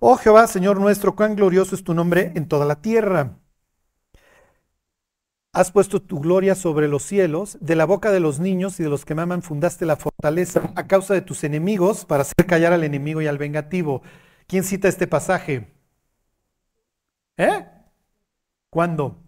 Oh 0.00 0.16
Jehová, 0.16 0.46
Señor 0.46 0.78
nuestro, 0.78 1.16
cuán 1.16 1.36
glorioso 1.36 1.74
es 1.74 1.84
tu 1.84 1.94
nombre 1.94 2.32
en 2.34 2.46
toda 2.48 2.66
la 2.66 2.82
tierra. 2.82 3.38
Has 5.52 5.70
puesto 5.70 6.02
tu 6.02 6.20
gloria 6.20 6.56
sobre 6.56 6.88
los 6.88 7.04
cielos, 7.04 7.56
de 7.60 7.76
la 7.76 7.84
boca 7.84 8.10
de 8.10 8.18
los 8.20 8.40
niños 8.40 8.80
y 8.80 8.82
de 8.82 8.88
los 8.88 9.04
que 9.04 9.14
maman 9.14 9.40
fundaste 9.40 9.86
la 9.86 9.96
fortaleza 9.96 10.72
a 10.74 10.86
causa 10.88 11.14
de 11.14 11.22
tus 11.22 11.44
enemigos 11.44 12.04
para 12.04 12.22
hacer 12.22 12.44
callar 12.46 12.72
al 12.72 12.82
enemigo 12.82 13.22
y 13.22 13.28
al 13.28 13.38
vengativo. 13.38 14.02
¿Quién 14.48 14.64
cita 14.64 14.88
este 14.88 15.06
pasaje? 15.06 15.72
¿Eh? 17.36 17.64
¿Cuándo? 18.74 19.22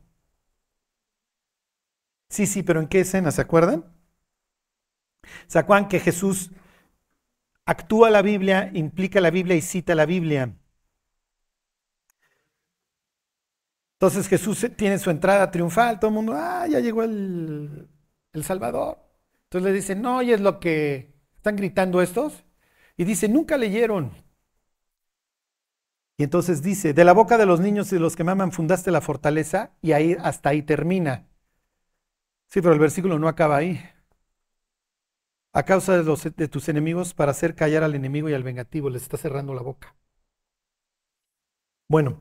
Sí, 2.29 2.47
sí, 2.47 2.63
pero 2.65 2.81
¿en 2.81 2.89
qué 2.89 3.01
escena? 3.01 3.31
¿Se 3.31 3.41
acuerdan? 3.43 3.85
¿Se 5.47 5.65
que 5.89 6.01
Jesús 6.01 6.51
actúa 7.65 8.11
la 8.11 8.23
Biblia, 8.23 8.71
implica 8.75 9.21
la 9.21 9.31
Biblia 9.31 9.55
y 9.57 9.61
cita 9.61 9.95
la 9.95 10.05
Biblia? 10.05 10.57
Entonces 13.95 14.27
Jesús 14.27 14.67
tiene 14.77 14.99
su 14.99 15.11
entrada 15.11 15.49
triunfal, 15.53 16.01
todo 16.01 16.09
el 16.09 16.15
mundo, 16.15 16.33
ah, 16.35 16.67
ya 16.69 16.81
llegó 16.81 17.05
el, 17.05 17.89
el 18.33 18.45
Salvador. 18.45 18.99
Entonces 19.45 19.71
le 19.71 19.77
dicen, 19.77 20.03
no, 20.03 20.23
y 20.23 20.33
es 20.33 20.41
lo 20.41 20.59
que 20.59 21.15
están 21.37 21.55
gritando 21.55 22.03
estos. 22.03 22.45
Y 22.97 23.05
dice, 23.05 23.29
nunca 23.29 23.57
leyeron. 23.57 24.11
Y 26.19 26.25
entonces 26.25 26.63
dice, 26.63 26.95
de 26.95 27.05
la 27.05 27.13
boca 27.13 27.37
de 27.37 27.47
los 27.47 27.61
niños 27.61 27.93
y 27.93 27.97
de 27.97 28.01
los 28.01 28.17
que 28.17 28.25
maman 28.25 28.53
fundaste 28.53 28.91
la 28.91 29.03
fortaleza, 29.03 29.73
y 29.83 29.93
ahí 29.93 30.17
hasta 30.21 30.51
ahí 30.51 30.63
termina. 30.63 31.27
Sí, 32.49 32.63
pero 32.63 32.73
el 32.73 32.81
versículo 32.81 33.19
no 33.19 33.29
acaba 33.29 33.57
ahí. 33.57 33.81
A 35.53 35.65
causa 35.65 35.97
de, 35.97 36.05
los, 36.05 36.23
de 36.25 36.49
tus 36.49 36.69
enemigos, 36.69 37.13
para 37.15 37.33
hacer 37.33 37.55
callar 37.55 37.83
al 37.83 37.95
enemigo 37.95 38.29
y 38.29 38.35
al 38.35 38.43
vengativo, 38.43 38.89
les 38.91 39.03
está 39.03 39.17
cerrando 39.19 39.55
la 39.55 39.63
boca. 39.63 39.95
Bueno, 41.89 42.19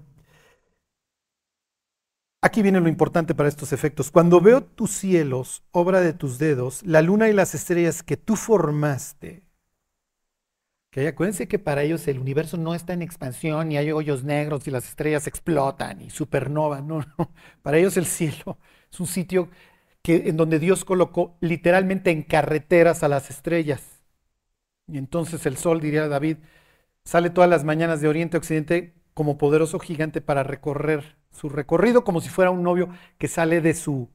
aquí 2.42 2.62
viene 2.62 2.80
lo 2.82 2.90
importante 2.90 3.34
para 3.34 3.50
estos 3.50 3.72
efectos. 3.74 4.12
Cuando 4.12 4.42
veo 4.42 4.64
tus 4.64 4.92
cielos, 4.92 5.64
obra 5.72 6.02
de 6.02 6.14
tus 6.14 6.38
dedos, 6.38 6.84
la 6.84 7.02
luna 7.02 7.30
y 7.30 7.34
las 7.34 7.56
estrellas 7.56 8.04
que 8.04 8.18
tú 8.18 8.36
formaste, 8.36 9.45
que 10.96 11.10
acuérdense 11.10 11.50
que 11.50 11.60
para 11.60 11.84
ellos 11.84 12.08
el 12.08 12.20
universo 12.20 12.56
no 12.56 12.74
está 12.74 12.94
en 12.94 13.02
expansión 13.02 13.70
y 13.70 13.76
hay 13.76 13.92
hoyos 13.92 14.24
negros 14.24 14.66
y 14.66 14.72
las 14.72 14.88
estrellas 14.88 15.28
explotan 15.28 16.02
y 16.02 16.10
supernova, 16.10 16.80
no, 16.80 17.02
no. 17.18 17.34
Para 17.62 17.78
ellos 17.78 17.98
el 17.98 18.06
cielo 18.06 18.58
es 18.90 19.00
un 19.02 19.08
sitio 19.08 19.50
en 20.06 20.38
donde 20.38 20.58
Dios 20.58 20.86
colocó 20.86 21.36
literalmente 21.42 22.12
en 22.12 22.24
carreteras 22.24 23.04
a 23.04 23.10
las 23.10 23.30
estrellas. 23.30 23.82
Y 24.88 24.98
entonces 24.98 25.46
el 25.46 25.58
sol, 25.58 25.82
diría 25.82 26.08
David, 26.08 26.38
sale 27.04 27.30
todas 27.30 27.50
las 27.50 27.66
mañanas 27.66 28.00
de 28.00 28.08
oriente 28.08 28.38
a 28.38 28.40
occidente 28.40 28.94
como 29.14 29.38
poderoso 29.38 29.80
gigante 29.80 30.22
para 30.22 30.44
recorrer 30.44 31.18
su 31.30 31.50
recorrido 31.50 32.06
como 32.06 32.22
si 32.22 32.30
fuera 32.30 32.52
un 32.52 32.64
novio 32.64 32.88
que 33.18 33.28
sale 33.28 33.60
de 33.60 33.74
su 33.74 34.10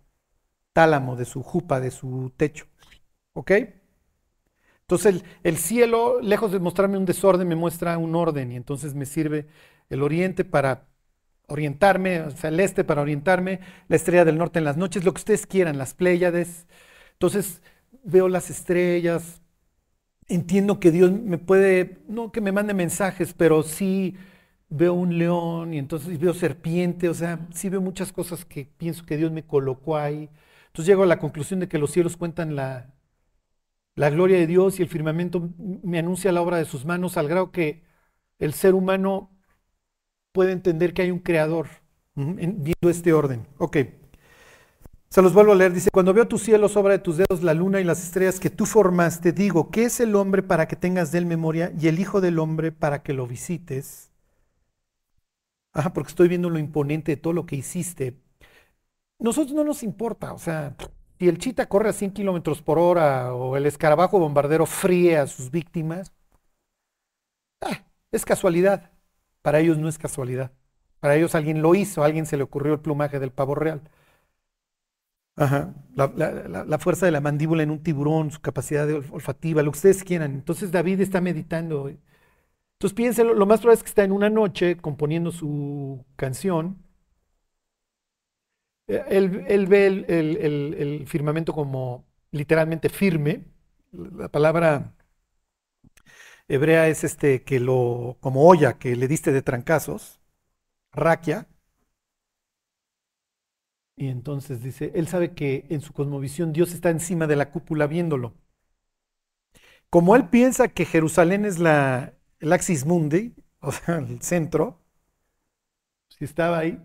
tálamo, 0.73 1.17
de 1.17 1.27
su 1.27 1.43
jupa, 1.43 1.79
de 1.79 1.91
su 1.91 2.33
techo. 2.39 2.65
¿Ok? 3.35 3.53
Entonces 4.91 5.15
el, 5.15 5.25
el, 5.45 5.57
cielo, 5.57 6.21
lejos 6.21 6.51
de 6.51 6.59
mostrarme 6.59 6.99
un 6.99 7.05
desorden, 7.05 7.47
me 7.47 7.55
muestra 7.55 7.97
un 7.97 8.17
orden 8.17 8.51
y 8.51 8.57
entonces 8.57 8.93
me 8.93 9.07
sirve 9.07 9.47
el 9.89 10.03
oriente 10.03 10.45
para 10.45 10.89
orientarme, 11.47 12.23
o 12.23 12.31
sea, 12.33 12.51
el 12.51 12.59
este 12.59 12.83
para 12.83 13.01
orientarme, 13.01 13.61
la 13.87 13.95
estrella 13.95 14.25
del 14.25 14.37
norte 14.37 14.59
en 14.59 14.65
las 14.65 14.77
noches, 14.77 15.05
lo 15.05 15.13
que 15.15 15.19
ustedes 15.21 15.47
quieran, 15.47 15.79
las 15.79 15.95
Pléyades. 15.95 16.67
Entonces 17.13 17.63
veo 18.03 18.29
las 18.29 18.51
estrellas, 18.51 19.41
entiendo 20.27 20.81
que 20.81 20.91
Dios 20.91 21.13
me 21.13 21.39
puede, 21.39 21.99
no 22.09 22.33
que 22.33 22.41
me 22.41 22.51
mande 22.51 22.75
mensajes, 22.75 23.33
pero 23.33 23.63
sí 23.63 24.17
veo 24.71 24.95
un 24.95 25.19
león 25.19 25.73
y 25.73 25.79
entonces 25.79 26.19
veo 26.19 26.35
serpiente, 26.35 27.09
o 27.09 27.15
sea, 27.15 27.47
sí 27.55 27.69
veo 27.69 27.81
muchas 27.81 28.13
cosas 28.13 28.45
que 28.45 28.65
pienso 28.77 29.07
que 29.07 29.17
Dios 29.17 29.31
me 29.31 29.45
colocó 29.45 29.97
ahí. 29.97 30.29
Entonces 30.67 30.87
llego 30.89 31.05
a 31.05 31.07
la 31.07 31.21
conclusión 31.21 31.61
de 31.61 31.69
que 31.69 31.79
los 31.79 31.93
cielos 31.93 32.17
cuentan 32.17 32.57
la, 32.57 32.93
la 33.97 34.11
gloria 34.11 34.39
de 34.39 34.47
Dios 34.47 34.79
y 34.79 34.83
el 34.83 34.89
firmamento 34.89 35.51
me 35.59 35.99
anuncia 35.99 36.33
la 36.33 36.43
obra 36.43 36.57
de 36.57 36.65
sus 36.65 36.85
manos 36.85 37.17
al 37.17 37.29
grado 37.29 37.51
que 37.51 37.83
el 38.39 38.55
ser 38.55 38.75
humano 38.75 39.31
puede 40.33 40.53
entender 40.53 40.95
que 40.95 41.03
hay 41.03 41.11
un 41.11 41.19
creador 41.19 41.69
viendo 42.15 42.89
este 42.89 43.13
orden. 43.13 43.47
Ok. 43.59 43.79
Se 45.09 45.23
los 45.23 45.35
vuelvo 45.35 45.53
a 45.53 45.57
leer. 45.57 45.73
Dice, 45.73 45.91
cuando 45.91 46.15
veo 46.15 46.29
tus 46.29 46.43
cielos, 46.43 46.77
obra 46.77 46.93
de 46.93 47.01
tus 47.01 47.17
dedos, 47.17 47.43
la 47.43 47.53
luna 47.53 47.81
y 47.81 47.85
las 47.85 48.03
estrellas 48.03 48.39
que 48.39 48.49
tú 48.49 48.65
formaste, 48.65 49.33
digo, 49.33 49.71
¿qué 49.71 49.85
es 49.85 49.99
el 49.99 50.15
hombre 50.15 50.43
para 50.43 50.69
que 50.69 50.77
tengas 50.77 51.11
de 51.11 51.19
él 51.19 51.27
memoria 51.27 51.73
y 51.79 51.89
el 51.89 51.99
hijo 51.99 52.21
del 52.21 52.39
hombre 52.39 52.71
para 52.71 53.03
que 53.03 53.13
lo 53.13 53.27
visites? 53.27 54.13
Ajá, 55.73 55.93
porque 55.93 56.11
estoy 56.11 56.29
viendo 56.29 56.49
lo 56.49 56.59
imponente 56.59 57.13
de 57.13 57.17
todo 57.17 57.33
lo 57.33 57.45
que 57.45 57.57
hiciste. 57.57 58.21
Nosotros 59.19 59.55
no 59.55 59.65
nos 59.65 59.83
importa, 59.83 60.33
o 60.33 60.39
sea, 60.39 60.77
si 61.21 61.29
el 61.29 61.37
chita 61.37 61.67
corre 61.67 61.91
a 61.91 61.93
100 61.93 62.13
kilómetros 62.13 62.63
por 62.63 62.79
hora 62.79 63.35
o 63.35 63.55
el 63.59 63.67
escarabajo 63.67 64.19
bombardero 64.19 64.65
fríe 64.65 65.19
a 65.19 65.27
sus 65.27 65.51
víctimas, 65.51 66.15
ah, 67.61 67.85
es 68.11 68.25
casualidad. 68.25 68.91
Para 69.43 69.61
ellos 69.61 69.77
no 69.77 69.87
es 69.89 69.99
casualidad. 69.99 70.51
Para 70.99 71.17
ellos 71.17 71.35
alguien 71.35 71.61
lo 71.61 71.75
hizo, 71.75 72.03
a 72.03 72.07
alguien 72.07 72.25
se 72.25 72.39
le 72.39 72.43
ocurrió 72.43 72.73
el 72.73 72.81
plumaje 72.81 73.19
del 73.21 73.33
pavo 73.33 73.55
real. 73.55 73.83
Ajá. 75.37 75.75
La, 75.95 76.79
fuerza 76.79 77.05
de 77.05 77.13
la 77.13 77.21
mandíbula 77.21 77.63
en 77.63 77.71
un 77.71 77.83
tiburón, 77.83 78.31
su 78.31 78.41
capacidad 78.41 78.89
olfativa, 78.89 79.63
lo 79.63 79.73
que 79.73 79.77
ustedes 79.77 80.05
quieran. 80.05 80.33
Entonces 80.33 80.73
David 80.73 81.03
está 81.03 81.21
meditando. 81.21 81.91
Entonces 81.91 82.95
piensen, 82.95 83.27
lo 83.39 83.45
más 83.45 83.61
probable 83.61 83.77
es 83.77 83.83
que 83.83 83.91
está 83.91 84.05
en 84.05 84.13
una 84.13 84.31
noche 84.31 84.79
componiendo 84.79 85.33
su 85.33 86.03
canción. 86.17 86.79
Él, 89.09 89.67
ve 89.67 89.87
el, 89.87 90.05
el 90.09 91.07
firmamento 91.07 91.53
como 91.53 92.07
literalmente 92.33 92.89
firme. 92.89 93.45
La 93.93 94.29
palabra 94.29 94.95
hebrea 96.49 96.89
es 96.89 97.05
este 97.05 97.43
que 97.45 97.61
lo, 97.61 98.17
como 98.21 98.47
olla 98.49 98.79
que 98.79 98.97
le 98.97 99.09
diste 99.09 99.33
de 99.33 99.43
trancazos, 99.43 100.21
raquia, 100.93 101.49
Y 103.97 104.09
entonces 104.09 104.63
dice, 104.63 104.91
él 104.97 105.07
sabe 105.09 105.35
que 105.35 105.67
en 105.69 105.81
su 105.83 105.93
cosmovisión 105.93 106.53
Dios 106.53 106.73
está 106.73 106.91
encima 106.91 107.27
de 107.29 107.37
la 107.37 107.53
cúpula 107.53 107.87
viéndolo. 107.87 108.35
Como 109.91 110.15
él 110.17 110.29
piensa 110.29 110.69
que 110.69 110.85
Jerusalén 110.85 111.45
es 111.45 111.59
la, 111.59 112.15
el 112.41 112.53
axis 112.53 112.87
mundi, 112.87 113.35
o 113.61 113.73
sea, 113.73 113.99
el 113.99 114.23
centro, 114.23 114.81
si 116.09 116.25
estaba 116.25 116.59
ahí, 116.59 116.79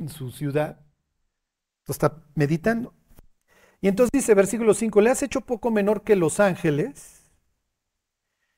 en 0.00 0.08
su 0.08 0.32
ciudad, 0.32 0.80
está 1.86 2.22
meditando. 2.34 2.94
Y 3.80 3.88
entonces 3.88 4.10
dice, 4.12 4.34
versículo 4.34 4.74
5, 4.74 5.00
le 5.00 5.10
has 5.10 5.22
hecho 5.22 5.40
poco 5.40 5.70
menor 5.70 6.02
que 6.02 6.16
los 6.16 6.40
ángeles 6.40 7.20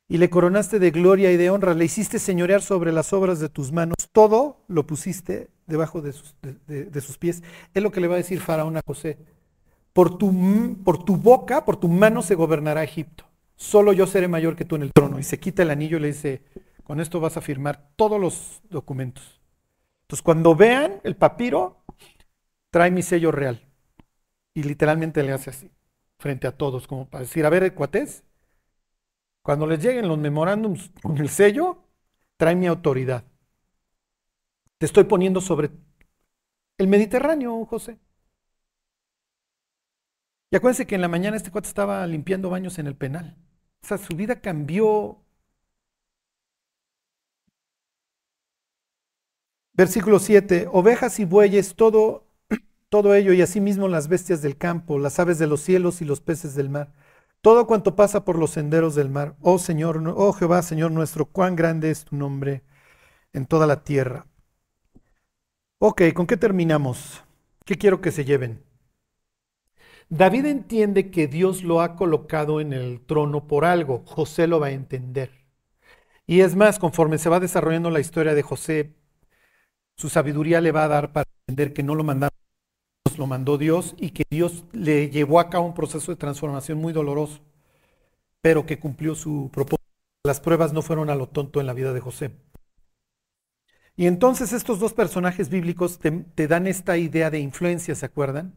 y 0.08 0.18
le 0.18 0.30
coronaste 0.30 0.78
de 0.78 0.90
gloria 0.90 1.32
y 1.32 1.36
de 1.36 1.50
honra, 1.50 1.74
le 1.74 1.84
hiciste 1.84 2.18
señorear 2.18 2.60
sobre 2.60 2.92
las 2.92 3.12
obras 3.12 3.40
de 3.40 3.48
tus 3.48 3.72
manos, 3.72 3.96
todo 4.12 4.58
lo 4.68 4.86
pusiste 4.86 5.48
debajo 5.66 6.02
de 6.02 6.12
sus, 6.12 6.34
de, 6.66 7.00
sus 7.00 7.18
pies. 7.18 7.42
Es 7.72 7.82
lo 7.82 7.90
que 7.92 8.00
le 8.00 8.08
va 8.08 8.14
a 8.14 8.18
decir 8.18 8.40
Faraón 8.40 8.76
a 8.76 8.82
José. 8.84 9.18
Por 9.92 10.18
tu, 10.18 10.76
por 10.84 11.04
tu 11.04 11.16
boca, 11.16 11.64
por 11.64 11.76
tu 11.76 11.88
mano 11.88 12.22
se 12.22 12.34
gobernará 12.34 12.82
Egipto. 12.82 13.24
Solo 13.56 13.92
yo 13.92 14.06
seré 14.06 14.28
mayor 14.28 14.56
que 14.56 14.64
tú 14.64 14.76
en 14.76 14.82
el 14.82 14.92
trono. 14.92 15.18
Y 15.18 15.22
se 15.22 15.38
quita 15.38 15.62
el 15.62 15.70
anillo 15.70 15.98
y 15.98 16.00
le 16.00 16.08
dice, 16.08 16.42
con 16.82 17.00
esto 17.00 17.20
vas 17.20 17.36
a 17.36 17.40
firmar 17.40 17.90
todos 17.96 18.20
los 18.20 18.60
documentos. 18.68 19.41
Entonces, 20.12 20.24
cuando 20.24 20.54
vean 20.54 21.00
el 21.04 21.16
papiro, 21.16 21.86
trae 22.68 22.90
mi 22.90 23.00
sello 23.00 23.32
real. 23.32 23.66
Y 24.52 24.62
literalmente 24.62 25.22
le 25.22 25.32
hace 25.32 25.48
así, 25.48 25.70
frente 26.18 26.46
a 26.46 26.54
todos, 26.54 26.86
como 26.86 27.08
para 27.08 27.24
decir, 27.24 27.46
a 27.46 27.48
ver, 27.48 27.74
cuates, 27.74 28.22
cuando 29.40 29.66
les 29.66 29.82
lleguen 29.82 30.08
los 30.08 30.18
memorándums 30.18 30.90
con 31.02 31.16
el 31.16 31.30
sello, 31.30 31.88
trae 32.36 32.54
mi 32.54 32.66
autoridad. 32.66 33.24
Te 34.76 34.84
estoy 34.84 35.04
poniendo 35.04 35.40
sobre 35.40 35.70
el 36.76 36.88
Mediterráneo, 36.88 37.64
José. 37.64 37.98
Y 40.50 40.56
acuérdense 40.56 40.86
que 40.86 40.96
en 40.96 41.00
la 41.00 41.08
mañana 41.08 41.38
este 41.38 41.50
cuate 41.50 41.68
estaba 41.68 42.06
limpiando 42.06 42.50
baños 42.50 42.78
en 42.78 42.86
el 42.86 42.96
penal. 42.96 43.38
O 43.82 43.86
sea, 43.86 43.96
su 43.96 44.14
vida 44.14 44.42
cambió. 44.42 45.24
Versículo 49.74 50.18
7. 50.18 50.68
Ovejas 50.72 51.18
y 51.18 51.24
bueyes, 51.24 51.74
todo 51.74 52.26
todo 52.92 53.14
ello 53.14 53.32
y 53.32 53.40
asimismo 53.40 53.88
las 53.88 54.06
bestias 54.06 54.42
del 54.42 54.58
campo, 54.58 54.98
las 54.98 55.18
aves 55.18 55.38
de 55.38 55.46
los 55.46 55.62
cielos 55.62 56.02
y 56.02 56.04
los 56.04 56.20
peces 56.20 56.54
del 56.54 56.68
mar, 56.68 56.92
todo 57.40 57.66
cuanto 57.66 57.96
pasa 57.96 58.26
por 58.26 58.38
los 58.38 58.50
senderos 58.50 58.94
del 58.94 59.08
mar. 59.08 59.34
Oh 59.40 59.58
Señor, 59.58 60.02
oh 60.14 60.34
Jehová, 60.34 60.60
Señor 60.60 60.90
nuestro, 60.90 61.24
cuán 61.24 61.56
grande 61.56 61.90
es 61.90 62.04
tu 62.04 62.16
nombre 62.16 62.64
en 63.32 63.46
toda 63.46 63.66
la 63.66 63.82
tierra. 63.82 64.26
Ok, 65.78 66.02
¿con 66.12 66.26
qué 66.26 66.36
terminamos? 66.36 67.24
¿Qué 67.64 67.78
quiero 67.78 68.02
que 68.02 68.10
se 68.10 68.26
lleven? 68.26 68.62
David 70.10 70.44
entiende 70.44 71.10
que 71.10 71.28
Dios 71.28 71.62
lo 71.62 71.80
ha 71.80 71.96
colocado 71.96 72.60
en 72.60 72.74
el 72.74 73.00
trono 73.00 73.46
por 73.46 73.64
algo. 73.64 74.02
José 74.04 74.46
lo 74.46 74.60
va 74.60 74.66
a 74.66 74.72
entender. 74.72 75.30
Y 76.26 76.40
es 76.40 76.56
más, 76.56 76.78
conforme 76.78 77.16
se 77.16 77.30
va 77.30 77.40
desarrollando 77.40 77.88
la 77.88 78.00
historia 78.00 78.34
de 78.34 78.42
José, 78.42 78.96
su 79.96 80.08
sabiduría 80.08 80.60
le 80.60 80.72
va 80.72 80.84
a 80.84 80.88
dar 80.88 81.12
para 81.12 81.28
entender 81.46 81.72
que 81.72 81.82
no 81.82 81.94
lo 81.94 82.04
mandaron 82.04 82.42
lo 83.18 83.26
mandó 83.26 83.58
Dios 83.58 83.94
y 83.98 84.10
que 84.10 84.24
Dios 84.30 84.64
le 84.72 85.10
llevó 85.10 85.40
a 85.40 85.50
cabo 85.50 85.66
un 85.66 85.74
proceso 85.74 86.12
de 86.12 86.16
transformación 86.16 86.78
muy 86.78 86.92
doloroso, 86.92 87.40
pero 88.40 88.66
que 88.66 88.78
cumplió 88.78 89.14
su 89.14 89.50
propósito. 89.52 89.82
Las 90.24 90.40
pruebas 90.40 90.72
no 90.72 90.82
fueron 90.82 91.10
a 91.10 91.14
lo 91.14 91.28
tonto 91.28 91.60
en 91.60 91.66
la 91.66 91.74
vida 91.74 91.92
de 91.92 92.00
José. 92.00 92.30
Y 93.96 94.06
entonces 94.06 94.52
estos 94.52 94.78
dos 94.78 94.94
personajes 94.94 95.48
bíblicos 95.48 95.98
te, 95.98 96.48
dan 96.48 96.66
esta 96.66 96.96
idea 96.96 97.30
de 97.30 97.40
influencia, 97.40 97.94
¿se 97.94 98.06
acuerdan? 98.06 98.56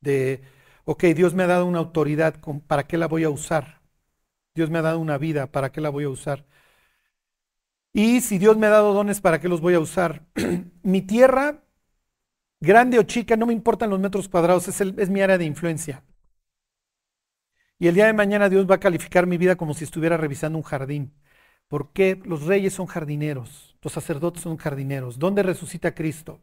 De, 0.00 0.42
ok, 0.84 1.04
Dios 1.04 1.34
me 1.34 1.44
ha 1.44 1.46
dado 1.46 1.66
una 1.66 1.78
autoridad, 1.78 2.40
¿para 2.66 2.86
qué 2.86 2.98
la 2.98 3.06
voy 3.06 3.24
a 3.24 3.30
usar? 3.30 3.80
Dios 4.54 4.70
me 4.70 4.78
ha 4.78 4.82
dado 4.82 4.98
una 4.98 5.18
vida, 5.18 5.52
¿para 5.52 5.70
qué 5.70 5.80
la 5.80 5.90
voy 5.90 6.04
a 6.04 6.08
usar? 6.08 6.46
Y 7.92 8.20
si 8.20 8.38
Dios 8.38 8.56
me 8.56 8.66
ha 8.66 8.70
dado 8.70 8.94
dones, 8.94 9.20
¿para 9.20 9.40
qué 9.40 9.48
los 9.48 9.60
voy 9.60 9.74
a 9.74 9.80
usar? 9.80 10.26
Mi 10.82 11.02
tierra 11.02 11.64
grande 12.60 12.98
o 12.98 13.02
chica, 13.02 13.36
no 13.36 13.46
me 13.46 13.52
importan 13.52 13.90
los 13.90 13.98
metros 13.98 14.28
cuadrados, 14.28 14.68
es, 14.68 15.10
mi 15.10 15.20
área 15.22 15.38
de 15.38 15.46
influencia. 15.46 16.04
Y 17.78 17.88
el 17.88 17.94
día 17.94 18.06
de 18.06 18.12
mañana 18.12 18.50
Dios 18.50 18.70
va 18.70 18.74
a 18.74 18.80
calificar 18.80 19.26
mi 19.26 19.38
vida 19.38 19.56
como 19.56 19.72
si 19.72 19.84
estuviera 19.84 20.18
revisando 20.18 20.58
un 20.58 20.64
jardín. 20.64 21.14
Porque 21.68 22.20
los 22.24 22.44
reyes 22.44 22.74
son 22.74 22.86
jardineros, 22.86 23.76
los 23.80 23.92
sacerdotes 23.92 24.42
son 24.42 24.56
jardineros. 24.58 25.18
¿Dónde 25.18 25.42
resucita 25.42 25.94
Cristo? 25.94 26.40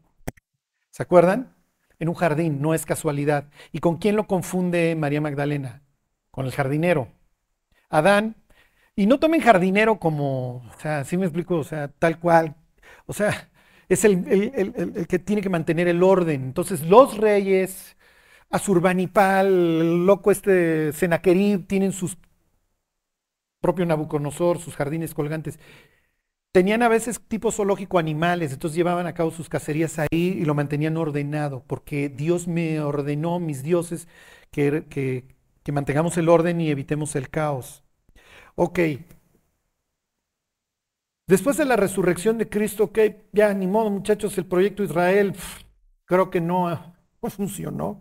¿Se 0.90 1.02
acuerdan? 1.02 1.54
En 2.00 2.08
un 2.08 2.14
jardín, 2.14 2.60
no 2.60 2.74
es 2.74 2.86
casualidad. 2.86 3.50
¿Y 3.70 3.78
con 3.78 3.98
quién 3.98 4.16
lo 4.16 4.26
confunde 4.26 4.96
María 4.96 5.20
Magdalena? 5.20 5.82
Con 6.30 6.46
el 6.46 6.52
jardinero. 6.52 7.08
Adán. 7.88 8.36
Y 8.98 9.06
no 9.06 9.20
tomen 9.20 9.40
jardinero 9.40 10.00
como, 10.00 10.56
o 10.56 10.80
sea, 10.80 11.04
sí 11.04 11.16
me 11.16 11.24
explico, 11.24 11.56
o 11.56 11.62
sea, 11.64 11.86
tal 11.86 12.18
cual. 12.18 12.56
O 13.06 13.12
sea, 13.12 13.48
es 13.88 14.04
el, 14.04 15.06
que 15.08 15.20
tiene 15.20 15.40
que 15.40 15.48
mantener 15.50 15.86
el 15.88 16.02
orden. 16.02 16.42
Entonces 16.42 16.82
los 16.82 17.16
reyes, 17.16 17.96
Azurbanipal, 18.50 19.46
el 19.46 20.06
loco 20.06 20.32
este 20.32 20.92
Senaquerib, 20.92 21.66
tienen 21.68 21.92
sus 21.92 22.18
propio 23.60 23.86
Nabucodonosor, 23.86 24.58
sus 24.58 24.74
jardines 24.76 25.14
colgantes. 25.14 25.60
Tenían 26.52 26.82
a 26.82 26.88
veces 26.88 27.20
tipo 27.28 27.52
zoológico 27.52 28.00
animales, 28.00 28.52
entonces 28.52 28.76
llevaban 28.76 29.06
a 29.06 29.14
cabo 29.14 29.30
sus 29.30 29.48
cacerías 29.48 29.98
ahí 30.00 30.08
y 30.10 30.44
lo 30.44 30.54
mantenían 30.54 30.96
ordenado, 30.96 31.62
porque 31.68 32.08
Dios 32.08 32.48
me 32.48 32.80
ordenó, 32.80 33.38
mis 33.38 33.62
dioses, 33.62 34.08
que, 34.50 34.84
que 35.62 35.72
mantengamos 35.72 36.16
el 36.18 36.28
orden 36.28 36.60
y 36.60 36.70
evitemos 36.70 37.14
el 37.16 37.30
caos. 37.30 37.84
Ok, 38.60 38.80
Después 41.28 41.56
de 41.58 41.64
la 41.64 41.76
resurrección 41.76 42.38
de 42.38 42.48
Cristo, 42.48 42.84
ok, 42.84 42.98
ya 43.32 43.54
ni 43.54 43.66
modo 43.68 43.88
muchachos, 43.90 44.36
el 44.38 44.46
proyecto 44.46 44.82
Israel 44.82 45.34
creo 46.06 46.30
que 46.30 46.40
no, 46.40 46.94
funcionó. 47.22 48.00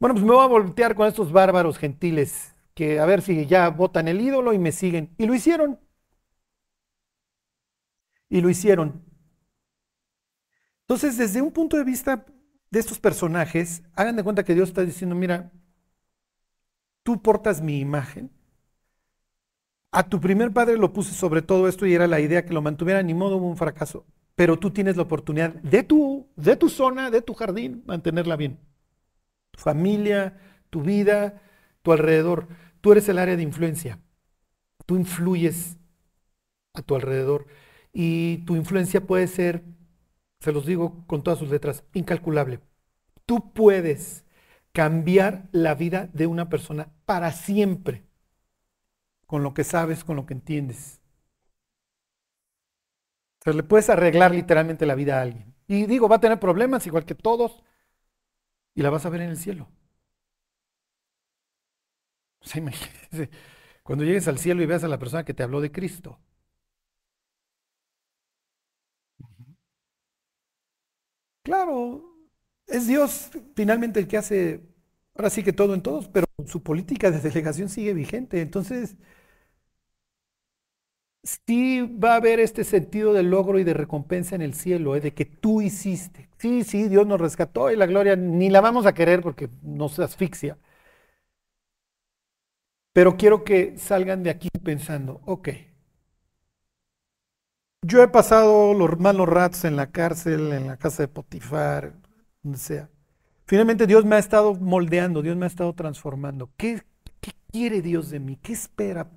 Bueno, 0.00 0.14
pues 0.14 0.24
me 0.24 0.32
voy 0.32 0.44
a 0.44 0.48
voltear 0.48 0.94
con 0.96 1.06
estos 1.06 1.32
bárbaros 1.32 1.78
gentiles, 1.78 2.54
que 2.74 2.98
a 3.00 3.06
ver 3.06 3.22
si 3.22 3.46
ya 3.46 3.70
votan 3.70 4.08
el 4.08 4.20
ídolo 4.20 4.52
y 4.52 4.58
me 4.58 4.72
siguen. 4.72 5.14
Y 5.16 5.26
lo 5.26 5.34
hicieron. 5.34 5.78
Y 8.28 8.40
lo 8.40 8.50
hicieron. 8.50 9.02
Entonces, 10.80 11.16
desde 11.16 11.40
un 11.40 11.52
punto 11.52 11.76
de 11.78 11.84
vista 11.84 12.26
de 12.70 12.80
estos 12.80 12.98
personajes, 12.98 13.82
hagan 13.94 14.16
de 14.16 14.24
cuenta 14.24 14.44
que 14.44 14.54
Dios 14.54 14.68
está 14.70 14.82
diciendo, 14.84 15.14
mira, 15.14 15.52
tú 17.04 17.22
portas 17.22 17.62
mi 17.62 17.78
imagen, 17.78 18.30
a 19.94 20.02
tu 20.08 20.20
primer 20.20 20.52
padre 20.52 20.76
lo 20.76 20.92
puse 20.92 21.14
sobre 21.14 21.40
todo 21.40 21.68
esto 21.68 21.86
y 21.86 21.94
era 21.94 22.08
la 22.08 22.18
idea 22.18 22.44
que 22.44 22.52
lo 22.52 22.60
mantuviera, 22.60 23.00
ni 23.04 23.14
modo 23.14 23.36
hubo 23.36 23.48
un 23.48 23.56
fracaso. 23.56 24.04
Pero 24.34 24.58
tú 24.58 24.72
tienes 24.72 24.96
la 24.96 25.04
oportunidad 25.04 25.54
de 25.54 25.84
tu, 25.84 26.28
de 26.34 26.56
tu 26.56 26.68
zona, 26.68 27.12
de 27.12 27.22
tu 27.22 27.32
jardín, 27.34 27.84
mantenerla 27.86 28.34
bien. 28.34 28.58
Tu 29.52 29.60
familia, 29.60 30.36
tu 30.70 30.82
vida, 30.82 31.40
tu 31.82 31.92
alrededor. 31.92 32.48
Tú 32.80 32.90
eres 32.90 33.08
el 33.08 33.18
área 33.18 33.36
de 33.36 33.44
influencia. 33.44 34.00
Tú 34.84 34.96
influyes 34.96 35.78
a 36.74 36.82
tu 36.82 36.96
alrededor. 36.96 37.46
Y 37.92 38.38
tu 38.38 38.56
influencia 38.56 39.06
puede 39.06 39.28
ser, 39.28 39.62
se 40.40 40.50
los 40.50 40.66
digo 40.66 41.04
con 41.06 41.22
todas 41.22 41.38
sus 41.38 41.50
letras, 41.50 41.84
incalculable. 41.94 42.58
Tú 43.26 43.52
puedes 43.52 44.24
cambiar 44.72 45.48
la 45.52 45.76
vida 45.76 46.10
de 46.12 46.26
una 46.26 46.48
persona 46.48 46.88
para 47.06 47.30
siempre 47.30 48.02
con 49.26 49.42
lo 49.42 49.54
que 49.54 49.64
sabes, 49.64 50.04
con 50.04 50.16
lo 50.16 50.26
que 50.26 50.34
entiendes. 50.34 51.00
O 53.40 53.44
sea, 53.44 53.52
le 53.52 53.62
puedes 53.62 53.90
arreglar 53.90 54.32
literalmente 54.34 54.86
la 54.86 54.94
vida 54.96 55.18
a 55.18 55.22
alguien. 55.22 55.54
Y 55.68 55.86
digo, 55.86 56.08
va 56.08 56.16
a 56.16 56.20
tener 56.20 56.40
problemas 56.40 56.86
igual 56.86 57.04
que 57.04 57.14
todos, 57.14 57.62
y 58.74 58.82
la 58.82 58.90
vas 58.90 59.04
a 59.06 59.10
ver 59.10 59.22
en 59.22 59.30
el 59.30 59.36
cielo. 59.36 59.68
O 62.40 62.46
sea, 62.46 62.60
imagínese, 62.62 63.30
cuando 63.82 64.04
llegues 64.04 64.28
al 64.28 64.38
cielo 64.38 64.62
y 64.62 64.66
veas 64.66 64.84
a 64.84 64.88
la 64.88 64.98
persona 64.98 65.24
que 65.24 65.34
te 65.34 65.42
habló 65.42 65.60
de 65.60 65.72
Cristo. 65.72 66.18
Claro, 71.42 72.02
es 72.66 72.86
Dios 72.86 73.30
finalmente 73.54 74.00
el 74.00 74.08
que 74.08 74.16
hace, 74.16 74.62
ahora 75.14 75.28
sí 75.30 75.42
que 75.42 75.52
todo 75.52 75.74
en 75.74 75.82
todos, 75.82 76.08
pero 76.08 76.23
su 76.46 76.62
política 76.62 77.10
de 77.10 77.20
delegación 77.20 77.68
sigue 77.68 77.94
vigente. 77.94 78.40
Entonces, 78.40 78.96
sí 81.46 81.80
va 81.82 82.12
a 82.14 82.16
haber 82.16 82.40
este 82.40 82.64
sentido 82.64 83.12
de 83.12 83.22
logro 83.22 83.58
y 83.58 83.64
de 83.64 83.74
recompensa 83.74 84.34
en 84.34 84.42
el 84.42 84.54
cielo, 84.54 84.94
¿eh? 84.96 85.00
de 85.00 85.14
que 85.14 85.24
tú 85.24 85.62
hiciste. 85.62 86.28
Sí, 86.38 86.64
sí, 86.64 86.88
Dios 86.88 87.06
nos 87.06 87.20
rescató 87.20 87.70
y 87.70 87.76
la 87.76 87.86
gloria 87.86 88.16
ni 88.16 88.50
la 88.50 88.60
vamos 88.60 88.86
a 88.86 88.94
querer 88.94 89.22
porque 89.22 89.48
nos 89.62 89.98
asfixia. 89.98 90.58
Pero 92.94 93.16
quiero 93.18 93.44
que 93.44 93.76
salgan 93.78 94.22
de 94.22 94.30
aquí 94.30 94.48
pensando, 94.62 95.20
ok, 95.26 95.48
yo 97.82 98.02
he 98.02 98.08
pasado 98.08 98.74
los 98.74 98.98
malos 98.98 99.28
ratos 99.28 99.64
en 99.64 99.76
la 99.76 99.90
cárcel, 99.92 100.52
en 100.52 100.66
la 100.66 100.76
casa 100.78 101.02
de 101.04 101.08
Potifar, 101.08 101.94
donde 102.42 102.58
sea. 102.58 102.90
Finalmente 103.46 103.86
Dios 103.86 104.04
me 104.04 104.16
ha 104.16 104.18
estado 104.18 104.54
moldeando, 104.54 105.22
Dios 105.22 105.36
me 105.36 105.44
ha 105.44 105.48
estado 105.48 105.74
transformando. 105.74 106.50
¿Qué, 106.56 106.82
qué 107.20 107.32
quiere 107.50 107.82
Dios 107.82 108.10
de 108.10 108.20
mí? 108.20 108.36
¿Qué 108.36 108.52
espera? 108.52 109.10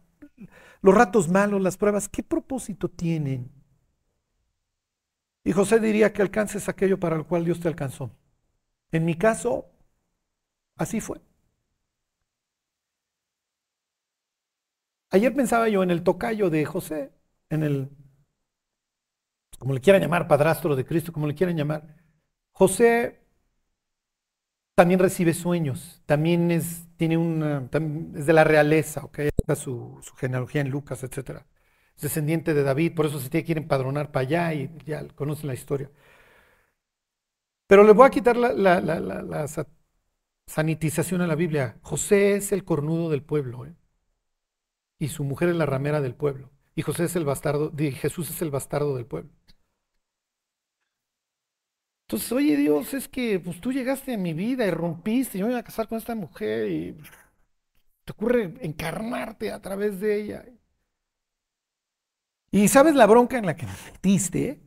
Los 0.81 0.93
ratos 0.95 1.29
malos, 1.29 1.61
las 1.61 1.77
pruebas, 1.77 2.09
¿qué 2.09 2.23
propósito 2.23 2.89
tienen? 2.89 3.51
Y 5.43 5.53
José 5.53 5.79
diría 5.79 6.11
que 6.11 6.21
alcances 6.21 6.67
aquello 6.67 6.99
para 6.99 7.15
el 7.15 7.25
cual 7.25 7.45
Dios 7.45 7.59
te 7.61 7.69
alcanzó. 7.69 8.11
En 8.91 9.05
mi 9.05 9.15
caso, 9.15 9.71
así 10.75 10.99
fue. 10.99 11.21
Ayer 15.09 15.33
pensaba 15.33 15.69
yo 15.69 15.83
en 15.83 15.91
el 15.91 16.03
tocayo 16.03 16.49
de 16.49 16.65
José, 16.65 17.13
en 17.49 17.63
el, 17.63 17.89
como 19.57 19.73
le 19.73 19.79
quieran 19.79 20.01
llamar, 20.01 20.27
padrastro 20.27 20.75
de 20.75 20.85
Cristo, 20.85 21.13
como 21.13 21.27
le 21.27 21.35
quieran 21.35 21.55
llamar. 21.55 21.95
José 22.51 23.26
también 24.77 24.99
recibe 24.99 25.33
sueños, 25.33 26.01
también 26.05 26.51
es, 26.51 26.87
tiene 26.97 27.17
una, 27.17 27.69
es 28.15 28.25
de 28.27 28.33
la 28.33 28.43
realeza. 28.43 29.09
Está 29.17 29.55
su, 29.55 29.99
su 30.03 30.15
genealogía 30.15 30.61
en 30.61 30.69
Lucas, 30.69 31.03
etc. 31.03 31.41
Es 31.95 32.03
descendiente 32.03 32.53
de 32.53 32.63
David, 32.63 32.95
por 32.95 33.07
eso 33.07 33.19
se 33.19 33.29
tiene 33.29 33.45
que 33.45 33.53
ir 33.53 33.57
empadronar 33.59 34.11
para 34.11 34.23
allá 34.27 34.53
y 34.53 34.71
ya 34.85 35.07
conocen 35.15 35.47
la 35.47 35.53
historia. 35.55 35.89
Pero 37.67 37.83
le 37.83 37.93
voy 37.93 38.07
a 38.07 38.09
quitar 38.09 38.37
la, 38.37 38.53
la, 38.53 38.79
la, 38.81 38.99
la 38.99 39.47
sanitización 40.47 41.21
a 41.21 41.27
la 41.27 41.35
Biblia. 41.35 41.77
José 41.81 42.35
es 42.35 42.51
el 42.51 42.63
cornudo 42.63 43.09
del 43.09 43.23
pueblo. 43.23 43.65
¿eh? 43.65 43.75
y 44.99 45.09
su 45.09 45.23
mujer 45.23 45.49
es 45.49 45.55
la 45.55 45.65
ramera 45.65 46.01
del 46.01 46.15
pueblo. 46.15 46.51
Y 46.75 46.81
José 46.83 47.05
es 47.05 47.15
el 47.15 47.25
bastardo, 47.25 47.71
Jesús 47.75 48.29
es 48.29 48.41
el 48.41 48.51
bastardo 48.51 48.95
del 48.95 49.05
pueblo. 49.05 49.31
Entonces, 52.07 52.31
oye 52.31 52.55
Dios, 52.55 52.93
es 52.93 53.07
que 53.09 53.39
pues, 53.39 53.59
tú 53.59 53.73
llegaste 53.73 54.13
a 54.13 54.17
mi 54.17 54.33
vida 54.33 54.65
y 54.65 54.71
rompiste, 54.71 55.37
yo 55.37 55.45
me 55.45 55.51
voy 55.51 55.59
a 55.59 55.63
casar 55.63 55.87
con 55.89 55.97
esta 55.97 56.15
mujer 56.15 56.71
y 56.71 56.95
te 58.05 58.13
ocurre 58.13 58.53
encarnarte 58.61 59.51
a 59.51 59.61
través 59.61 59.99
de 59.99 60.21
ella. 60.21 60.45
Y 62.51 62.67
sabes 62.69 62.95
la 62.95 63.05
bronca 63.07 63.37
en 63.37 63.45
la 63.45 63.55
que 63.57 63.65
me 63.65 63.73
metiste. 63.91 64.61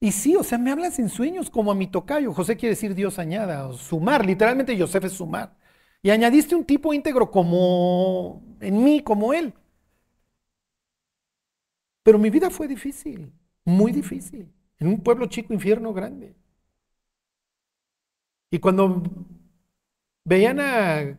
Y 0.00 0.12
sí, 0.12 0.34
o 0.36 0.42
sea, 0.42 0.58
me 0.58 0.72
hablas 0.72 0.98
en 0.98 1.08
sueños 1.08 1.50
como 1.50 1.70
a 1.70 1.74
mi 1.74 1.86
tocayo. 1.86 2.32
José 2.34 2.56
quiere 2.56 2.74
decir 2.74 2.94
Dios 2.94 3.18
añada, 3.18 3.68
o 3.68 3.74
sumar. 3.74 4.26
Literalmente 4.26 4.78
José 4.78 4.98
es 5.02 5.12
sumar. 5.12 5.56
Y 6.02 6.10
añadiste 6.10 6.54
un 6.56 6.64
tipo 6.64 6.92
íntegro 6.92 7.30
como 7.30 8.42
en 8.60 8.82
mí, 8.82 9.02
como 9.02 9.32
él. 9.32 9.54
Pero 12.02 12.18
mi 12.18 12.30
vida 12.30 12.50
fue 12.50 12.68
difícil, 12.68 13.32
muy 13.64 13.92
difícil, 13.92 14.52
en 14.84 14.90
un 14.92 15.00
pueblo 15.02 15.26
chico, 15.26 15.52
infierno 15.54 15.92
grande. 15.94 16.36
Y 18.50 18.58
cuando 18.60 19.02
veían 20.24 20.60
a, 20.60 21.18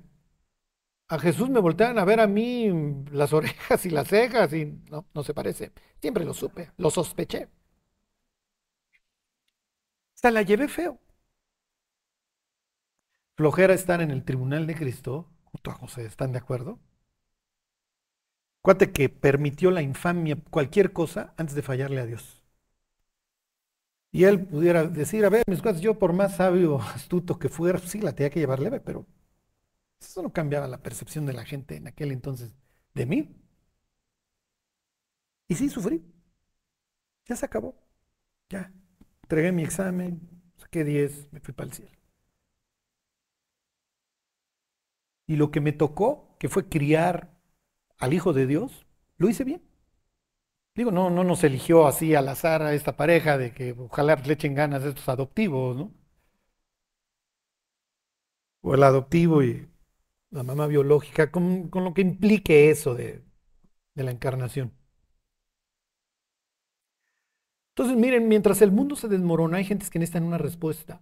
a 1.07 1.19
Jesús, 1.19 1.49
me 1.49 1.59
volteaban 1.59 1.99
a 1.99 2.05
ver 2.05 2.19
a 2.19 2.27
mí 2.27 2.69
las 3.11 3.33
orejas 3.33 3.85
y 3.85 3.89
las 3.89 4.07
cejas 4.07 4.53
y 4.53 4.65
no, 4.89 5.05
no 5.13 5.23
se 5.23 5.33
parece. 5.33 5.71
Siempre 6.01 6.25
lo 6.25 6.33
supe, 6.33 6.71
lo 6.77 6.89
sospeché. 6.89 7.49
Sea, 10.13 10.31
la 10.31 10.41
llevé 10.41 10.67
feo 10.67 10.99
flojera 13.37 13.73
estar 13.73 14.01
en 14.01 14.11
el 14.11 14.25
tribunal 14.25 14.67
de 14.67 14.75
Cristo 14.75 15.29
junto 15.45 15.71
a 15.71 15.75
José, 15.75 16.05
¿están 16.05 16.33
de 16.33 16.39
acuerdo? 16.39 16.79
Cuate 18.61 18.91
que 18.91 19.07
permitió 19.07 19.71
la 19.71 19.81
infamia, 19.81 20.35
cualquier 20.49 20.91
cosa, 20.91 21.33
antes 21.37 21.55
de 21.55 21.61
fallarle 21.61 22.01
a 22.01 22.05
Dios. 22.05 22.34
Y 24.15 24.23
él 24.23 24.47
pudiera 24.47 24.85
decir, 24.85 25.25
a 25.25 25.29
ver, 25.29 25.43
mis 25.45 25.61
cosas, 25.61 25.81
yo 25.81 25.99
por 25.99 26.13
más 26.13 26.37
sabio, 26.37 26.79
astuto 26.95 27.37
que 27.37 27.49
fuera, 27.49 27.79
sí 27.79 27.99
la 27.99 28.13
tenía 28.15 28.29
que 28.29 28.39
llevar 28.39 28.61
leve, 28.61 28.79
pero 28.79 29.05
eso 29.99 30.21
no 30.23 30.31
cambiaba 30.31 30.67
la 30.69 30.81
percepción 30.81 31.25
de 31.25 31.33
la 31.33 31.43
gente 31.43 31.75
en 31.75 31.87
aquel 31.87 32.11
entonces 32.13 32.53
de 32.93 33.05
mí. 33.05 33.35
Y 35.49 35.55
sí, 35.55 35.69
sufrí. 35.69 36.01
Ya 37.25 37.35
se 37.35 37.45
acabó. 37.45 37.75
Ya. 38.49 38.71
Entregué 39.23 39.51
mi 39.51 39.63
examen, 39.63 40.21
saqué 40.57 40.85
10, 40.85 41.33
me 41.33 41.41
fui 41.41 41.53
para 41.53 41.67
el 41.67 41.73
cielo. 41.73 41.91
Y 45.27 45.35
lo 45.35 45.51
que 45.51 45.59
me 45.59 45.73
tocó, 45.73 46.37
que 46.39 46.47
fue 46.49 46.69
criar 46.69 47.37
al 47.97 48.13
Hijo 48.13 48.31
de 48.31 48.47
Dios, 48.47 48.85
lo 49.17 49.27
hice 49.29 49.43
bien. 49.43 49.61
Digo, 50.75 50.91
no, 50.91 51.09
no 51.09 51.23
nos 51.23 51.43
eligió 51.43 51.87
así 51.87 52.15
al 52.15 52.27
azar 52.27 52.61
a 52.61 52.73
esta 52.73 52.95
pareja 52.97 53.37
de 53.37 53.51
que 53.53 53.71
ojalá 53.77 54.15
le 54.15 54.33
echen 54.33 54.53
ganas 54.55 54.83
a 54.83 54.89
estos 54.89 55.07
adoptivos, 55.09 55.75
¿no? 55.75 55.91
O 58.61 58.73
el 58.73 58.83
adoptivo 58.83 59.43
y 59.43 59.67
la 60.31 60.43
mamá 60.43 60.67
biológica, 60.67 61.31
con, 61.31 61.69
lo 61.73 61.93
que 61.93 62.01
implique 62.01 62.69
eso 62.71 62.95
de, 62.95 63.23
de 63.95 64.03
la 64.03 64.11
encarnación. 64.11 64.73
Entonces, 67.73 67.97
miren, 67.97 68.27
mientras 68.27 68.61
el 68.61 68.71
mundo 68.71 68.95
se 68.95 69.07
desmorona, 69.07 69.57
hay 69.57 69.65
gentes 69.65 69.89
que 69.89 69.99
necesitan 69.99 70.23
una 70.23 70.37
respuesta 70.37 71.01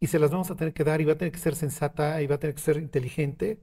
y 0.00 0.08
se 0.08 0.18
las 0.18 0.30
vamos 0.30 0.50
a 0.50 0.56
tener 0.56 0.74
que 0.74 0.84
dar 0.84 1.00
y 1.00 1.04
va 1.04 1.14
a 1.14 1.18
tener 1.18 1.32
que 1.32 1.38
ser 1.38 1.56
sensata 1.56 2.22
y 2.22 2.26
va 2.26 2.36
a 2.36 2.38
tener 2.40 2.54
que 2.56 2.62
ser 2.62 2.78
inteligente. 2.78 3.60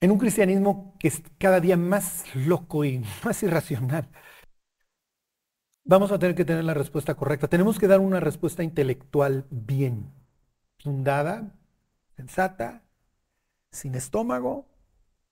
En 0.00 0.12
un 0.12 0.18
cristianismo 0.18 0.94
que 0.98 1.08
es 1.08 1.22
cada 1.38 1.60
día 1.60 1.76
más 1.76 2.24
loco 2.34 2.84
y 2.84 3.04
más 3.24 3.42
irracional, 3.42 4.08
vamos 5.84 6.12
a 6.12 6.18
tener 6.18 6.36
que 6.36 6.44
tener 6.44 6.64
la 6.64 6.74
respuesta 6.74 7.14
correcta. 7.14 7.48
Tenemos 7.48 7.78
que 7.78 7.88
dar 7.88 8.00
una 8.00 8.20
respuesta 8.20 8.62
intelectual 8.62 9.46
bien, 9.50 10.12
fundada, 10.78 11.54
sensata, 12.16 12.84
sin 13.72 13.94
estómago, 13.94 14.66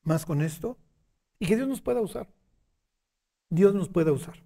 más 0.03 0.27
con 0.27 0.43
esto, 0.43 0.79
y 1.39 1.47
que 1.47 1.57
Dios 1.57 1.69
nos 1.69 1.81
pueda 1.81 2.01
usar. 2.01 2.29
Dios 3.51 3.75
nos 3.75 3.89
pueda 3.89 4.12
usar. 4.12 4.43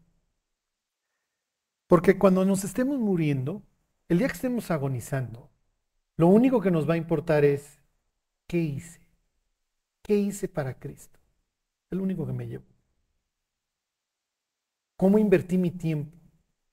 Porque 1.86 2.18
cuando 2.18 2.44
nos 2.44 2.64
estemos 2.64 2.98
muriendo, 2.98 3.62
el 4.08 4.18
día 4.18 4.28
que 4.28 4.34
estemos 4.34 4.70
agonizando, 4.70 5.50
lo 6.16 6.28
único 6.28 6.60
que 6.60 6.70
nos 6.70 6.88
va 6.88 6.94
a 6.94 6.98
importar 6.98 7.44
es, 7.44 7.78
¿qué 8.46 8.58
hice? 8.58 8.99
¿Qué 10.10 10.16
hice 10.16 10.48
para 10.48 10.76
Cristo? 10.76 11.20
Es 11.88 11.96
lo 11.96 12.02
único 12.02 12.26
que 12.26 12.32
me 12.32 12.48
llevo. 12.48 12.64
¿Cómo 14.96 15.20
invertí 15.20 15.56
mi 15.56 15.70
tiempo? 15.70 16.18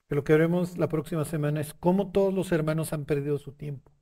Que 0.08 0.16
lo 0.16 0.24
que 0.24 0.32
veremos 0.32 0.76
la 0.76 0.88
próxima 0.88 1.24
semana 1.24 1.60
es 1.60 1.72
cómo 1.72 2.10
todos 2.10 2.34
los 2.34 2.50
hermanos 2.50 2.92
han 2.92 3.04
perdido 3.04 3.38
su 3.38 3.52
tiempo. 3.52 3.92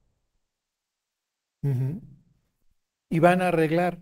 Y 3.11 3.19
van 3.19 3.43
a 3.43 3.49
arreglar. 3.49 3.99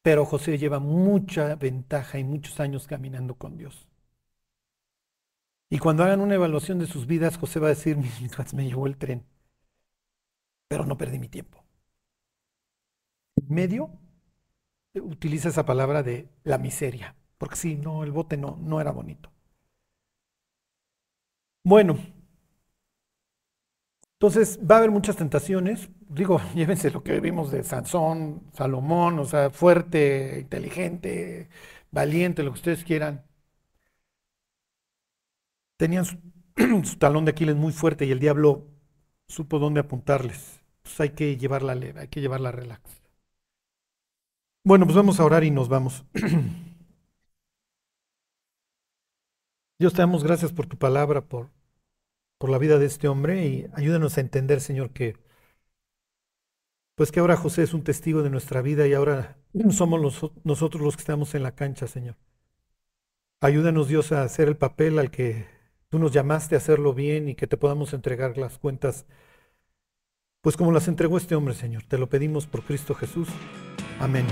Pero 0.00 0.24
José 0.24 0.56
lleva 0.56 0.78
mucha 0.78 1.54
ventaja 1.56 2.18
y 2.18 2.24
muchos 2.24 2.58
años 2.58 2.86
caminando 2.86 3.34
con 3.34 3.58
Dios. 3.58 3.86
Y 5.68 5.78
cuando 5.78 6.04
hagan 6.04 6.22
una 6.22 6.36
evaluación 6.36 6.78
de 6.78 6.86
sus 6.86 7.06
vidas, 7.06 7.36
José 7.36 7.60
va 7.60 7.66
a 7.66 7.76
decir, 7.76 7.98
me 8.54 8.64
llevó 8.64 8.86
el 8.86 8.96
tren, 8.96 9.26
pero 10.68 10.86
no 10.86 10.96
perdí 10.96 11.18
mi 11.18 11.28
tiempo. 11.28 11.62
Medio 13.46 14.05
utiliza 15.00 15.48
esa 15.48 15.66
palabra 15.66 16.02
de 16.02 16.28
la 16.44 16.58
miseria, 16.58 17.16
porque 17.38 17.56
sí, 17.56 17.76
no, 17.76 18.04
el 18.04 18.12
bote 18.12 18.36
no, 18.36 18.58
no 18.60 18.80
era 18.80 18.92
bonito. 18.92 19.30
Bueno, 21.64 21.98
entonces 24.14 24.58
va 24.68 24.76
a 24.76 24.78
haber 24.78 24.90
muchas 24.90 25.16
tentaciones. 25.16 25.90
Digo, 26.08 26.40
llévense 26.54 26.90
lo 26.90 27.02
que 27.02 27.20
vimos 27.20 27.50
de 27.50 27.62
Sansón, 27.64 28.42
Salomón, 28.52 29.18
o 29.18 29.24
sea, 29.24 29.50
fuerte, 29.50 30.40
inteligente, 30.40 31.48
valiente, 31.90 32.42
lo 32.42 32.52
que 32.52 32.58
ustedes 32.58 32.84
quieran 32.84 33.24
tenían 35.76 36.04
su, 36.04 36.18
talón 36.98 37.24
de 37.24 37.32
Aquiles 37.32 37.56
muy 37.56 37.72
fuerte 37.72 38.06
y 38.06 38.10
el 38.10 38.20
diablo 38.20 38.66
supo 39.28 39.58
dónde 39.58 39.80
apuntarles. 39.80 40.60
Pues 40.82 41.00
hay 41.00 41.10
que 41.10 41.36
llevarla 41.36 41.74
leve, 41.74 42.00
hay 42.00 42.08
que 42.08 42.20
llevarla 42.20 42.52
relax. 42.52 43.05
Bueno, 44.66 44.84
pues 44.84 44.96
vamos 44.96 45.20
a 45.20 45.24
orar 45.24 45.44
y 45.44 45.52
nos 45.52 45.68
vamos. 45.68 46.04
Dios 49.78 49.92
te 49.92 50.02
damos 50.02 50.24
gracias 50.24 50.52
por 50.52 50.66
tu 50.66 50.76
palabra, 50.76 51.20
por, 51.20 51.50
por 52.36 52.50
la 52.50 52.58
vida 52.58 52.80
de 52.80 52.86
este 52.86 53.06
hombre 53.06 53.46
y 53.46 53.68
ayúdanos 53.74 54.18
a 54.18 54.22
entender, 54.22 54.60
Señor, 54.60 54.90
que 54.90 55.16
pues 56.96 57.12
que 57.12 57.20
ahora 57.20 57.36
José 57.36 57.62
es 57.62 57.74
un 57.74 57.84
testigo 57.84 58.24
de 58.24 58.30
nuestra 58.30 58.60
vida 58.60 58.88
y 58.88 58.94
ahora 58.94 59.36
somos 59.70 60.32
nosotros 60.42 60.82
los 60.82 60.96
que 60.96 61.02
estamos 61.02 61.36
en 61.36 61.44
la 61.44 61.54
cancha, 61.54 61.86
Señor. 61.86 62.16
Ayúdanos, 63.40 63.86
Dios, 63.86 64.10
a 64.10 64.24
hacer 64.24 64.48
el 64.48 64.56
papel 64.56 64.98
al 64.98 65.12
que 65.12 65.46
Tú 65.88 66.00
nos 66.00 66.12
llamaste 66.12 66.56
a 66.56 66.58
hacerlo 66.58 66.94
bien 66.94 67.28
y 67.28 67.34
que 67.34 67.46
te 67.46 67.56
podamos 67.56 67.92
entregar 67.92 68.38
las 68.38 68.58
cuentas, 68.58 69.06
pues 70.40 70.56
como 70.56 70.72
las 70.72 70.88
entregó 70.88 71.16
este 71.16 71.36
hombre, 71.36 71.54
Señor. 71.54 71.84
Te 71.84 71.98
lo 71.98 72.08
pedimos 72.08 72.46
por 72.46 72.64
Cristo 72.64 72.94
Jesús. 72.94 73.28
Amén. 74.00 74.26